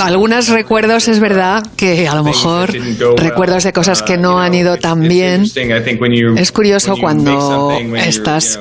algunos 0.00 0.48
recuerdos 0.48 1.08
es 1.08 1.20
verdad 1.20 1.66
que 1.76 2.08
a 2.08 2.14
lo 2.14 2.24
mejor 2.24 2.72
recuerdos 3.16 3.64
de 3.64 3.72
cosas 3.72 4.02
que 4.02 4.16
no 4.16 4.40
han 4.40 4.54
ido 4.54 4.76
tan 4.76 5.00
bien. 5.00 5.44
Es 6.36 6.52
curioso 6.52 6.96
cuando 7.00 7.76
estás 7.96 8.58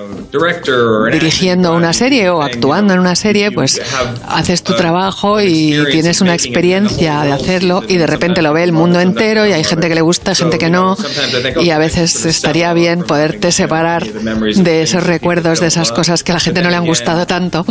dirigiendo 1.12 1.74
una 1.74 1.94
serie 1.94 2.30
o 2.30 2.42
actuando 2.42 2.94
en 2.94 3.00
una 3.00 3.16
serie, 3.16 3.52
pues 3.52 3.82
haces 4.28 4.64
tu 4.64 4.74
trabajo 4.74 5.40
y 5.42 5.76
tienes 5.92 6.22
una 6.22 6.34
experiencia 6.34 7.22
de 7.22 7.32
hacerlo 7.32 7.84
y 7.88 7.98
de 7.98 8.08
repente 8.08 8.42
lo 8.42 8.54
ve 8.54 8.64
el 8.64 8.72
mundo 8.72 9.00
entero 9.00 9.46
y 9.46 9.54
hay 9.54 9.64
gente 9.64 9.88
que 9.88 9.96
le 9.96 10.02
gusta, 10.02 10.36
gente 10.36 10.58
que 10.58 10.70
no 10.70 10.98
y 11.62 11.70
a 11.70 11.78
veces 11.78 12.26
estaría 12.26 12.74
bien 12.74 13.04
poderte 13.04 13.52
separar 13.52 14.06
de 14.06 14.82
esos 14.84 15.04
recuerdos, 15.04 15.60
de 15.60 15.68
esas 15.68 15.92
cosas 15.92 16.24
que 16.24 16.32
a 16.32 16.36
la 16.36 16.40
gente 16.40 16.62
no 16.62 16.70
le 16.70 16.76
han 16.76 16.86
gustado 16.86 17.26
tanto. 17.26 17.66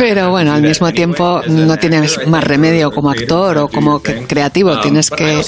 Pero 0.00 0.30
bueno, 0.30 0.54
al 0.54 0.62
mismo 0.62 0.90
tiempo 0.92 1.42
no 1.46 1.76
tienes 1.78 2.26
más 2.26 2.42
remedio 2.42 2.90
como 2.90 3.10
actor 3.10 3.58
o 3.58 3.68
como 3.68 4.00
creativo, 4.00 4.80
tienes 4.80 5.10
que 5.10 5.42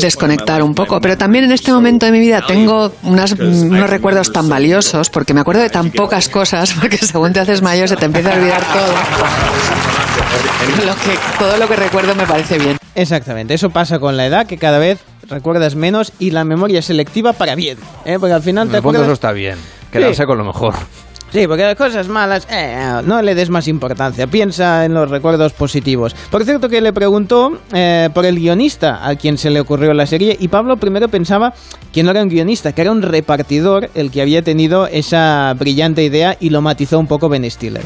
desconectar 0.00 0.62
un 0.62 0.74
poco. 0.74 1.00
Pero 1.00 1.16
también 1.16 1.44
en 1.44 1.52
este 1.52 1.70
momento 1.72 2.04
de 2.06 2.12
mi 2.12 2.18
vida 2.18 2.42
tengo 2.46 2.92
unas- 3.04 3.32
unos 3.32 3.88
recuerdos 3.88 4.32
tan 4.32 4.48
valiosos 4.48 5.08
porque 5.08 5.34
me 5.34 5.40
acuerdo 5.42 5.62
de 5.62 5.70
tan 5.70 5.92
pocas 5.92 6.28
cosas, 6.28 6.72
porque 6.80 6.98
según 6.98 7.32
te 7.32 7.38
haces 7.40 7.62
mayor 7.62 7.88
se 7.88 7.96
te 7.96 8.06
empieza 8.06 8.32
a 8.32 8.38
olvidar 8.38 8.60
todo. 8.72 8.94
Lo 10.86 10.94
que, 10.94 11.18
todo 11.38 11.56
lo 11.56 11.68
que 11.68 11.76
recuerdo 11.76 12.14
me 12.16 12.26
parece 12.26 12.58
bien. 12.58 12.76
Exactamente, 12.96 13.54
eso 13.54 13.70
pasa 13.70 13.98
con 14.00 14.16
la 14.16 14.26
edad, 14.26 14.46
que 14.46 14.58
cada 14.58 14.78
vez 14.78 14.98
recuerdas 15.28 15.76
menos 15.76 16.12
y 16.18 16.32
la 16.32 16.42
memoria 16.44 16.80
es 16.80 16.86
selectiva 16.86 17.32
para 17.34 17.54
bien. 17.54 17.78
¿eh? 18.04 18.16
Porque 18.18 18.34
al 18.34 18.42
final 18.42 18.66
En 18.66 18.70
te 18.72 18.76
el 18.78 18.82
fondo 18.82 18.98
acuerdas... 18.98 19.06
eso 19.06 19.12
está 19.14 19.32
bien, 19.32 19.58
quedarse 19.92 20.22
Sí. 20.22 20.26
con 20.26 20.38
lo 20.38 20.44
mejor. 20.44 20.74
Sí, 21.32 21.46
porque 21.46 21.62
las 21.62 21.76
cosas 21.76 22.08
malas, 22.08 22.46
eh, 22.50 23.00
no 23.04 23.22
le 23.22 23.34
des 23.34 23.50
más 23.50 23.68
importancia, 23.68 24.26
piensa 24.26 24.84
en 24.84 24.94
los 24.94 25.08
recuerdos 25.10 25.52
positivos. 25.52 26.14
Por 26.30 26.44
cierto 26.44 26.68
que 26.68 26.80
le 26.80 26.92
preguntó 26.92 27.58
eh, 27.72 28.08
por 28.12 28.26
el 28.26 28.36
guionista 28.36 29.06
a 29.06 29.14
quien 29.16 29.38
se 29.38 29.50
le 29.50 29.60
ocurrió 29.60 29.94
la 29.94 30.06
serie 30.06 30.36
y 30.38 30.48
Pablo 30.48 30.76
primero 30.76 31.08
pensaba 31.08 31.54
que 31.92 32.02
no 32.02 32.10
era 32.10 32.22
un 32.22 32.28
guionista, 32.28 32.72
que 32.72 32.82
era 32.82 32.90
un 32.90 33.02
repartidor 33.02 33.90
el 33.94 34.10
que 34.10 34.22
había 34.22 34.42
tenido 34.42 34.86
esa 34.86 35.54
brillante 35.58 36.02
idea 36.02 36.36
y 36.40 36.50
lo 36.50 36.62
matizó 36.62 36.98
un 36.98 37.06
poco 37.06 37.28
Ben 37.28 37.48
Stiller. 37.50 37.82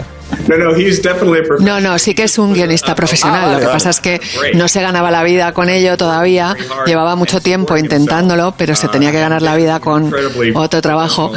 No, 1.60 1.80
no, 1.80 1.98
sí 1.98 2.14
que 2.14 2.24
es 2.24 2.38
un 2.38 2.52
guionista 2.52 2.94
profesional. 2.94 3.52
Lo 3.52 3.60
que 3.60 3.66
pasa 3.66 3.90
es 3.90 4.00
que 4.00 4.20
no 4.54 4.68
se 4.68 4.82
ganaba 4.82 5.10
la 5.10 5.22
vida 5.22 5.52
con 5.52 5.68
ello 5.68 5.96
todavía. 5.96 6.56
Llevaba 6.86 7.16
mucho 7.16 7.40
tiempo 7.40 7.76
intentándolo, 7.76 8.54
pero 8.56 8.74
se 8.74 8.88
tenía 8.88 9.10
que 9.12 9.20
ganar 9.20 9.42
la 9.42 9.56
vida 9.56 9.80
con 9.80 10.12
otro 10.54 10.82
trabajo. 10.82 11.32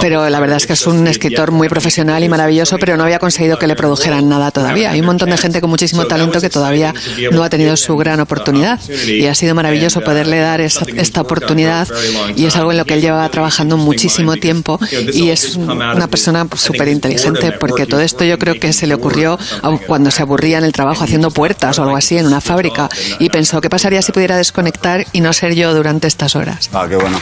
Pero 0.00 0.28
la 0.28 0.40
verdad 0.40 0.56
es 0.56 0.66
que 0.66 0.74
es 0.74 0.86
un 0.86 1.06
escritor 1.06 1.41
muy 1.50 1.68
profesional 1.68 2.22
y 2.22 2.28
maravilloso, 2.28 2.78
pero 2.78 2.96
no 2.96 3.04
había 3.04 3.18
conseguido 3.18 3.58
que 3.58 3.66
le 3.66 3.74
produjeran 3.76 4.28
nada 4.28 4.50
todavía. 4.50 4.90
Hay 4.92 5.00
un 5.00 5.06
montón 5.06 5.30
de 5.30 5.36
gente 5.36 5.60
con 5.60 5.70
muchísimo 5.70 6.04
talento 6.06 6.40
que 6.40 6.50
todavía 6.50 6.94
no 7.32 7.42
ha 7.42 7.50
tenido 7.50 7.76
su 7.76 7.96
gran 7.96 8.20
oportunidad. 8.20 8.80
Y 9.06 9.26
ha 9.26 9.34
sido 9.34 9.54
maravilloso 9.54 10.00
poderle 10.02 10.38
dar 10.38 10.60
esa- 10.60 10.84
esta 10.96 11.20
oportunidad. 11.20 11.88
Y 12.36 12.46
es 12.46 12.56
algo 12.56 12.70
en 12.72 12.78
lo 12.78 12.84
que 12.84 12.94
él 12.94 13.00
lleva 13.00 13.28
trabajando 13.28 13.76
muchísimo 13.76 14.36
tiempo. 14.36 14.78
Y 15.12 15.30
es 15.30 15.56
una 15.56 16.06
persona 16.08 16.46
súper 16.56 16.88
inteligente, 16.88 17.52
porque 17.52 17.86
todo 17.86 18.00
esto 18.00 18.24
yo 18.24 18.38
creo 18.38 18.58
que 18.60 18.72
se 18.72 18.86
le 18.86 18.94
ocurrió 18.94 19.38
cuando 19.86 20.10
se 20.10 20.22
aburría 20.22 20.58
en 20.58 20.64
el 20.64 20.72
trabajo 20.72 21.04
haciendo 21.04 21.30
puertas 21.30 21.78
o 21.78 21.82
algo 21.82 21.96
así 21.96 22.16
en 22.18 22.26
una 22.26 22.40
fábrica. 22.40 22.88
Y 23.18 23.28
pensó, 23.30 23.60
¿qué 23.60 23.70
pasaría 23.70 24.02
si 24.02 24.12
pudiera 24.12 24.36
desconectar 24.36 25.06
y 25.12 25.20
no 25.20 25.32
ser 25.32 25.54
yo 25.54 25.74
durante 25.74 26.06
estas 26.06 26.36
horas? 26.36 26.68
Ah, 26.72 26.86
qué 26.88 26.96
bueno. 26.96 27.18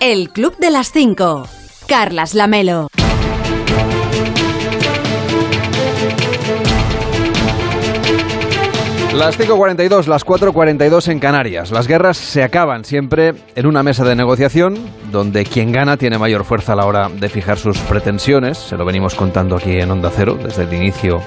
El 0.00 0.30
Club 0.30 0.56
de 0.56 0.70
las 0.70 0.92
Cinco. 0.92 1.46
Carlas 1.86 2.32
Lamelo. 2.32 2.88
Las 9.14 9.38
5.42, 9.38 10.06
las 10.06 10.24
4.42 10.24 11.08
en 11.08 11.18
Canarias. 11.18 11.70
Las 11.70 11.86
guerras 11.86 12.16
se 12.16 12.42
acaban 12.42 12.86
siempre 12.86 13.34
en 13.54 13.66
una 13.66 13.82
mesa 13.82 14.02
de 14.02 14.16
negociación 14.16 14.78
donde 15.12 15.44
quien 15.44 15.70
gana 15.70 15.98
tiene 15.98 16.16
mayor 16.16 16.44
fuerza 16.44 16.72
a 16.72 16.76
la 16.76 16.86
hora 16.86 17.10
de 17.10 17.28
fijar 17.28 17.58
sus 17.58 17.76
pretensiones. 17.80 18.56
Se 18.56 18.78
lo 18.78 18.86
venimos 18.86 19.14
contando 19.14 19.56
aquí 19.56 19.72
en 19.72 19.90
Onda 19.90 20.10
Cero 20.10 20.38
desde 20.42 20.62
el 20.62 20.72
inicio 20.72 21.20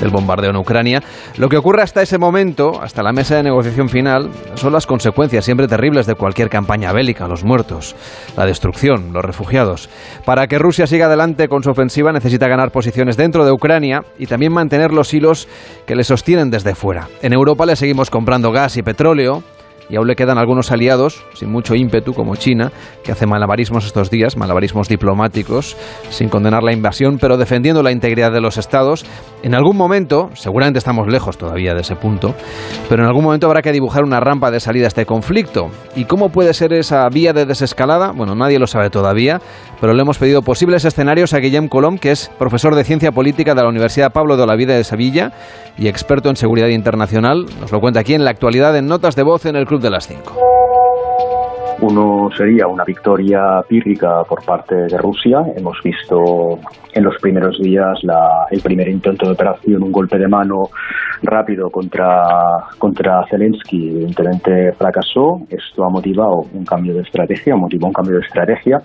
del 0.00 0.10
bombardeo 0.10 0.50
en 0.50 0.56
Ucrania. 0.56 1.02
Lo 1.36 1.48
que 1.48 1.56
ocurre 1.56 1.82
hasta 1.82 2.02
ese 2.02 2.18
momento, 2.18 2.80
hasta 2.80 3.02
la 3.02 3.12
mesa 3.12 3.36
de 3.36 3.42
negociación 3.42 3.88
final, 3.88 4.30
son 4.54 4.72
las 4.72 4.86
consecuencias 4.86 5.44
siempre 5.44 5.68
terribles 5.68 6.06
de 6.06 6.14
cualquier 6.14 6.48
campaña 6.48 6.92
bélica, 6.92 7.28
los 7.28 7.44
muertos, 7.44 7.94
la 8.36 8.46
destrucción, 8.46 9.12
los 9.12 9.24
refugiados. 9.24 9.88
Para 10.24 10.46
que 10.46 10.58
Rusia 10.58 10.86
siga 10.86 11.06
adelante 11.06 11.48
con 11.48 11.62
su 11.62 11.70
ofensiva 11.70 12.12
necesita 12.12 12.48
ganar 12.48 12.70
posiciones 12.70 13.16
dentro 13.16 13.44
de 13.44 13.52
Ucrania 13.52 14.02
y 14.18 14.26
también 14.26 14.52
mantener 14.52 14.92
los 14.92 15.12
hilos 15.14 15.48
que 15.86 15.96
le 15.96 16.04
sostienen 16.04 16.50
desde 16.50 16.74
fuera. 16.74 17.08
En 17.22 17.32
Europa 17.32 17.66
le 17.66 17.76
seguimos 17.76 18.10
comprando 18.10 18.52
gas 18.52 18.76
y 18.76 18.82
petróleo, 18.82 19.42
y 19.88 19.96
aún 19.96 20.06
le 20.06 20.16
quedan 20.16 20.38
algunos 20.38 20.72
aliados, 20.72 21.24
sin 21.34 21.50
mucho 21.50 21.74
ímpetu, 21.74 22.12
como 22.12 22.36
China, 22.36 22.72
que 23.04 23.12
hace 23.12 23.26
malabarismos 23.26 23.86
estos 23.86 24.10
días, 24.10 24.36
malabarismos 24.36 24.88
diplomáticos, 24.88 25.76
sin 26.10 26.28
condenar 26.28 26.62
la 26.62 26.72
invasión, 26.72 27.18
pero 27.18 27.36
defendiendo 27.36 27.82
la 27.82 27.92
integridad 27.92 28.32
de 28.32 28.40
los 28.40 28.58
estados. 28.58 29.04
En 29.42 29.54
algún 29.54 29.76
momento, 29.76 30.30
seguramente 30.34 30.78
estamos 30.78 31.06
lejos 31.08 31.38
todavía 31.38 31.74
de 31.74 31.82
ese 31.82 31.96
punto, 31.96 32.34
pero 32.88 33.02
en 33.02 33.08
algún 33.08 33.24
momento 33.24 33.46
habrá 33.46 33.62
que 33.62 33.72
dibujar 33.72 34.04
una 34.04 34.20
rampa 34.20 34.50
de 34.50 34.60
salida 34.60 34.86
a 34.86 34.88
este 34.88 35.06
conflicto. 35.06 35.70
¿Y 35.94 36.04
cómo 36.04 36.30
puede 36.30 36.54
ser 36.54 36.72
esa 36.72 37.08
vía 37.08 37.32
de 37.32 37.46
desescalada? 37.46 38.12
Bueno, 38.12 38.34
nadie 38.34 38.58
lo 38.58 38.66
sabe 38.66 38.90
todavía, 38.90 39.40
pero 39.80 39.94
le 39.94 40.02
hemos 40.02 40.18
pedido 40.18 40.42
posibles 40.42 40.84
escenarios 40.84 41.32
a 41.34 41.38
Guillem 41.38 41.68
Colom, 41.68 41.98
que 41.98 42.10
es 42.10 42.30
profesor 42.38 42.74
de 42.74 42.84
Ciencia 42.84 43.12
Política 43.12 43.54
de 43.54 43.62
la 43.62 43.68
Universidad 43.68 44.12
Pablo 44.12 44.36
de 44.36 44.46
la 44.46 44.56
Vida 44.56 44.74
de 44.74 44.84
Sevilla 44.84 45.32
y 45.78 45.88
experto 45.88 46.30
en 46.30 46.36
seguridad 46.36 46.68
internacional. 46.68 47.46
Nos 47.60 47.72
lo 47.72 47.80
cuenta 47.80 48.00
aquí 48.00 48.14
en 48.14 48.24
la 48.24 48.30
actualidad 48.30 48.76
en 48.76 48.86
Notas 48.86 49.16
de 49.16 49.22
Voz 49.22 49.46
en 49.46 49.56
el 49.56 49.66
Club 49.66 49.75
de 49.80 49.90
las 49.90 50.06
Cinco. 50.06 50.34
Uno 51.80 52.30
sería 52.34 52.66
una 52.66 52.84
victoria 52.84 53.62
pírrica 53.68 54.24
por 54.24 54.42
parte 54.44 54.74
de 54.74 54.96
Rusia. 54.96 55.44
Hemos 55.56 55.76
visto 55.84 56.58
en 56.94 57.04
los 57.04 57.16
primeros 57.20 57.60
días 57.60 57.98
la, 58.02 58.46
el 58.50 58.62
primer 58.62 58.88
intento 58.88 59.26
de 59.26 59.32
operación, 59.32 59.82
un 59.82 59.92
golpe 59.92 60.16
de 60.18 60.26
mano 60.26 60.70
rápido 61.22 61.68
contra, 61.68 62.64
contra 62.78 63.26
Zelensky, 63.28 63.90
evidentemente 63.90 64.72
fracasó. 64.72 65.42
Esto 65.50 65.84
ha 65.84 65.90
motivado 65.90 66.46
un 66.54 66.64
cambio 66.64 66.94
de 66.94 67.02
estrategia, 67.02 67.54
motivó 67.56 67.88
un 67.88 67.92
cambio 67.92 68.14
de 68.14 68.26
estrategia. 68.26 68.80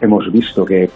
Hemos 0.00 0.30
visto 0.30 0.64
que 0.64 0.88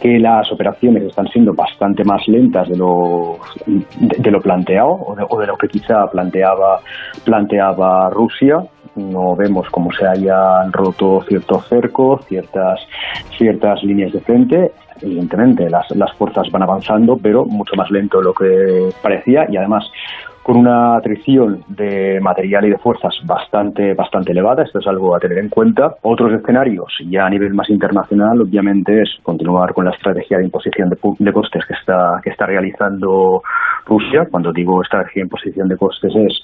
que 0.00 0.18
las 0.18 0.50
operaciones 0.52 1.04
están 1.04 1.26
siendo 1.28 1.54
bastante 1.54 2.04
más 2.04 2.26
lentas 2.28 2.68
de 2.68 2.76
lo, 2.76 3.38
de, 3.66 4.30
lo 4.30 4.40
planteado 4.40 4.90
o 4.90 5.14
de, 5.14 5.24
o 5.28 5.40
de, 5.40 5.46
lo 5.46 5.56
que 5.56 5.68
quizá 5.68 6.06
planteaba, 6.10 6.80
planteaba 7.24 8.10
Rusia. 8.10 8.62
No 8.96 9.36
vemos 9.36 9.68
cómo 9.70 9.90
se 9.92 10.06
hayan 10.06 10.72
roto 10.72 11.22
ciertos 11.28 11.68
cercos, 11.68 12.26
ciertas, 12.26 12.80
ciertas 13.36 13.82
líneas 13.82 14.12
de 14.12 14.20
frente. 14.20 14.72
Evidentemente, 15.02 15.68
las, 15.70 15.90
las 15.96 16.12
fuerzas 16.14 16.50
van 16.50 16.62
avanzando, 16.62 17.16
pero 17.16 17.44
mucho 17.44 17.74
más 17.76 17.90
lento 17.90 18.18
de 18.18 18.24
lo 18.24 18.34
que 18.34 18.90
parecía 19.02 19.46
y 19.48 19.56
además 19.56 19.90
con 20.48 20.56
una 20.56 20.96
atrición 20.96 21.62
de 21.68 22.20
material 22.22 22.64
y 22.64 22.70
de 22.70 22.78
fuerzas 22.78 23.14
bastante, 23.26 23.92
bastante 23.92 24.32
elevada. 24.32 24.62
Esto 24.62 24.78
es 24.78 24.86
algo 24.86 25.14
a 25.14 25.20
tener 25.20 25.36
en 25.36 25.50
cuenta. 25.50 25.96
Otros 26.00 26.32
escenarios, 26.32 26.90
ya 27.06 27.26
a 27.26 27.28
nivel 27.28 27.52
más 27.52 27.68
internacional, 27.68 28.40
obviamente, 28.40 29.02
es 29.02 29.10
continuar 29.22 29.74
con 29.74 29.84
la 29.84 29.90
estrategia 29.90 30.38
de 30.38 30.44
imposición 30.44 30.88
de, 30.88 30.96
de 31.18 31.32
costes 31.34 31.66
que 31.66 31.74
está, 31.74 32.20
que 32.24 32.30
está 32.30 32.46
realizando 32.46 33.42
Rusia. 33.84 34.26
Cuando 34.30 34.50
digo 34.50 34.80
estrategia 34.80 35.20
de 35.20 35.26
imposición 35.26 35.68
de 35.68 35.76
costes 35.76 36.16
es 36.16 36.40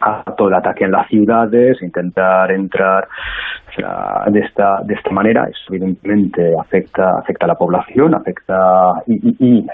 a 0.00 0.22
todo 0.36 0.48
el 0.48 0.54
ataque 0.54 0.84
en 0.84 0.92
las 0.92 1.08
ciudades, 1.08 1.82
intentar 1.82 2.52
entrar 2.52 3.08
de 4.30 4.40
esta 4.40 4.82
de 4.84 4.94
esta 4.94 5.10
manera, 5.10 5.44
eso 5.44 5.62
evidentemente 5.68 6.54
afecta 6.58 7.18
afecta 7.18 7.46
a 7.46 7.48
la 7.48 7.54
población, 7.54 8.14
afecta 8.14 9.02
y, 9.06 9.66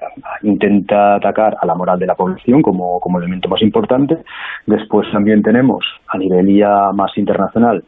intenta 0.43 1.17
atacar 1.17 1.57
a 1.61 1.67
la 1.67 1.75
moral 1.75 1.99
de 1.99 2.07
la 2.07 2.15
población 2.15 2.63
como, 2.63 3.01
como 3.01 3.19
elemento 3.19 3.49
más 3.49 3.63
importante. 3.63 4.19
Después 4.67 5.11
también 5.13 5.43
tenemos 5.43 5.85
a 6.09 6.19
nivel 6.19 6.55
ya 6.57 6.93
más 6.93 7.17
internacional 7.17 7.85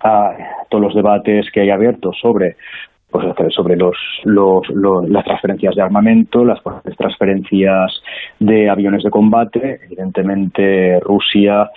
a 0.00 0.32
todos 0.68 0.84
los 0.84 0.94
debates 0.94 1.50
que 1.50 1.60
hay 1.60 1.70
abiertos 1.70 2.16
sobre 2.20 2.56
pues, 3.14 3.54
sobre 3.54 3.76
los, 3.76 3.96
los, 4.24 4.68
los, 4.70 5.08
las 5.08 5.24
transferencias 5.24 5.76
de 5.76 5.82
armamento, 5.82 6.44
las 6.44 6.60
transferencias 6.98 8.02
de 8.40 8.68
aviones 8.68 9.04
de 9.04 9.10
combate. 9.10 9.80
Evidentemente, 9.84 10.98
Rusia 10.98 11.70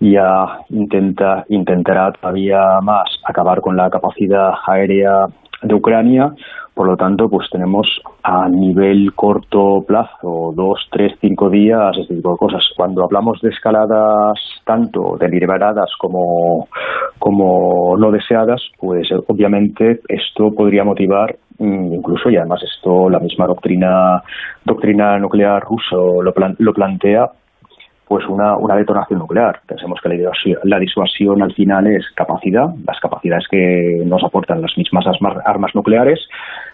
ya 0.00 0.60
intenta, 0.70 1.44
intentará 1.48 2.10
todavía 2.12 2.80
más 2.82 3.08
acabar 3.24 3.60
con 3.60 3.76
la 3.76 3.90
capacidad 3.90 4.52
aérea 4.66 5.26
de 5.62 5.74
Ucrania. 5.74 6.32
Por 6.74 6.86
lo 6.86 6.96
tanto, 6.96 7.28
pues 7.28 7.48
tenemos 7.50 7.86
a 8.22 8.48
nivel 8.48 9.12
corto 9.14 9.84
plazo, 9.86 10.52
dos, 10.54 10.88
tres, 10.90 11.12
cinco 11.20 11.50
días, 11.50 11.94
este 11.98 12.14
tipo 12.14 12.30
de 12.32 12.38
cosas. 12.38 12.64
Cuando 12.74 13.04
hablamos 13.04 13.38
de 13.42 13.50
escaladas 13.50 14.38
tanto 14.64 15.18
deliberadas 15.18 15.90
como, 15.98 16.68
como 17.18 17.96
no 17.98 18.10
deseadas, 18.10 18.62
pues 18.78 19.08
obviamente 19.26 20.00
esto 20.08 20.52
podría 20.52 20.84
motivar 20.84 21.36
incluso 21.58 22.30
y 22.30 22.36
además 22.36 22.62
esto 22.62 23.10
la 23.10 23.18
misma 23.18 23.46
doctrina 23.46 24.22
doctrina 24.64 25.18
nuclear 25.18 25.62
ruso 25.62 26.22
lo, 26.22 26.32
plan, 26.32 26.56
lo 26.58 26.72
plantea 26.72 27.30
pues 28.10 28.26
una, 28.26 28.56
una 28.56 28.74
detonación 28.74 29.20
nuclear. 29.20 29.60
Pensemos 29.68 30.00
que 30.02 30.08
la 30.64 30.78
disuasión, 30.80 31.42
al 31.42 31.54
final 31.54 31.86
es 31.86 32.04
capacidad, 32.16 32.66
las 32.84 32.98
capacidades 32.98 33.46
que 33.48 34.02
nos 34.04 34.24
aportan 34.24 34.60
las 34.60 34.76
mismas 34.76 35.04
armas 35.44 35.72
nucleares, 35.76 36.18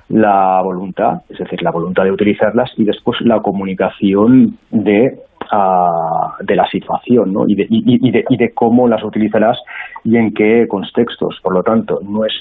la 0.09 0.63
voluntad, 0.63 1.21
es 1.29 1.37
decir, 1.37 1.61
la 1.61 1.73
voluntad 1.73 2.05
de 2.05 2.13
utilizarlas 2.13 2.73
y 2.79 2.85
después 2.85 3.21
la 3.21 3.41
comunicación 3.41 4.57
de, 4.71 5.13
uh, 5.53 6.43
de 6.43 6.57
la 6.57 6.67
situación 6.71 7.35
¿no? 7.35 7.45
y, 7.47 7.55
de, 7.55 7.67
y, 7.69 8.09
y, 8.09 8.11
de, 8.11 8.25
y 8.31 8.39
de 8.39 8.55
cómo 8.55 8.89
las 8.89 9.05
utilizarás 9.05 9.59
y 10.05 10.17
en 10.17 10.33
qué 10.33 10.67
contextos. 10.67 11.39
Por 11.43 11.53
lo 11.53 11.63
tanto, 11.63 12.01
no 12.03 12.25
es 12.25 12.33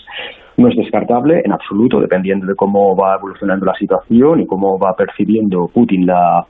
no 0.57 0.69
es 0.69 0.75
descartable 0.75 1.41
en 1.43 1.51
absoluto, 1.51 1.99
dependiendo 1.99 2.45
de 2.45 2.55
cómo 2.55 2.95
va 2.95 3.15
evolucionando 3.15 3.65
la 3.65 3.75
situación 3.75 4.41
y 4.41 4.45
cómo 4.45 4.79
va 4.79 4.95
percibiendo 4.95 5.67
Putin 5.67 6.05
la, 6.05 6.45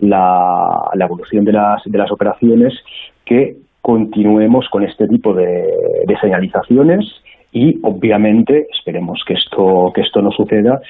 la, 0.00 0.90
la 0.94 1.04
evolución 1.04 1.44
de 1.44 1.52
las, 1.52 1.82
de 1.84 1.98
las 1.98 2.10
operaciones, 2.10 2.74
que 3.24 3.56
continuemos 3.80 4.68
con 4.70 4.82
este 4.82 5.06
tipo 5.08 5.32
de, 5.32 5.64
señalizaciones 6.20 7.06
y 7.52 7.78
obviamente 7.82 8.66
esperemos 8.70 9.22
que 9.26 9.34
esto 9.34 9.92
que 9.94 10.02
esto 10.02 10.20
no 10.20 10.30
suceda 10.32 10.80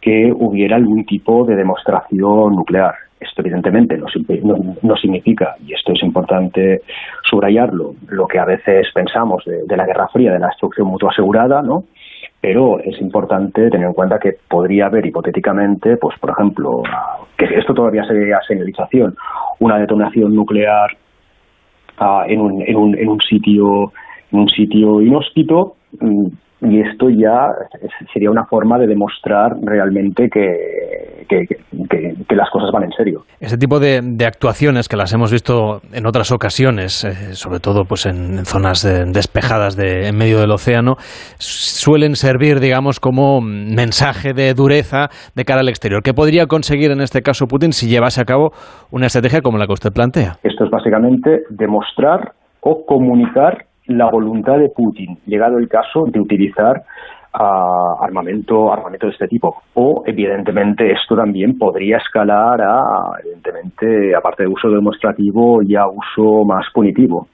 que 0.00 0.32
hubiera 0.32 0.76
algún 0.76 1.04
tipo 1.04 1.44
de 1.44 1.56
demostración 1.56 2.54
nuclear 2.54 2.94
esto 3.20 3.42
evidentemente 3.42 3.98
no, 3.98 4.06
no, 4.42 4.76
no, 4.80 4.96
significa, 4.96 5.56
y 5.66 5.72
esto 5.74 5.92
es 5.92 6.02
importante 6.02 6.82
subrayarlo, 7.28 7.94
lo 8.08 8.26
que 8.26 8.38
a 8.38 8.44
veces 8.44 8.86
pensamos 8.94 9.44
de, 9.44 9.64
de, 9.66 9.76
la 9.76 9.86
Guerra 9.86 10.08
Fría, 10.08 10.32
de 10.32 10.38
la 10.38 10.48
destrucción 10.48 10.86
mutua 10.86 11.10
asegurada, 11.10 11.62
¿no? 11.62 11.84
Pero 12.40 12.78
es 12.80 13.00
importante 13.00 13.70
tener 13.70 13.86
en 13.88 13.94
cuenta 13.94 14.18
que 14.18 14.36
podría 14.48 14.86
haber 14.86 15.06
hipotéticamente, 15.06 15.96
pues 15.96 16.18
por 16.18 16.30
ejemplo, 16.30 16.82
que 17.36 17.46
esto 17.46 17.74
todavía 17.74 18.04
sería 18.04 18.40
señalización, 18.46 19.16
una 19.58 19.78
detonación 19.78 20.34
nuclear 20.34 20.96
uh, 22.00 22.22
en, 22.26 22.40
un, 22.40 22.62
en, 22.62 22.76
un, 22.76 22.98
en 22.98 23.08
un 23.08 23.20
sitio 23.20 23.92
en 24.32 24.40
un 24.40 24.48
sitio 24.48 25.00
inhóspito 25.00 25.76
y 26.60 26.80
esto 26.80 27.10
ya 27.10 27.48
sería 28.12 28.30
una 28.30 28.46
forma 28.46 28.78
de 28.78 28.86
demostrar 28.86 29.56
realmente 29.62 30.30
que, 30.30 31.26
que, 31.28 31.46
que, 31.46 32.14
que 32.26 32.34
las 32.34 32.48
cosas 32.50 32.70
van 32.72 32.84
en 32.84 32.92
serio. 32.92 33.24
Ese 33.40 33.58
tipo 33.58 33.78
de, 33.78 34.00
de, 34.02 34.24
actuaciones 34.24 34.88
que 34.88 34.96
las 34.96 35.12
hemos 35.12 35.30
visto 35.30 35.80
en 35.92 36.06
otras 36.06 36.32
ocasiones, 36.32 37.04
eh, 37.04 37.34
sobre 37.34 37.60
todo 37.60 37.84
pues 37.84 38.06
en, 38.06 38.38
en 38.38 38.44
zonas 38.46 38.82
de, 38.82 39.04
despejadas 39.04 39.76
de, 39.76 40.08
en 40.08 40.16
medio 40.16 40.40
del 40.40 40.50
océano, 40.50 40.94
suelen 41.38 42.16
servir, 42.16 42.58
digamos, 42.60 43.00
como 43.00 43.40
mensaje 43.42 44.32
de 44.32 44.54
dureza 44.54 45.08
de 45.34 45.44
cara 45.44 45.60
al 45.60 45.68
exterior. 45.68 46.02
¿Qué 46.02 46.14
podría 46.14 46.46
conseguir 46.46 46.90
en 46.90 47.02
este 47.02 47.20
caso 47.20 47.46
Putin 47.46 47.72
si 47.72 47.88
llevase 47.88 48.22
a 48.22 48.24
cabo 48.24 48.52
una 48.90 49.06
estrategia 49.06 49.42
como 49.42 49.58
la 49.58 49.66
que 49.66 49.74
usted 49.74 49.92
plantea? 49.92 50.36
Esto 50.42 50.64
es 50.64 50.70
básicamente 50.70 51.42
demostrar 51.50 52.32
o 52.60 52.84
comunicar 52.86 53.65
la 53.88 54.10
voluntad 54.10 54.58
de 54.58 54.68
Putin, 54.68 55.18
llegado 55.26 55.58
el 55.58 55.68
caso, 55.68 56.04
de 56.06 56.20
utilizar 56.20 56.82
uh, 57.34 58.02
armamento, 58.02 58.72
armamento 58.72 59.06
de 59.06 59.12
este 59.12 59.28
tipo. 59.28 59.62
O, 59.74 60.02
evidentemente, 60.06 60.90
esto 60.92 61.16
también 61.16 61.58
podría 61.58 61.98
escalar 61.98 62.60
a, 62.62 62.82
evidentemente, 63.22 64.14
aparte 64.14 64.44
de 64.44 64.48
uso 64.48 64.68
demostrativo, 64.68 65.60
ya 65.62 65.86
uso 65.86 66.44
más 66.44 66.66
punitivo. 66.72 67.28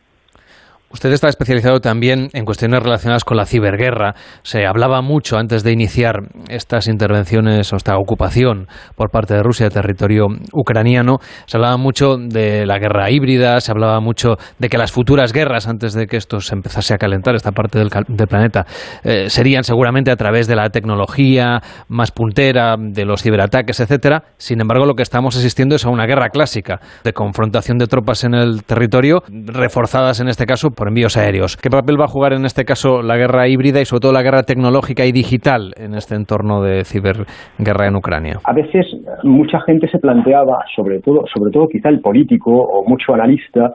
Usted 0.93 1.11
está 1.11 1.28
especializado 1.28 1.80
también 1.80 2.28
en 2.34 2.45
cuestiones 2.45 2.82
relacionadas 2.82 3.24
con 3.24 3.38
la 3.38 3.47
ciberguerra. 3.47 4.14
Se 4.43 4.66
hablaba 4.66 5.01
mucho 5.01 5.38
antes 5.38 5.62
de 5.62 5.72
iniciar 5.72 6.16
estas 6.49 6.86
intervenciones 6.86 7.72
o 7.72 7.76
esta 7.76 7.97
ocupación 7.97 8.68
por 8.95 9.11
parte 9.11 9.32
de 9.32 9.43
Rusia 9.43 9.68
de 9.68 9.74
territorio 9.74 10.26
ucraniano. 10.53 11.16
Se 11.47 11.57
hablaba 11.57 11.78
mucho 11.78 12.18
de 12.18 12.66
la 12.66 12.78
guerra 12.78 13.11
híbrida, 13.11 13.59
se 13.61 13.72
hablaba 13.72 14.01
mucho 14.01 14.36
de 14.59 14.68
que 14.68 14.76
las 14.76 14.93
futuras 14.93 15.32
guerras, 15.32 15.66
antes 15.66 15.95
de 15.95 16.07
que 16.07 16.18
esto 16.18 16.40
se 16.40 16.55
empezase 16.55 16.93
a 16.93 16.99
calentar, 16.99 17.34
esta 17.34 17.53
parte 17.53 17.78
del, 17.78 17.88
del 18.09 18.28
planeta, 18.28 18.66
eh, 19.03 19.30
serían 19.30 19.64
seguramente 19.64 20.11
a 20.11 20.16
través 20.16 20.47
de 20.47 20.57
la 20.57 20.68
tecnología 20.68 21.62
más 21.88 22.11
puntera, 22.11 22.76
de 22.78 23.07
los 23.07 23.22
ciberataques, 23.22 23.80
etcétera. 23.80 24.24
Sin 24.36 24.61
embargo, 24.61 24.84
lo 24.84 24.95
que 24.95 25.03
estamos 25.03 25.36
asistiendo 25.36 25.74
es 25.74 25.86
a 25.86 25.88
una 25.88 26.05
guerra 26.05 26.28
clásica 26.28 26.80
de 27.03 27.14
confrontación 27.14 27.78
de 27.78 27.86
tropas 27.86 28.24
en 28.24 28.34
el 28.34 28.64
territorio, 28.64 29.22
reforzadas 29.28 30.20
en 30.20 30.28
este 30.28 30.45
caso 30.45 30.68
por 30.83 30.89
envíos 30.89 31.16
aéreos. 31.16 31.57
¿Qué 31.57 31.70
papel 31.70 31.95
va 31.95 32.07
a 32.07 32.09
jugar 32.09 32.33
en 32.33 32.45
este 32.45 32.64
caso 32.64 33.03
la 33.03 33.16
guerra 33.16 33.47
híbrida 33.47 33.80
y 33.80 33.85
sobre 33.85 34.01
todo 34.01 34.12
la 34.12 34.22
guerra 34.22 34.43
tecnológica 34.43 35.07
y 35.07 35.12
digital 35.12 35.72
en 35.76 35.95
este 35.95 36.16
entorno 36.16 36.61
de 36.61 36.83
ciberguerra 36.83 37.87
en 37.87 37.95
Ucrania? 37.95 38.41
A 38.43 38.53
veces 38.53 38.87
mucha 39.22 39.61
gente 39.61 39.87
se 39.87 40.01
planteaba, 40.01 40.64
sobre 40.74 40.99
todo, 40.99 41.22
sobre 41.33 41.53
todo 41.53 41.68
quizá 41.68 41.89
el 41.89 42.01
político 42.01 42.51
o 42.51 42.85
mucho 42.85 43.14
analista, 43.14 43.74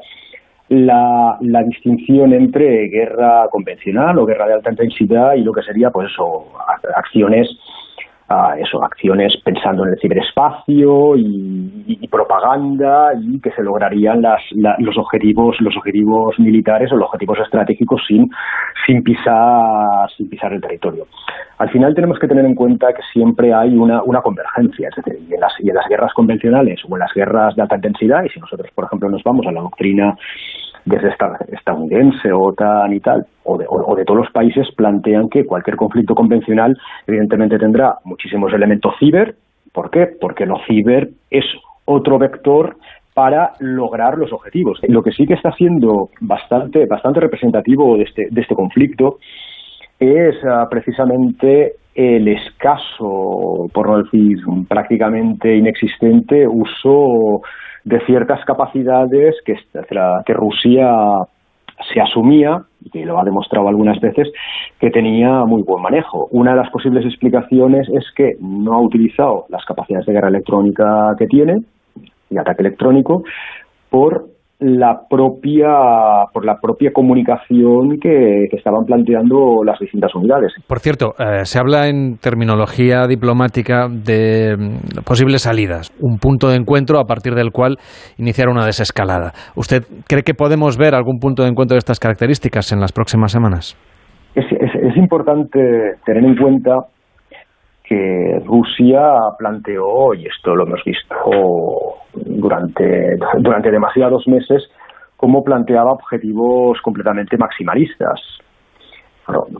la, 0.67 1.37
la 1.39 1.63
distinción 1.63 2.33
entre 2.33 2.89
guerra 2.89 3.47
convencional 3.51 4.19
o 4.19 4.25
guerra 4.25 4.47
de 4.47 4.55
alta 4.55 4.71
intensidad 4.71 5.35
y 5.35 5.43
lo 5.43 5.53
que 5.53 5.61
sería, 5.61 5.89
pues 5.91 6.09
eso, 6.11 6.47
acciones 6.93 7.47
eso, 8.57 8.83
acciones 8.83 9.33
pensando 9.43 9.85
en 9.85 9.93
el 9.93 9.99
ciberespacio 9.99 11.15
y, 11.15 12.07
propaganda 12.11 13.11
y 13.21 13.39
que 13.39 13.51
se 13.51 13.61
lograrían 13.61 14.21
las, 14.21 14.41
los 14.79 14.97
objetivos 14.97 15.57
los 15.59 15.75
objetivos 15.75 16.39
militares 16.39 16.91
o 16.91 16.95
los 16.95 17.07
objetivos 17.07 17.37
estratégicos 17.39 18.01
sin 18.07 18.29
sin 18.85 19.03
pisar 19.03 20.09
sin 20.15 20.29
pisar 20.29 20.53
el 20.53 20.61
territorio. 20.61 21.05
Al 21.57 21.69
final 21.69 21.95
tenemos 21.95 22.19
que 22.19 22.27
tener 22.27 22.45
en 22.45 22.55
cuenta 22.55 22.93
que 22.93 23.01
siempre 23.11 23.53
hay 23.53 23.75
una, 23.75 24.03
una 24.03 24.21
convergencia, 24.21 24.89
es 24.89 24.95
decir, 24.95 25.19
y 25.27 25.33
en, 25.33 25.39
las, 25.39 25.53
y 25.59 25.69
en 25.69 25.75
las 25.75 25.87
guerras 25.87 26.13
convencionales 26.13 26.79
o 26.87 26.95
en 26.95 26.99
las 26.99 27.13
guerras 27.13 27.55
de 27.55 27.63
alta 27.63 27.75
intensidad, 27.75 28.23
y 28.23 28.29
si 28.29 28.39
nosotros, 28.39 28.69
por 28.75 28.85
ejemplo, 28.85 29.09
nos 29.09 29.23
vamos 29.23 29.45
a 29.47 29.51
la 29.51 29.61
doctrina 29.61 30.15
desde 30.87 31.13
estadounidense, 31.51 32.31
OTAN 32.31 32.93
y 32.93 32.99
tal, 33.01 33.25
o 33.43 33.57
de, 33.57 33.65
o 33.67 33.95
de, 33.95 34.05
todos 34.05 34.21
los 34.21 34.31
países, 34.31 34.67
plantean 34.75 35.29
que 35.29 35.45
cualquier 35.45 35.75
conflicto 35.75 36.15
convencional 36.15 36.77
evidentemente 37.05 37.59
tendrá 37.59 37.97
muchísimos 38.05 38.53
elementos 38.53 38.93
ciber. 38.97 39.35
¿Por 39.73 39.91
qué? 39.91 40.07
Porque 40.19 40.45
lo 40.45 40.57
ciber 40.65 41.09
es 41.29 41.45
otro 41.85 42.17
vector 42.17 42.77
para 43.13 43.53
lograr 43.59 44.17
los 44.17 44.31
objetivos. 44.31 44.79
Lo 44.87 45.03
que 45.03 45.11
sí 45.11 45.25
que 45.25 45.33
está 45.33 45.51
siendo 45.53 46.09
bastante, 46.21 46.85
bastante 46.85 47.19
representativo 47.19 47.97
de 47.97 48.03
este, 48.03 48.27
de 48.29 48.41
este 48.41 48.55
conflicto 48.55 49.17
es 49.99 50.35
ah, 50.45 50.67
precisamente 50.69 51.73
el 51.95 52.27
escaso, 52.27 53.67
por 53.73 53.89
no 53.89 54.03
decir 54.03 54.37
prácticamente 54.69 55.55
inexistente, 55.55 56.47
uso 56.47 57.41
de 57.87 58.01
ciertas 58.01 58.43
capacidades 58.43 59.35
que, 59.45 60.33
Rusia 60.33 60.89
se 61.93 62.01
asumía, 62.01 62.63
y 62.91 63.05
lo 63.05 63.17
ha 63.17 63.23
demostrado 63.23 63.69
algunas 63.69 63.97
veces, 64.01 64.27
que 64.77 64.89
tenía 64.89 65.45
muy 65.45 65.63
buen 65.63 65.81
manejo. 65.81 66.27
Una 66.31 66.51
de 66.51 66.57
las 66.57 66.69
posibles 66.69 67.05
explicaciones 67.05 67.87
es 67.87 68.03
que 68.13 68.33
no 68.41 68.73
ha 68.73 68.81
utilizado 68.81 69.45
las 69.47 69.63
capacidades 69.63 70.05
de 70.05 70.11
guerra 70.11 70.27
electrónica 70.27 71.15
que 71.17 71.27
tiene, 71.27 71.59
y 72.29 72.37
ataque 72.37 72.61
electrónico, 72.61 73.23
por 73.89 74.25
la 74.59 75.01
propia 75.07 75.67
por 76.33 76.43
la 76.43 76.57
propia 76.59 76.91
comunicación 76.91 77.99
que, 78.01 78.45
estaban 78.51 78.85
planteando 78.85 79.63
las 79.63 79.79
distintas 79.79 80.13
unidades. 80.15 80.53
Por 80.67 80.79
cierto, 80.79 81.13
eh, 81.19 81.45
se 81.45 81.59
habla 81.59 81.87
en 81.87 82.17
terminología 82.17 83.05
diplomática 83.07 83.87
de 83.87 84.55
mm, 84.57 85.03
posibles 85.05 85.43
salidas, 85.43 85.91
un 86.01 86.17
punto 86.17 86.49
de 86.49 86.55
encuentro 86.55 86.99
a 86.99 87.05
partir 87.05 87.35
del 87.35 87.51
cual 87.51 87.77
iniciar 88.17 88.49
una 88.49 88.65
desescalada. 88.65 89.31
¿Usted 89.55 89.83
cree 90.07 90.23
que 90.23 90.33
podemos 90.33 90.77
ver 90.77 90.95
algún 90.95 91.19
punto 91.19 91.43
de 91.43 91.49
encuentro 91.49 91.75
de 91.75 91.79
estas 91.79 91.99
características 91.99 92.71
en 92.71 92.79
las 92.79 92.91
próximas 92.91 93.31
semanas? 93.31 93.77
Es, 94.33 94.45
es 94.51 94.97
importante 94.97 95.59
tener 96.05 96.23
en 96.23 96.35
cuenta 96.35 96.79
que 97.87 98.41
Rusia 98.45 99.01
planteó, 99.37 100.13
y 100.13 100.25
esto 100.25 100.55
lo 100.55 100.65
hemos 100.65 100.83
visto 100.83 101.15
durante, 102.13 103.17
durante 103.39 103.71
demasiados 103.71 104.27
meses, 104.27 104.69
cómo 105.15 105.43
planteaba 105.43 105.91
objetivos 105.91 106.79
completamente 106.81 107.37
maximalistas. 107.37 108.21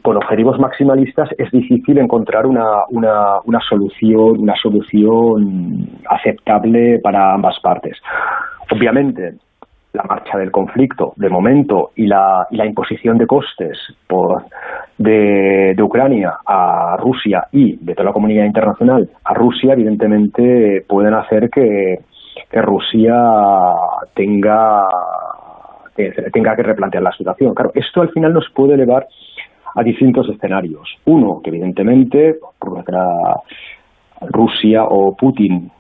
con 0.02 0.16
objetivos 0.16 0.58
maximalistas 0.60 1.30
es 1.38 1.52
difícil 1.52 1.98
encontrar 1.98 2.46
una, 2.46 2.86
una, 2.90 3.40
una 3.46 3.60
solución, 3.68 4.40
una 4.40 4.56
solución 4.56 5.90
aceptable 6.10 7.00
para 7.04 7.34
ambas 7.34 7.60
partes. 7.60 7.98
Obviamente, 8.72 9.36
la 9.94 10.04
marcha 10.04 10.38
del 10.38 10.52
conflicto 10.52 11.14
de 11.16 11.30
momento 11.30 11.92
y 11.96 12.08
la, 12.08 12.46
y 12.52 12.58
la 12.58 12.66
imposición 12.66 13.18
de 13.18 13.26
costes 13.26 13.78
por, 14.08 14.44
de, 14.98 15.76
Ucrania 15.82 16.34
a 16.46 16.98
Rusia 16.98 17.48
y 17.52 17.78
de 17.78 17.94
toda 17.94 18.10
la 18.10 18.14
comunidad 18.14 18.46
internacional 18.46 19.10
a 19.24 19.34
Rusia, 19.34 19.74
evidentemente 19.74 20.84
pueden 20.88 21.14
hacer 21.14 21.50
que, 21.50 22.00
que 22.50 22.62
Rusia 22.62 23.16
tenga 24.14 24.84
que 25.96 26.12
tenga 26.32 26.56
que 26.56 26.62
replantear 26.62 27.02
la 27.02 27.12
situación. 27.12 27.56
Claro, 27.56 27.72
esto 27.74 28.02
al 28.02 28.12
final 28.12 28.32
nos 28.32 28.48
puede 28.54 28.76
elevar 28.76 29.08
a 29.74 29.84
distintos 29.84 30.30
escenarios. 30.30 30.88
Uno, 31.06 31.42
que 31.44 31.50
evidentemente 31.50 32.36
Rusia 34.22 34.84
o 34.84 35.16
Putin 35.16 35.72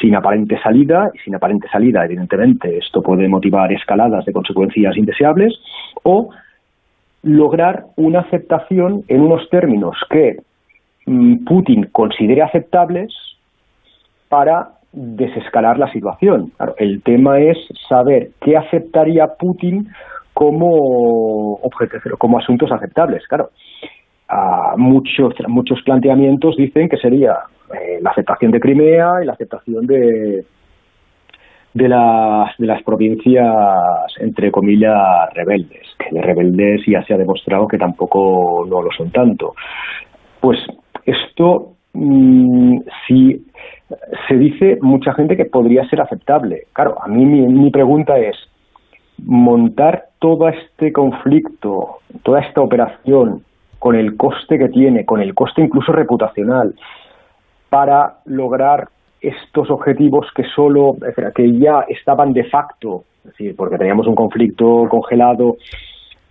sin, 0.00 0.14
aparente 0.14 0.58
salida, 0.60 1.10
y 1.14 1.18
sin 1.18 1.34
aparente 1.34 1.68
salida, 1.68 2.04
evidentemente, 2.04 2.78
esto 2.78 3.02
puede 3.02 3.28
motivar 3.28 3.72
escaladas 3.72 4.24
de 4.24 4.32
consecuencias 4.32 4.96
indeseables, 4.96 5.54
o 6.02 6.30
lograr 7.22 7.86
una 7.96 8.20
aceptación 8.20 9.02
en 9.08 9.20
unos 9.20 9.48
términos 9.50 9.96
que 10.10 10.36
mm, 11.06 11.44
Putin 11.44 11.88
considere 11.92 12.42
aceptables 12.42 13.12
para 14.28 14.70
desescalar 14.92 15.78
la 15.78 15.90
situación. 15.92 16.52
el 16.78 17.02
tema 17.02 17.38
es 17.38 17.58
saber 17.88 18.30
qué 18.40 18.56
aceptaría 18.56 19.26
Putin 19.38 19.88
como 20.32 21.60
como 22.18 22.38
asuntos 22.38 22.70
aceptables. 22.72 23.26
Claro, 23.26 23.50
muchos, 24.76 25.34
muchos 25.48 25.82
planteamientos 25.82 26.56
dicen 26.56 26.88
que 26.88 26.96
sería 26.96 27.36
eh, 27.72 27.98
la 28.00 28.10
aceptación 28.10 28.50
de 28.50 28.60
Crimea 28.60 29.22
y 29.22 29.26
la 29.26 29.32
aceptación 29.32 29.86
de, 29.86 30.44
de 31.74 31.88
las, 31.88 32.56
de 32.58 32.66
las 32.66 32.82
provincias, 32.82 33.46
entre 34.18 34.50
comillas, 34.50 35.32
rebeldes, 35.34 35.86
que 35.98 36.14
de 36.14 36.22
rebeldes 36.22 36.82
ya 36.86 37.02
se 37.04 37.14
ha 37.14 37.18
demostrado 37.18 37.68
que 37.68 37.78
tampoco 37.78 38.66
no 38.68 38.82
lo 38.82 38.90
son 38.92 39.10
tanto. 39.10 39.54
Pues 40.40 40.58
esto, 41.04 41.72
mm, 41.92 42.78
si 43.06 43.46
se 44.28 44.36
dice 44.36 44.78
mucha 44.80 45.12
gente 45.14 45.36
que 45.36 45.44
podría 45.44 45.88
ser 45.88 46.00
aceptable. 46.00 46.64
Claro, 46.72 46.96
a 47.00 47.08
mí 47.08 47.24
mi 47.24 47.70
pregunta 47.70 48.18
es, 48.18 48.36
montar 49.24 50.06
todo 50.18 50.48
este 50.48 50.92
conflicto, 50.92 51.98
toda 52.22 52.40
esta 52.40 52.60
operación, 52.60 53.42
con 53.86 53.94
el 53.94 54.16
coste 54.16 54.58
que 54.58 54.68
tiene, 54.68 55.04
con 55.04 55.20
el 55.20 55.32
coste 55.32 55.62
incluso 55.62 55.92
reputacional, 55.92 56.74
para 57.70 58.14
lograr 58.24 58.88
estos 59.20 59.70
objetivos 59.70 60.26
que 60.34 60.42
solo, 60.42 60.96
que 61.32 61.52
ya 61.56 61.84
estaban 61.88 62.32
de 62.32 62.42
facto, 62.50 63.04
es 63.18 63.26
decir, 63.26 63.54
porque 63.56 63.78
teníamos 63.78 64.08
un 64.08 64.16
conflicto 64.16 64.88
congelado, 64.90 65.58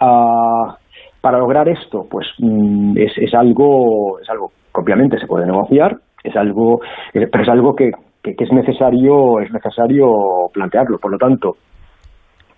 ah, 0.02 0.76
para 1.22 1.38
lograr 1.38 1.70
esto, 1.70 2.06
pues 2.12 2.28
mm, 2.40 2.98
es, 2.98 3.14
es, 3.20 3.34
algo, 3.34 4.20
es 4.20 4.30
algo 4.30 4.50
que 4.50 4.82
obviamente 4.82 5.18
se 5.18 5.26
puede 5.26 5.46
negociar, 5.46 5.96
es 6.26 6.36
algo, 6.36 6.82
eh, 7.14 7.26
pero 7.32 7.42
es 7.42 7.50
algo 7.50 7.74
que, 7.74 7.90
que, 8.22 8.36
es 8.38 8.52
necesario, 8.52 9.40
es 9.40 9.50
necesario 9.50 10.50
plantearlo. 10.52 10.98
Por 10.98 11.12
lo 11.12 11.18
tanto, 11.18 11.56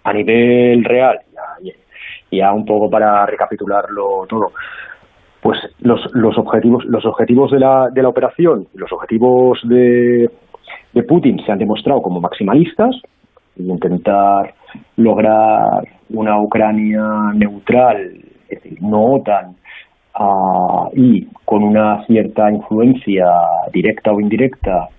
a 0.05 0.11
nivel 0.11 0.83
real, 0.83 1.19
ya, 1.61 1.71
ya 2.31 2.51
un 2.51 2.65
poco 2.65 2.89
para 2.89 3.25
recapitularlo 3.25 4.25
todo, 4.27 4.51
pues 5.47 5.59
los, 5.79 6.01
los 6.13 6.37
objetivos 6.37 6.83
los 6.83 7.05
objetivos 7.05 7.51
de 7.51 7.59
la, 7.59 7.87
de 7.89 8.01
la 8.01 8.09
operación 8.09 8.67
los 8.73 8.91
objetivos 8.91 9.57
de, 9.63 10.29
de 10.91 11.03
Putin 11.03 11.39
se 11.45 11.53
han 11.53 11.57
demostrado 11.57 12.01
como 12.01 12.19
maximalistas 12.19 12.93
y 13.55 13.63
intentar 13.63 14.53
lograr 14.97 15.87
una 16.09 16.37
Ucrania 16.41 17.31
neutral 17.33 18.11
es 18.49 18.61
decir 18.61 18.77
no 18.81 19.13
OTAN 19.13 19.55
uh, 20.19 20.89
y 20.93 21.29
con 21.45 21.63
una 21.63 22.05
cierta 22.07 22.51
influencia 22.51 23.27
directa 23.71 24.11
o 24.11 24.19
indirecta 24.19 24.89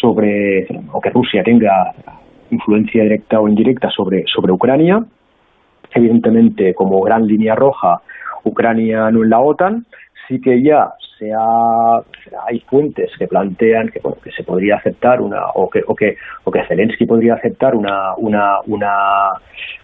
sobre 0.00 0.68
o 0.92 1.00
que 1.00 1.10
Rusia 1.10 1.42
tenga 1.42 1.92
influencia 2.52 3.02
directa 3.02 3.40
o 3.40 3.48
indirecta 3.48 3.90
sobre 3.90 4.22
sobre 4.28 4.52
Ucrania 4.52 5.04
evidentemente 5.92 6.72
como 6.72 7.00
gran 7.00 7.26
línea 7.26 7.56
roja 7.56 8.00
Ucrania 8.44 9.10
no 9.10 9.22
en 9.22 9.30
la 9.30 9.40
OTAN, 9.40 9.84
sí 10.28 10.40
que 10.40 10.62
ya 10.62 10.92
se 11.18 11.30
hay 12.46 12.60
fuentes 12.60 13.10
que 13.18 13.26
plantean 13.26 13.88
que, 13.88 14.00
que 14.22 14.30
se 14.32 14.42
podría 14.42 14.76
aceptar 14.76 15.20
una 15.20 15.46
o 15.54 15.68
que 15.68 15.80
o 15.86 15.94
que 15.94 16.16
o 16.44 16.50
que 16.50 16.64
Zelensky 16.66 17.06
podría 17.06 17.34
aceptar 17.34 17.74
una 17.74 18.14
una 18.16 18.58
una 18.66 18.94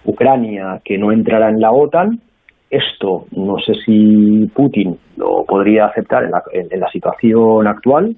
Ucrania 0.04 0.80
que 0.84 0.98
no 0.98 1.12
entrara 1.12 1.48
en 1.48 1.60
la 1.60 1.70
OTAN. 1.70 2.20
Esto 2.68 3.26
no 3.32 3.58
sé 3.58 3.74
si 3.84 4.46
Putin 4.54 4.96
lo 5.16 5.44
podría 5.44 5.86
aceptar 5.86 6.22
en 6.22 6.30
la, 6.30 6.42
en 6.52 6.78
la 6.78 6.88
situación 6.88 7.66
actual. 7.66 8.16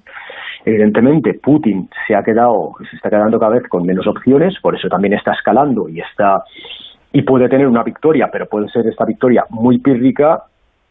Evidentemente 0.63 1.33
Putin 1.41 1.89
se 2.07 2.15
ha 2.15 2.23
quedado 2.23 2.73
se 2.89 2.95
está 2.95 3.09
quedando 3.09 3.39
cada 3.39 3.53
vez 3.53 3.67
con 3.67 3.83
menos 3.83 4.05
opciones 4.07 4.55
por 4.61 4.75
eso 4.75 4.87
también 4.89 5.13
está 5.13 5.33
escalando 5.33 5.89
y 5.89 5.99
está 5.99 6.43
y 7.13 7.21
puede 7.21 7.47
tener 7.47 7.67
una 7.67 7.83
victoria, 7.83 8.27
pero 8.31 8.47
puede 8.47 8.67
ser 8.69 8.87
esta 8.87 9.05
victoria 9.05 9.45
muy 9.49 9.77
pírrica, 9.79 10.43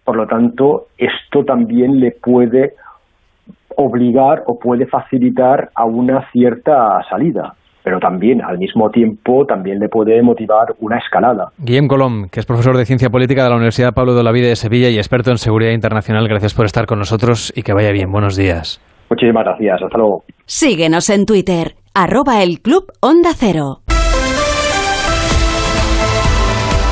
por 0.04 0.16
lo 0.16 0.26
tanto, 0.26 0.86
esto 0.96 1.44
también 1.44 2.00
le 2.00 2.12
puede 2.12 2.74
obligar 3.76 4.44
o 4.46 4.58
puede 4.58 4.86
facilitar 4.86 5.70
a 5.74 5.84
una 5.84 6.30
cierta 6.30 7.00
salida. 7.10 7.54
pero 7.84 7.98
también 7.98 8.40
al 8.42 8.58
mismo 8.58 8.90
tiempo 8.90 9.44
también 9.44 9.80
le 9.80 9.88
puede 9.88 10.22
motivar 10.22 10.72
una 10.78 10.98
escalada. 10.98 11.48
Guillem 11.58 11.88
Colom, 11.88 12.28
que 12.28 12.38
es 12.38 12.46
profesor 12.46 12.76
de 12.76 12.84
Ciencia 12.84 13.10
Política 13.10 13.42
de 13.42 13.50
la 13.50 13.56
Universidad 13.56 13.92
Pablo 13.92 14.14
de 14.14 14.22
la 14.22 14.30
Vida 14.30 14.46
de 14.46 14.54
Sevilla 14.54 14.88
y 14.88 14.98
experto 14.98 15.32
en 15.32 15.38
seguridad 15.38 15.72
internacional, 15.72 16.28
gracias 16.28 16.54
por 16.54 16.64
estar 16.64 16.86
con 16.86 17.00
nosotros 17.00 17.52
y 17.56 17.62
que 17.62 17.72
vaya 17.72 17.90
bien. 17.90 18.12
Buenos 18.12 18.36
días. 18.36 18.80
Muchísimas 19.10 19.44
gracias, 19.44 19.82
hasta 19.82 19.98
luego. 19.98 20.22
Síguenos 20.46 21.10
en 21.10 21.26
Twitter, 21.26 21.74
arroba 21.92 22.42
el 22.44 22.60
Club 22.60 22.84
Onda 23.00 23.30
Cero. 23.34 23.81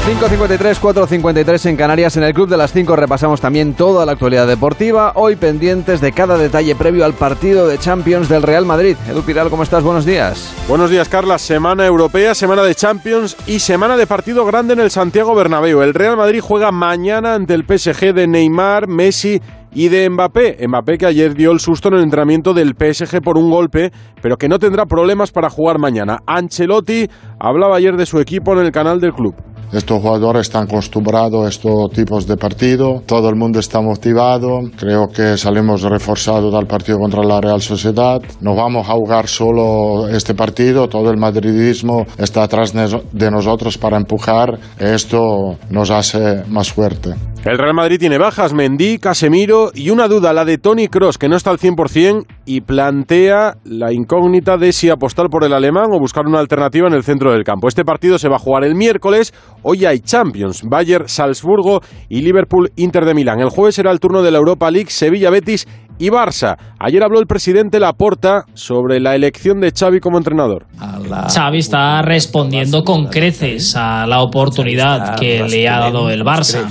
5.53, 0.07 0.81
4.53 0.81 1.67
en 1.69 1.77
Canarias. 1.77 2.17
En 2.17 2.23
el 2.23 2.33
Club 2.33 2.49
de 2.49 2.57
las 2.57 2.73
5 2.73 2.97
repasamos 2.97 3.39
también 3.41 3.75
toda 3.75 4.07
la 4.07 4.13
actualidad 4.13 4.47
deportiva. 4.47 5.13
Hoy 5.15 5.37
pendientes 5.37 6.01
de 6.01 6.13
cada 6.13 6.39
detalle 6.39 6.75
previo 6.75 7.05
al 7.05 7.13
partido 7.13 7.69
de 7.69 7.77
Champions 7.77 8.31
del 8.31 8.43
Real 8.43 8.65
Madrid. 8.65 8.97
Edu 9.09 9.21
Piral, 9.23 9.51
¿cómo 9.51 9.63
estás? 9.63 9.85
Buenos 9.85 10.07
días. 10.07 10.55
Buenos 10.67 10.91
días, 10.91 11.09
Carla. 11.09 11.37
Semana 11.37 11.85
europea, 11.85 12.35
semana 12.35 12.63
de 12.63 12.75
Champions 12.75 13.37
y 13.47 13.59
semana 13.59 13.99
de 13.99 14.07
partido 14.07 14.47
grande 14.47 14.73
en 14.73 14.81
el 14.81 14.91
Santiago 14.91 15.35
Bernabéu. 15.35 15.83
El 15.83 15.93
Real 15.93 16.17
Madrid 16.17 16.41
juega 16.43 16.73
mañana 16.73 17.35
ante 17.35 17.53
el 17.53 17.65
PSG 17.65 18.15
de 18.15 18.27
Neymar, 18.27 18.89
Messi 18.89 19.41
y 19.73 19.89
de 19.89 20.09
Mbappé. 20.09 20.67
Mbappé 20.67 20.97
que 20.97 21.07
ayer 21.07 21.35
dio 21.35 21.53
el 21.53 21.61
susto 21.61 21.89
en 21.89 21.95
el 21.95 22.03
entrenamiento 22.03 22.55
del 22.55 22.75
PSG 22.75 23.21
por 23.23 23.37
un 23.37 23.51
golpe, 23.51 23.93
pero 24.23 24.39
que 24.39 24.49
no 24.49 24.59
tendrá 24.59 24.87
problemas 24.87 25.31
para 25.31 25.51
jugar 25.51 25.79
mañana. 25.79 26.21
Ancelotti 26.27 27.07
hablaba 27.39 27.77
ayer 27.77 27.97
de 27.97 28.07
su 28.07 28.19
equipo 28.19 28.55
en 28.55 28.61
el 28.61 28.73
canal 28.73 28.99
del 28.99 29.13
club. 29.13 29.35
Estos 29.73 30.03
jugadores 30.03 30.43
están 30.43 30.65
acostumbrados 30.65 31.47
a 31.47 31.49
estos 31.49 31.91
tipos 31.93 32.27
de 32.27 32.37
partido, 32.37 33.03
todo 33.07 33.29
el 33.29 33.37
mundo 33.37 33.61
está 33.61 33.81
motivado, 33.81 34.63
creo 34.77 35.09
que 35.09 35.37
salimos 35.37 35.83
reforzados 35.83 36.53
del 36.53 36.67
partido 36.67 36.99
contra 36.99 37.23
la 37.23 37.41
Real 37.41 37.63
Sociedad, 37.63 38.21
no 38.41 38.57
vamos 38.57 38.89
a 38.89 38.95
jugar 38.95 39.29
solo 39.29 40.09
este 40.09 40.35
partido, 40.35 40.89
todo 40.89 41.11
el 41.11 41.19
madridismo 41.19 42.05
está 42.19 42.43
atrás 42.43 42.73
de 42.73 43.31
nosotros 43.31 43.79
para 43.79 43.97
empujar, 43.97 44.59
esto 44.81 45.57
nos 45.71 45.91
hace 45.91 46.43
más 46.49 46.73
fuerte. 46.73 47.15
El 47.43 47.57
Real 47.57 47.73
Madrid 47.73 47.99
tiene 47.99 48.19
bajas, 48.19 48.53
Mendy, 48.53 48.99
Casemiro 48.99 49.71
y 49.75 49.89
una 49.89 50.09
duda, 50.09 50.35
la 50.35 50.45
de 50.45 50.59
Tony 50.59 50.89
Cross, 50.89 51.17
que 51.17 51.27
no 51.27 51.37
está 51.37 51.49
al 51.49 51.57
100% 51.57 52.27
y 52.45 52.61
plantea 52.61 53.55
la 53.65 53.95
incógnita 53.95 54.59
de 54.59 54.75
si 54.75 54.91
apostar 54.91 55.31
por 55.31 55.45
el 55.45 55.55
alemán 55.55 55.87
o 55.91 55.99
buscar 55.99 56.27
una 56.27 56.39
alternativa 56.39 56.87
en 56.87 56.93
el 56.93 57.03
centro 57.03 57.33
del 57.33 57.43
campo. 57.43 57.67
Este 57.67 57.83
partido 57.83 58.19
se 58.19 58.29
va 58.29 58.37
a 58.37 58.41
jugar 58.41 58.65
el 58.65 58.75
miércoles, 58.75 59.33
hoy 59.63 59.87
hay 59.87 60.01
Champions, 60.01 60.65
Bayern, 60.69 61.09
Salzburgo 61.09 61.81
y 62.11 62.21
Liverpool, 62.21 62.73
Inter 62.77 63.07
de 63.07 63.15
Milán. 63.15 63.41
El 63.41 63.49
jueves 63.49 63.75
será 63.75 63.91
el 63.91 64.01
turno 64.01 64.21
de 64.21 64.33
la 64.33 64.39
Europa 64.39 64.71
League, 64.71 64.91
Sevilla, 64.91 65.31
Betis 65.31 65.67
y 65.99 66.11
Barça. 66.11 66.59
Ayer 66.79 67.03
habló 67.03 67.21
el 67.21 67.27
presidente 67.27 67.81
Laporta 67.81 68.45
sobre 68.53 69.01
la 69.01 69.15
elección 69.15 69.61
de 69.61 69.73
Xavi 69.73 70.01
como 70.01 70.19
entrenador. 70.19 70.67
Xavi 71.33 71.59
está 71.59 72.03
respondiendo 72.03 72.85
con 72.85 73.07
creces 73.07 73.77
a 73.77 74.07
la 74.07 74.21
oportunidad 74.21 75.19
que 75.19 75.43
le 75.43 75.67
ha 75.71 75.79
dado 75.79 76.11
el 76.11 76.23
Barça 76.23 76.69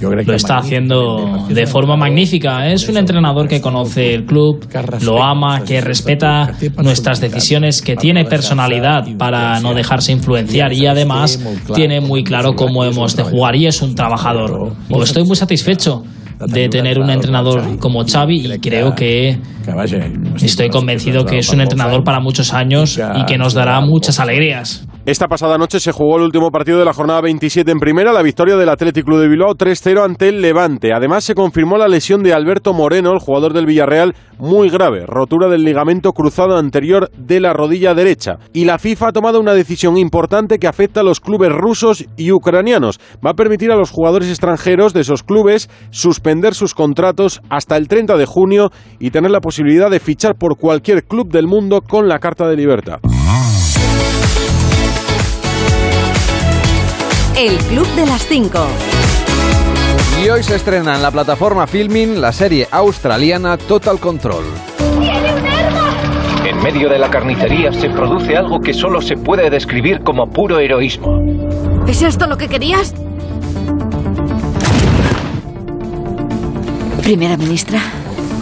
lo 0.00 0.34
está 0.34 0.58
haciendo 0.58 1.46
de 1.48 1.66
forma 1.66 1.96
magnífica. 1.96 2.70
Es 2.70 2.88
un 2.88 2.96
entrenador 2.96 3.48
que 3.48 3.60
conoce 3.60 4.14
el 4.14 4.24
club, 4.24 4.66
lo 5.02 5.22
ama, 5.22 5.64
que 5.64 5.80
respeta 5.80 6.52
nuestras 6.82 7.20
decisiones, 7.20 7.82
que 7.82 7.96
tiene 7.96 8.24
personalidad 8.24 9.04
para 9.16 9.60
no 9.60 9.74
dejarse 9.74 10.12
influenciar 10.12 10.72
y 10.72 10.86
además 10.86 11.40
tiene 11.74 12.00
muy 12.00 12.24
claro 12.24 12.54
cómo 12.54 12.84
hemos 12.84 13.16
de 13.16 13.22
jugar 13.22 13.56
y 13.56 13.66
es 13.66 13.82
un 13.82 13.94
trabajador. 13.94 14.72
Estoy 15.02 15.24
muy 15.24 15.36
satisfecho 15.36 16.04
de 16.46 16.68
tener 16.68 16.98
un 16.98 17.10
entrenador 17.10 17.78
como 17.78 18.04
Xavi 18.04 18.46
y 18.46 18.58
creo 18.58 18.94
que 18.94 19.38
estoy 20.40 20.70
convencido 20.70 21.24
que 21.24 21.38
es 21.38 21.48
un 21.50 21.60
entrenador 21.60 22.04
para 22.04 22.20
muchos 22.20 22.54
años 22.54 22.98
y 23.16 23.24
que 23.24 23.38
nos 23.38 23.54
dará 23.54 23.80
muchas 23.80 24.20
alegrías. 24.20 24.87
Esta 25.08 25.26
pasada 25.26 25.56
noche 25.56 25.80
se 25.80 25.90
jugó 25.90 26.18
el 26.18 26.24
último 26.24 26.50
partido 26.50 26.78
de 26.78 26.84
la 26.84 26.92
jornada 26.92 27.22
27 27.22 27.70
en 27.70 27.78
primera, 27.78 28.12
la 28.12 28.20
victoria 28.20 28.58
del 28.58 28.68
Athletic 28.68 29.06
Club 29.06 29.20
de 29.20 29.28
Bilbao 29.28 29.54
3-0 29.54 30.04
ante 30.04 30.28
el 30.28 30.42
Levante. 30.42 30.92
Además 30.92 31.24
se 31.24 31.34
confirmó 31.34 31.78
la 31.78 31.88
lesión 31.88 32.22
de 32.22 32.34
Alberto 32.34 32.74
Moreno, 32.74 33.12
el 33.14 33.18
jugador 33.18 33.54
del 33.54 33.64
Villarreal, 33.64 34.14
muy 34.38 34.68
grave, 34.68 35.06
rotura 35.06 35.48
del 35.48 35.64
ligamento 35.64 36.12
cruzado 36.12 36.58
anterior 36.58 37.10
de 37.16 37.40
la 37.40 37.54
rodilla 37.54 37.94
derecha. 37.94 38.36
Y 38.52 38.66
la 38.66 38.78
FIFA 38.78 39.08
ha 39.08 39.12
tomado 39.12 39.40
una 39.40 39.54
decisión 39.54 39.96
importante 39.96 40.58
que 40.58 40.68
afecta 40.68 41.00
a 41.00 41.04
los 41.04 41.20
clubes 41.20 41.52
rusos 41.52 42.04
y 42.18 42.30
ucranianos. 42.30 43.00
Va 43.26 43.30
a 43.30 43.34
permitir 43.34 43.72
a 43.72 43.76
los 43.76 43.90
jugadores 43.90 44.28
extranjeros 44.28 44.92
de 44.92 45.00
esos 45.00 45.22
clubes 45.22 45.70
suspender 45.88 46.54
sus 46.54 46.74
contratos 46.74 47.40
hasta 47.48 47.78
el 47.78 47.88
30 47.88 48.18
de 48.18 48.26
junio 48.26 48.68
y 48.98 49.10
tener 49.10 49.30
la 49.30 49.40
posibilidad 49.40 49.90
de 49.90 50.00
fichar 50.00 50.34
por 50.34 50.58
cualquier 50.58 51.04
club 51.04 51.32
del 51.32 51.46
mundo 51.46 51.80
con 51.80 52.08
la 52.08 52.18
carta 52.18 52.46
de 52.46 52.56
libertad. 52.56 52.98
El 57.38 57.56
Club 57.56 57.86
de 57.94 58.04
las 58.04 58.26
5. 58.26 58.58
Y 60.24 60.28
hoy 60.28 60.42
se 60.42 60.56
estrena 60.56 60.96
en 60.96 61.02
la 61.02 61.12
plataforma 61.12 61.68
Filming 61.68 62.20
la 62.20 62.32
serie 62.32 62.66
australiana 62.68 63.56
Total 63.56 64.00
Control. 64.00 64.42
En 66.44 66.60
medio 66.60 66.88
de 66.88 66.98
la 66.98 67.08
carnicería 67.08 67.72
se 67.72 67.90
produce 67.90 68.36
algo 68.36 68.60
que 68.60 68.74
solo 68.74 69.00
se 69.00 69.16
puede 69.16 69.50
describir 69.50 70.00
como 70.02 70.28
puro 70.28 70.58
heroísmo. 70.58 71.22
¿Es 71.86 72.02
esto 72.02 72.26
lo 72.26 72.36
que 72.36 72.48
querías? 72.48 72.92
Primera 77.04 77.36
ministra, 77.36 77.80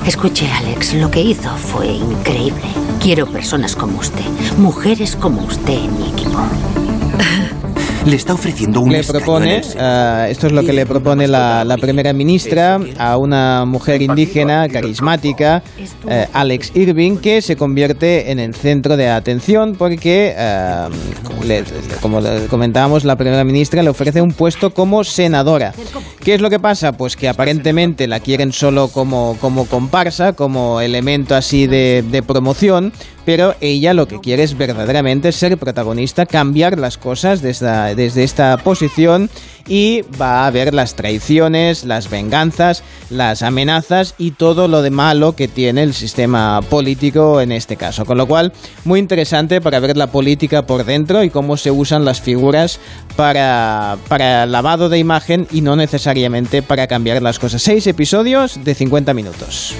escuche 0.06 0.50
Alex, 0.50 0.94
lo 0.94 1.10
que 1.10 1.20
hizo 1.20 1.50
fue 1.50 1.88
increíble. 1.88 2.64
Quiero 3.02 3.26
personas 3.26 3.76
como 3.76 3.98
usted, 3.98 4.24
mujeres 4.56 5.16
como 5.16 5.42
usted 5.42 5.74
en 5.74 5.98
mi 5.98 6.08
equipo. 6.08 6.38
le 8.06 8.14
está 8.14 8.34
ofreciendo 8.34 8.80
un 8.80 8.92
le 8.92 9.02
propone, 9.02 9.58
uh, 9.58 10.30
esto 10.30 10.46
es 10.46 10.52
lo 10.52 10.62
que 10.62 10.72
le 10.72 10.86
propone 10.86 11.26
la, 11.26 11.64
la, 11.64 11.76
primera 11.76 12.12
ministra 12.12 12.78
a 12.98 13.16
una 13.16 13.64
mujer 13.64 14.00
indígena 14.00 14.68
carismática, 14.68 15.62
uh, 16.04 16.10
Alex 16.32 16.70
Irving, 16.76 17.16
que 17.16 17.42
se 17.42 17.56
convierte 17.56 18.30
en 18.30 18.38
el 18.38 18.54
centro 18.54 18.96
de 18.96 19.08
atención 19.08 19.74
porque, 19.76 20.36
uh, 20.38 21.44
le, 21.44 21.64
como 22.00 22.20
comentábamos, 22.48 23.04
la 23.04 23.16
primera 23.16 23.42
ministra 23.42 23.82
le 23.82 23.90
ofrece 23.90 24.22
un 24.22 24.32
puesto 24.32 24.72
como 24.72 25.02
senadora. 25.02 25.74
¿Qué 26.22 26.34
es 26.34 26.40
lo 26.40 26.48
que 26.48 26.60
pasa? 26.60 26.92
Pues 26.92 27.16
que 27.16 27.28
aparentemente 27.28 28.06
la 28.06 28.20
quieren 28.20 28.52
solo 28.52 28.86
como, 28.88 29.36
como 29.40 29.66
comparsa, 29.66 30.32
como 30.32 30.80
elemento 30.80 31.34
así 31.34 31.66
de, 31.66 32.04
de 32.08 32.22
promoción, 32.22 32.92
pero 33.26 33.56
ella 33.60 33.92
lo 33.92 34.06
que 34.06 34.20
quiere 34.20 34.44
es 34.44 34.56
verdaderamente 34.56 35.32
ser 35.32 35.58
protagonista, 35.58 36.24
cambiar 36.24 36.78
las 36.78 36.96
cosas 36.96 37.42
desde, 37.42 37.94
desde 37.96 38.22
esta 38.22 38.56
posición 38.56 39.28
y 39.68 40.02
va 40.20 40.44
a 40.44 40.46
haber 40.46 40.72
las 40.72 40.94
traiciones, 40.94 41.84
las 41.84 42.08
venganzas, 42.08 42.84
las 43.10 43.42
amenazas 43.42 44.14
y 44.16 44.30
todo 44.30 44.68
lo 44.68 44.80
de 44.80 44.90
malo 44.90 45.34
que 45.34 45.48
tiene 45.48 45.82
el 45.82 45.92
sistema 45.92 46.62
político 46.62 47.40
en 47.40 47.50
este 47.50 47.76
caso. 47.76 48.06
Con 48.06 48.16
lo 48.16 48.28
cual, 48.28 48.52
muy 48.84 49.00
interesante 49.00 49.60
para 49.60 49.80
ver 49.80 49.96
la 49.96 50.06
política 50.06 50.64
por 50.64 50.84
dentro 50.84 51.24
y 51.24 51.30
cómo 51.30 51.56
se 51.56 51.72
usan 51.72 52.04
las 52.04 52.20
figuras 52.20 52.78
para, 53.16 53.98
para 54.06 54.46
lavado 54.46 54.88
de 54.88 54.98
imagen 54.98 55.48
y 55.50 55.62
no 55.62 55.74
necesariamente 55.74 56.62
para 56.62 56.86
cambiar 56.86 57.20
las 57.22 57.40
cosas. 57.40 57.60
Seis 57.60 57.88
episodios 57.88 58.62
de 58.62 58.72
50 58.72 59.14
minutos 59.14 59.74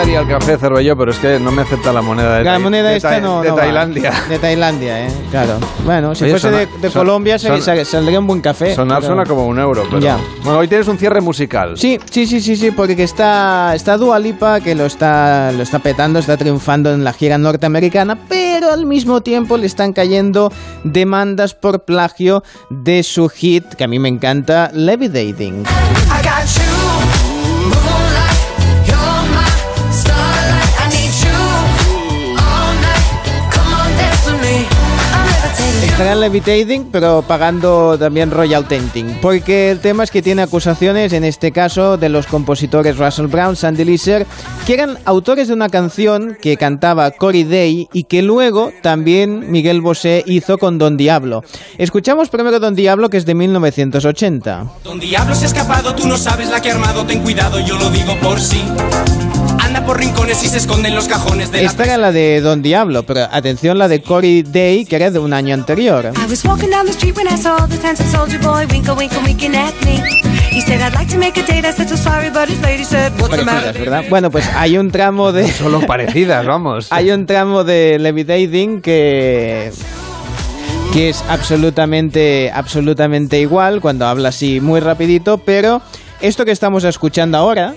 invitaría 0.00 0.18
al 0.20 0.28
café 0.28 0.58
Cervelló, 0.58 0.96
pero 0.96 1.10
es 1.10 1.18
que 1.18 1.38
no 1.40 1.50
me 1.50 1.62
acepta 1.62 1.92
la 1.92 2.02
moneda 2.02 2.38
de, 2.38 2.44
la 2.44 2.58
moneda 2.58 2.90
de, 2.90 2.96
esta 2.96 3.20
no, 3.20 3.42
de 3.42 3.48
no 3.48 3.54
Tailandia. 3.56 4.10
Va. 4.10 4.28
De 4.28 4.38
Tailandia, 4.38 5.06
¿eh? 5.06 5.10
Claro. 5.30 5.58
Bueno, 5.84 6.14
si 6.14 6.24
Oye, 6.24 6.32
fuese 6.32 6.46
sona- 6.48 6.58
de, 6.58 6.66
de 6.66 6.90
son- 6.90 7.00
Colombia 7.00 7.38
son- 7.38 7.60
saldría 7.60 8.20
un 8.20 8.26
buen 8.26 8.40
café. 8.40 8.74
Sonar 8.74 8.98
pero- 9.00 9.08
suena 9.14 9.24
como 9.26 9.46
un 9.46 9.58
euro, 9.58 9.84
pero... 9.88 9.98
Ya. 10.00 10.18
Bueno, 10.44 10.60
hoy 10.60 10.68
tienes 10.68 10.86
un 10.88 10.98
cierre 10.98 11.20
musical. 11.20 11.76
Sí, 11.76 11.98
sí, 12.10 12.26
sí, 12.26 12.40
sí, 12.40 12.56
sí, 12.56 12.70
porque 12.70 13.02
está, 13.02 13.74
está 13.74 13.96
Dua 13.96 14.18
Lipa 14.18 14.60
que 14.60 14.74
lo 14.74 14.86
está, 14.86 15.50
lo 15.52 15.62
está 15.62 15.80
petando, 15.80 16.18
está 16.20 16.36
triunfando 16.36 16.92
en 16.92 17.02
la 17.04 17.12
gira 17.12 17.36
norteamericana, 17.38 18.18
pero 18.28 18.72
al 18.72 18.86
mismo 18.86 19.20
tiempo 19.22 19.56
le 19.56 19.66
están 19.66 19.92
cayendo 19.92 20.52
demandas 20.84 21.54
por 21.54 21.84
plagio 21.84 22.42
de 22.70 23.02
su 23.02 23.28
hit, 23.28 23.64
que 23.74 23.84
a 23.84 23.88
mí 23.88 23.98
me 23.98 24.08
encanta, 24.08 24.70
Levitating. 24.72 25.62
I 25.64 26.22
got 26.22 26.46
you, 26.46 26.87
en 36.06 36.20
Levitating, 36.20 36.90
pero 36.92 37.24
pagando 37.26 37.98
también 37.98 38.30
Royal 38.30 38.66
Tenting. 38.68 39.18
Porque 39.20 39.70
el 39.70 39.80
tema 39.80 40.04
es 40.04 40.12
que 40.12 40.22
tiene 40.22 40.42
acusaciones, 40.42 41.12
en 41.12 41.24
este 41.24 41.50
caso, 41.50 41.96
de 41.96 42.08
los 42.08 42.26
compositores 42.26 42.98
Russell 42.98 43.26
Brown, 43.26 43.56
Sandy 43.56 43.84
Leeser, 43.84 44.24
que 44.64 44.74
eran 44.74 44.96
autores 45.04 45.48
de 45.48 45.54
una 45.54 45.68
canción 45.68 46.38
que 46.40 46.56
cantaba 46.56 47.10
Cory 47.10 47.42
Day 47.42 47.88
y 47.92 48.04
que 48.04 48.22
luego 48.22 48.70
también 48.80 49.50
Miguel 49.50 49.80
Bosé 49.80 50.22
hizo 50.26 50.56
con 50.56 50.78
Don 50.78 50.96
Diablo. 50.96 51.42
Escuchamos 51.78 52.28
primero 52.28 52.60
Don 52.60 52.76
Diablo, 52.76 53.10
que 53.10 53.16
es 53.16 53.26
de 53.26 53.34
1980. 53.34 54.66
Don 54.84 55.00
Diablo 55.00 55.34
se 55.34 55.44
ha 55.44 55.48
escapado, 55.48 55.94
tú 55.96 56.06
no 56.06 56.16
sabes 56.16 56.48
la 56.48 56.62
que 56.62 56.70
ha 56.70 56.74
armado, 56.74 57.04
ten 57.04 57.22
cuidado, 57.22 57.58
yo 57.58 57.76
lo 57.76 57.90
digo 57.90 58.16
por 58.22 58.40
sí. 58.40 58.62
Anda 59.88 59.94
por 59.94 60.00
rincones 60.00 60.42
y 60.44 60.48
se 60.48 60.58
esconde 60.58 60.88
en 60.88 60.94
los 60.94 61.08
cajones 61.08 61.50
de 61.50 61.62
la 61.62 61.66
Esta 61.70 61.84
era 61.84 61.96
la 61.96 62.12
de 62.12 62.42
Don 62.42 62.60
Diablo, 62.60 63.04
pero 63.04 63.22
atención 63.30 63.78
la 63.78 63.88
de 63.88 64.02
Cory 64.02 64.42
Day, 64.42 64.84
que 64.84 64.96
era 64.96 65.10
de 65.10 65.18
un 65.18 65.32
año 65.32 65.54
anterior. 65.54 66.12
Bueno, 74.10 74.30
pues 74.30 74.46
hay 74.54 74.76
un 74.76 74.90
tramo 74.90 75.32
de... 75.32 75.50
Solo 75.50 75.80
parecidas, 75.86 76.44
vamos. 76.44 76.88
Hay 76.90 77.10
un 77.10 77.24
tramo 77.24 77.64
de 77.64 77.98
Levitating 77.98 78.82
que 78.82 79.72
que 80.92 81.10
es 81.10 81.22
absolutamente 81.28 82.50
absolutamente 82.52 83.40
igual 83.40 83.80
cuando 83.80 84.06
habla 84.06 84.30
así 84.30 84.60
muy 84.60 84.80
rapidito, 84.80 85.38
pero 85.38 85.80
esto 86.20 86.44
que 86.44 86.50
estamos 86.50 86.84
escuchando 86.84 87.36
ahora, 87.36 87.74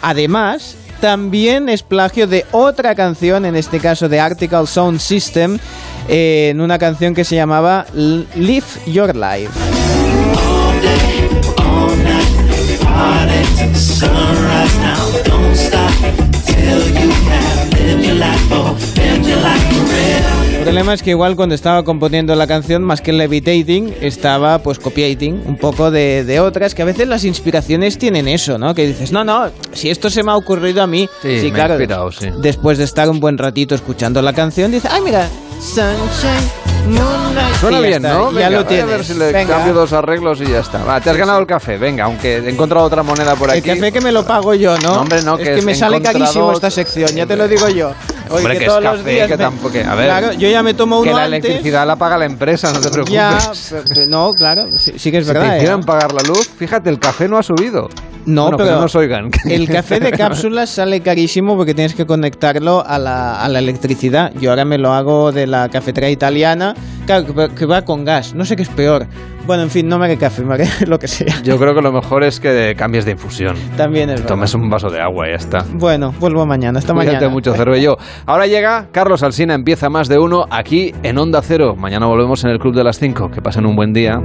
además, 0.00 0.76
también 1.00 1.68
es 1.68 1.82
plagio 1.82 2.26
de 2.26 2.44
otra 2.52 2.94
canción, 2.94 3.44
en 3.44 3.56
este 3.56 3.80
caso 3.80 4.08
de 4.08 4.20
Article 4.20 4.66
Sound 4.66 5.00
System, 5.00 5.58
eh, 6.08 6.48
en 6.50 6.60
una 6.60 6.78
canción 6.78 7.14
que 7.14 7.24
se 7.24 7.36
llamaba 7.36 7.86
Live 7.94 8.66
Your 8.86 9.14
Life. 9.14 9.50
Problema 20.64 20.94
es 20.94 21.02
que 21.02 21.10
igual 21.10 21.36
cuando 21.36 21.54
estaba 21.54 21.82
componiendo 21.84 22.34
la 22.34 22.46
canción, 22.46 22.82
más 22.82 23.00
que 23.00 23.12
levitating, 23.12 23.94
estaba 24.00 24.58
pues 24.58 24.78
copiating 24.78 25.42
un 25.46 25.56
poco 25.56 25.90
de, 25.90 26.24
de 26.24 26.40
otras, 26.40 26.74
que 26.74 26.82
a 26.82 26.84
veces 26.84 27.06
las 27.08 27.24
inspiraciones 27.24 27.98
tienen 27.98 28.28
eso, 28.28 28.58
¿no? 28.58 28.74
Que 28.74 28.86
dices, 28.86 29.12
no, 29.12 29.24
no, 29.24 29.50
si 29.72 29.90
esto 29.90 30.10
se 30.10 30.22
me 30.22 30.30
ha 30.32 30.36
ocurrido 30.36 30.82
a 30.82 30.86
mí, 30.86 31.08
Sí, 31.22 31.50
claro, 31.52 31.76
sí. 32.12 32.28
después 32.40 32.78
de 32.78 32.84
estar 32.84 33.08
un 33.10 33.20
buen 33.20 33.38
ratito 33.38 33.74
escuchando 33.74 34.20
la 34.22 34.32
canción, 34.32 34.70
dices, 34.72 34.90
ay, 34.92 35.02
mira, 35.02 35.28
Sunshine, 35.60 36.63
Moonlight. 36.86 37.54
Suena 37.60 37.78
ya 37.80 37.86
bien, 37.86 38.04
está, 38.04 38.14
¿no? 38.18 38.30
Ya 38.32 38.36
Venga, 38.36 38.50
lo 38.50 38.56
voy 38.58 38.64
tienes. 38.66 38.84
A 38.84 38.86
ver 38.88 39.04
si 39.04 39.14
le 39.14 39.32
Venga. 39.32 39.54
cambio 39.56 39.72
dos 39.74 39.92
arreglos 39.92 40.40
y 40.40 40.46
ya 40.46 40.58
está. 40.60 40.84
Va, 40.84 41.00
te 41.00 41.10
has 41.10 41.16
ganado 41.16 41.38
el 41.38 41.46
café, 41.46 41.78
venga, 41.78 42.04
aunque 42.04 42.36
he 42.38 42.50
encontrado 42.50 42.84
otra 42.86 43.02
moneda 43.02 43.34
por 43.36 43.50
El 43.50 43.58
aquí. 43.58 43.70
café 43.70 43.90
que 43.92 44.00
me 44.00 44.12
lo 44.12 44.24
pago 44.24 44.54
yo, 44.54 44.76
¿no? 44.78 44.94
No, 44.94 45.00
hombre, 45.02 45.22
no, 45.22 45.34
es 45.34 45.38
que 45.40 45.54
que, 45.54 45.58
es 45.60 45.64
me 45.64 45.74
sale 45.74 46.00
carísimo 46.02 46.52
esta 46.52 46.70
sección, 46.70 47.10
ya 47.14 47.26
te 47.26 47.36
lo 47.36 47.48
digo 47.48 47.68
yo. 47.68 47.92
Oye, 48.30 48.38
Hombre, 48.38 48.52
que 48.54 48.58
que 48.60 48.64
es 48.64 48.70
todos 48.70 48.82
los 48.82 48.96
café, 48.98 49.10
días 49.10 49.28
que 49.28 49.36
me- 49.36 49.44
tampoco... 49.44 49.78
A 49.78 49.94
ver, 49.94 50.06
Claro, 50.06 50.32
yo 50.32 50.48
ya 50.48 50.62
me 50.62 50.74
tomo 50.74 51.02
que 51.02 51.08
uno 51.10 51.18
la 51.18 51.24
antes. 51.24 51.44
electricidad 51.44 51.86
la 51.86 51.96
paga 51.96 52.16
la 52.18 52.24
empresa, 52.24 52.72
no 52.72 52.80
te 52.80 52.88
preocupes. 52.90 53.12
Ya, 53.14 53.38
no, 54.08 54.32
claro, 54.32 54.66
sí, 54.72 54.92
sí 54.96 55.10
que 55.10 55.18
es 55.18 55.26
si 55.26 55.32
verdad. 55.32 55.48
te 55.50 55.54
¿eh? 55.54 55.58
hicieran 55.58 55.82
pagar 55.84 56.12
la 56.12 56.22
luz, 56.22 56.48
fíjate, 56.56 56.88
el 56.90 56.98
café 56.98 57.28
no 57.28 57.38
ha 57.38 57.42
subido. 57.42 57.88
No, 58.26 58.44
Bueno, 58.44 58.56
que 58.56 58.64
pero 58.64 58.76
no 58.76 58.82
nos 58.82 58.94
oigan. 58.94 59.30
el 59.44 59.68
café 59.68 60.00
de 60.00 60.10
cápsulas 60.10 60.70
sale 60.70 61.00
carísimo 61.02 61.56
porque 61.56 61.74
tienes 61.74 61.94
que 61.94 62.06
conectarlo 62.06 62.82
a 62.86 62.98
la, 62.98 63.42
a 63.42 63.48
la 63.50 63.58
electricidad. 63.58 64.32
Yo 64.40 64.48
ahora 64.48 64.64
me 64.64 64.78
lo 64.78 64.94
hago 64.94 65.30
de 65.30 65.46
la 65.46 65.68
cafetera 65.68 66.08
italiana, 66.08 66.73
claro, 67.06 67.26
que 67.54 67.66
va- 67.66 67.82
con 67.82 68.04
gas. 68.04 68.34
No 68.34 68.44
sé 68.44 68.56
qué 68.56 68.62
es 68.62 68.68
peor. 68.68 69.06
Bueno, 69.46 69.62
en 69.64 69.70
fin, 69.70 69.86
no 69.88 69.98
me 69.98 70.06
haré 70.06 70.16
café, 70.16 70.42
me 70.42 70.54
haré 70.54 70.66
lo 70.86 70.98
que 70.98 71.06
sea. 71.08 71.42
Yo 71.42 71.58
creo 71.58 71.74
que 71.74 71.82
lo 71.82 71.92
mejor 71.92 72.24
es 72.24 72.40
que 72.40 72.74
cambies 72.76 73.04
de 73.04 73.10
infusión. 73.12 73.56
También 73.76 74.08
es. 74.10 74.24
Tomes 74.24 74.54
un 74.54 74.70
vaso 74.70 74.88
de 74.88 75.00
agua 75.00 75.26
y 75.28 75.30
ya 75.32 75.36
está. 75.36 75.64
Bueno, 75.74 76.14
vuelvo 76.18 76.46
mañana. 76.46 76.78
Hasta 76.78 76.94
Cuídate 76.94 77.16
mañana. 77.16 77.32
mucho, 77.32 77.52
Cervello. 77.54 77.96
Ahora 78.26 78.46
llega 78.46 78.88
Carlos 78.92 79.22
Alsina, 79.22 79.54
empieza 79.54 79.90
más 79.90 80.08
de 80.08 80.18
uno 80.18 80.46
aquí 80.50 80.94
en 81.02 81.18
Onda 81.18 81.42
Cero. 81.42 81.74
Mañana 81.76 82.06
volvemos 82.06 82.42
en 82.44 82.50
el 82.50 82.58
Club 82.58 82.74
de 82.74 82.84
las 82.84 82.98
5. 82.98 83.30
Que 83.30 83.42
pasen 83.42 83.66
un 83.66 83.76
buen 83.76 83.92
día. 83.92 84.18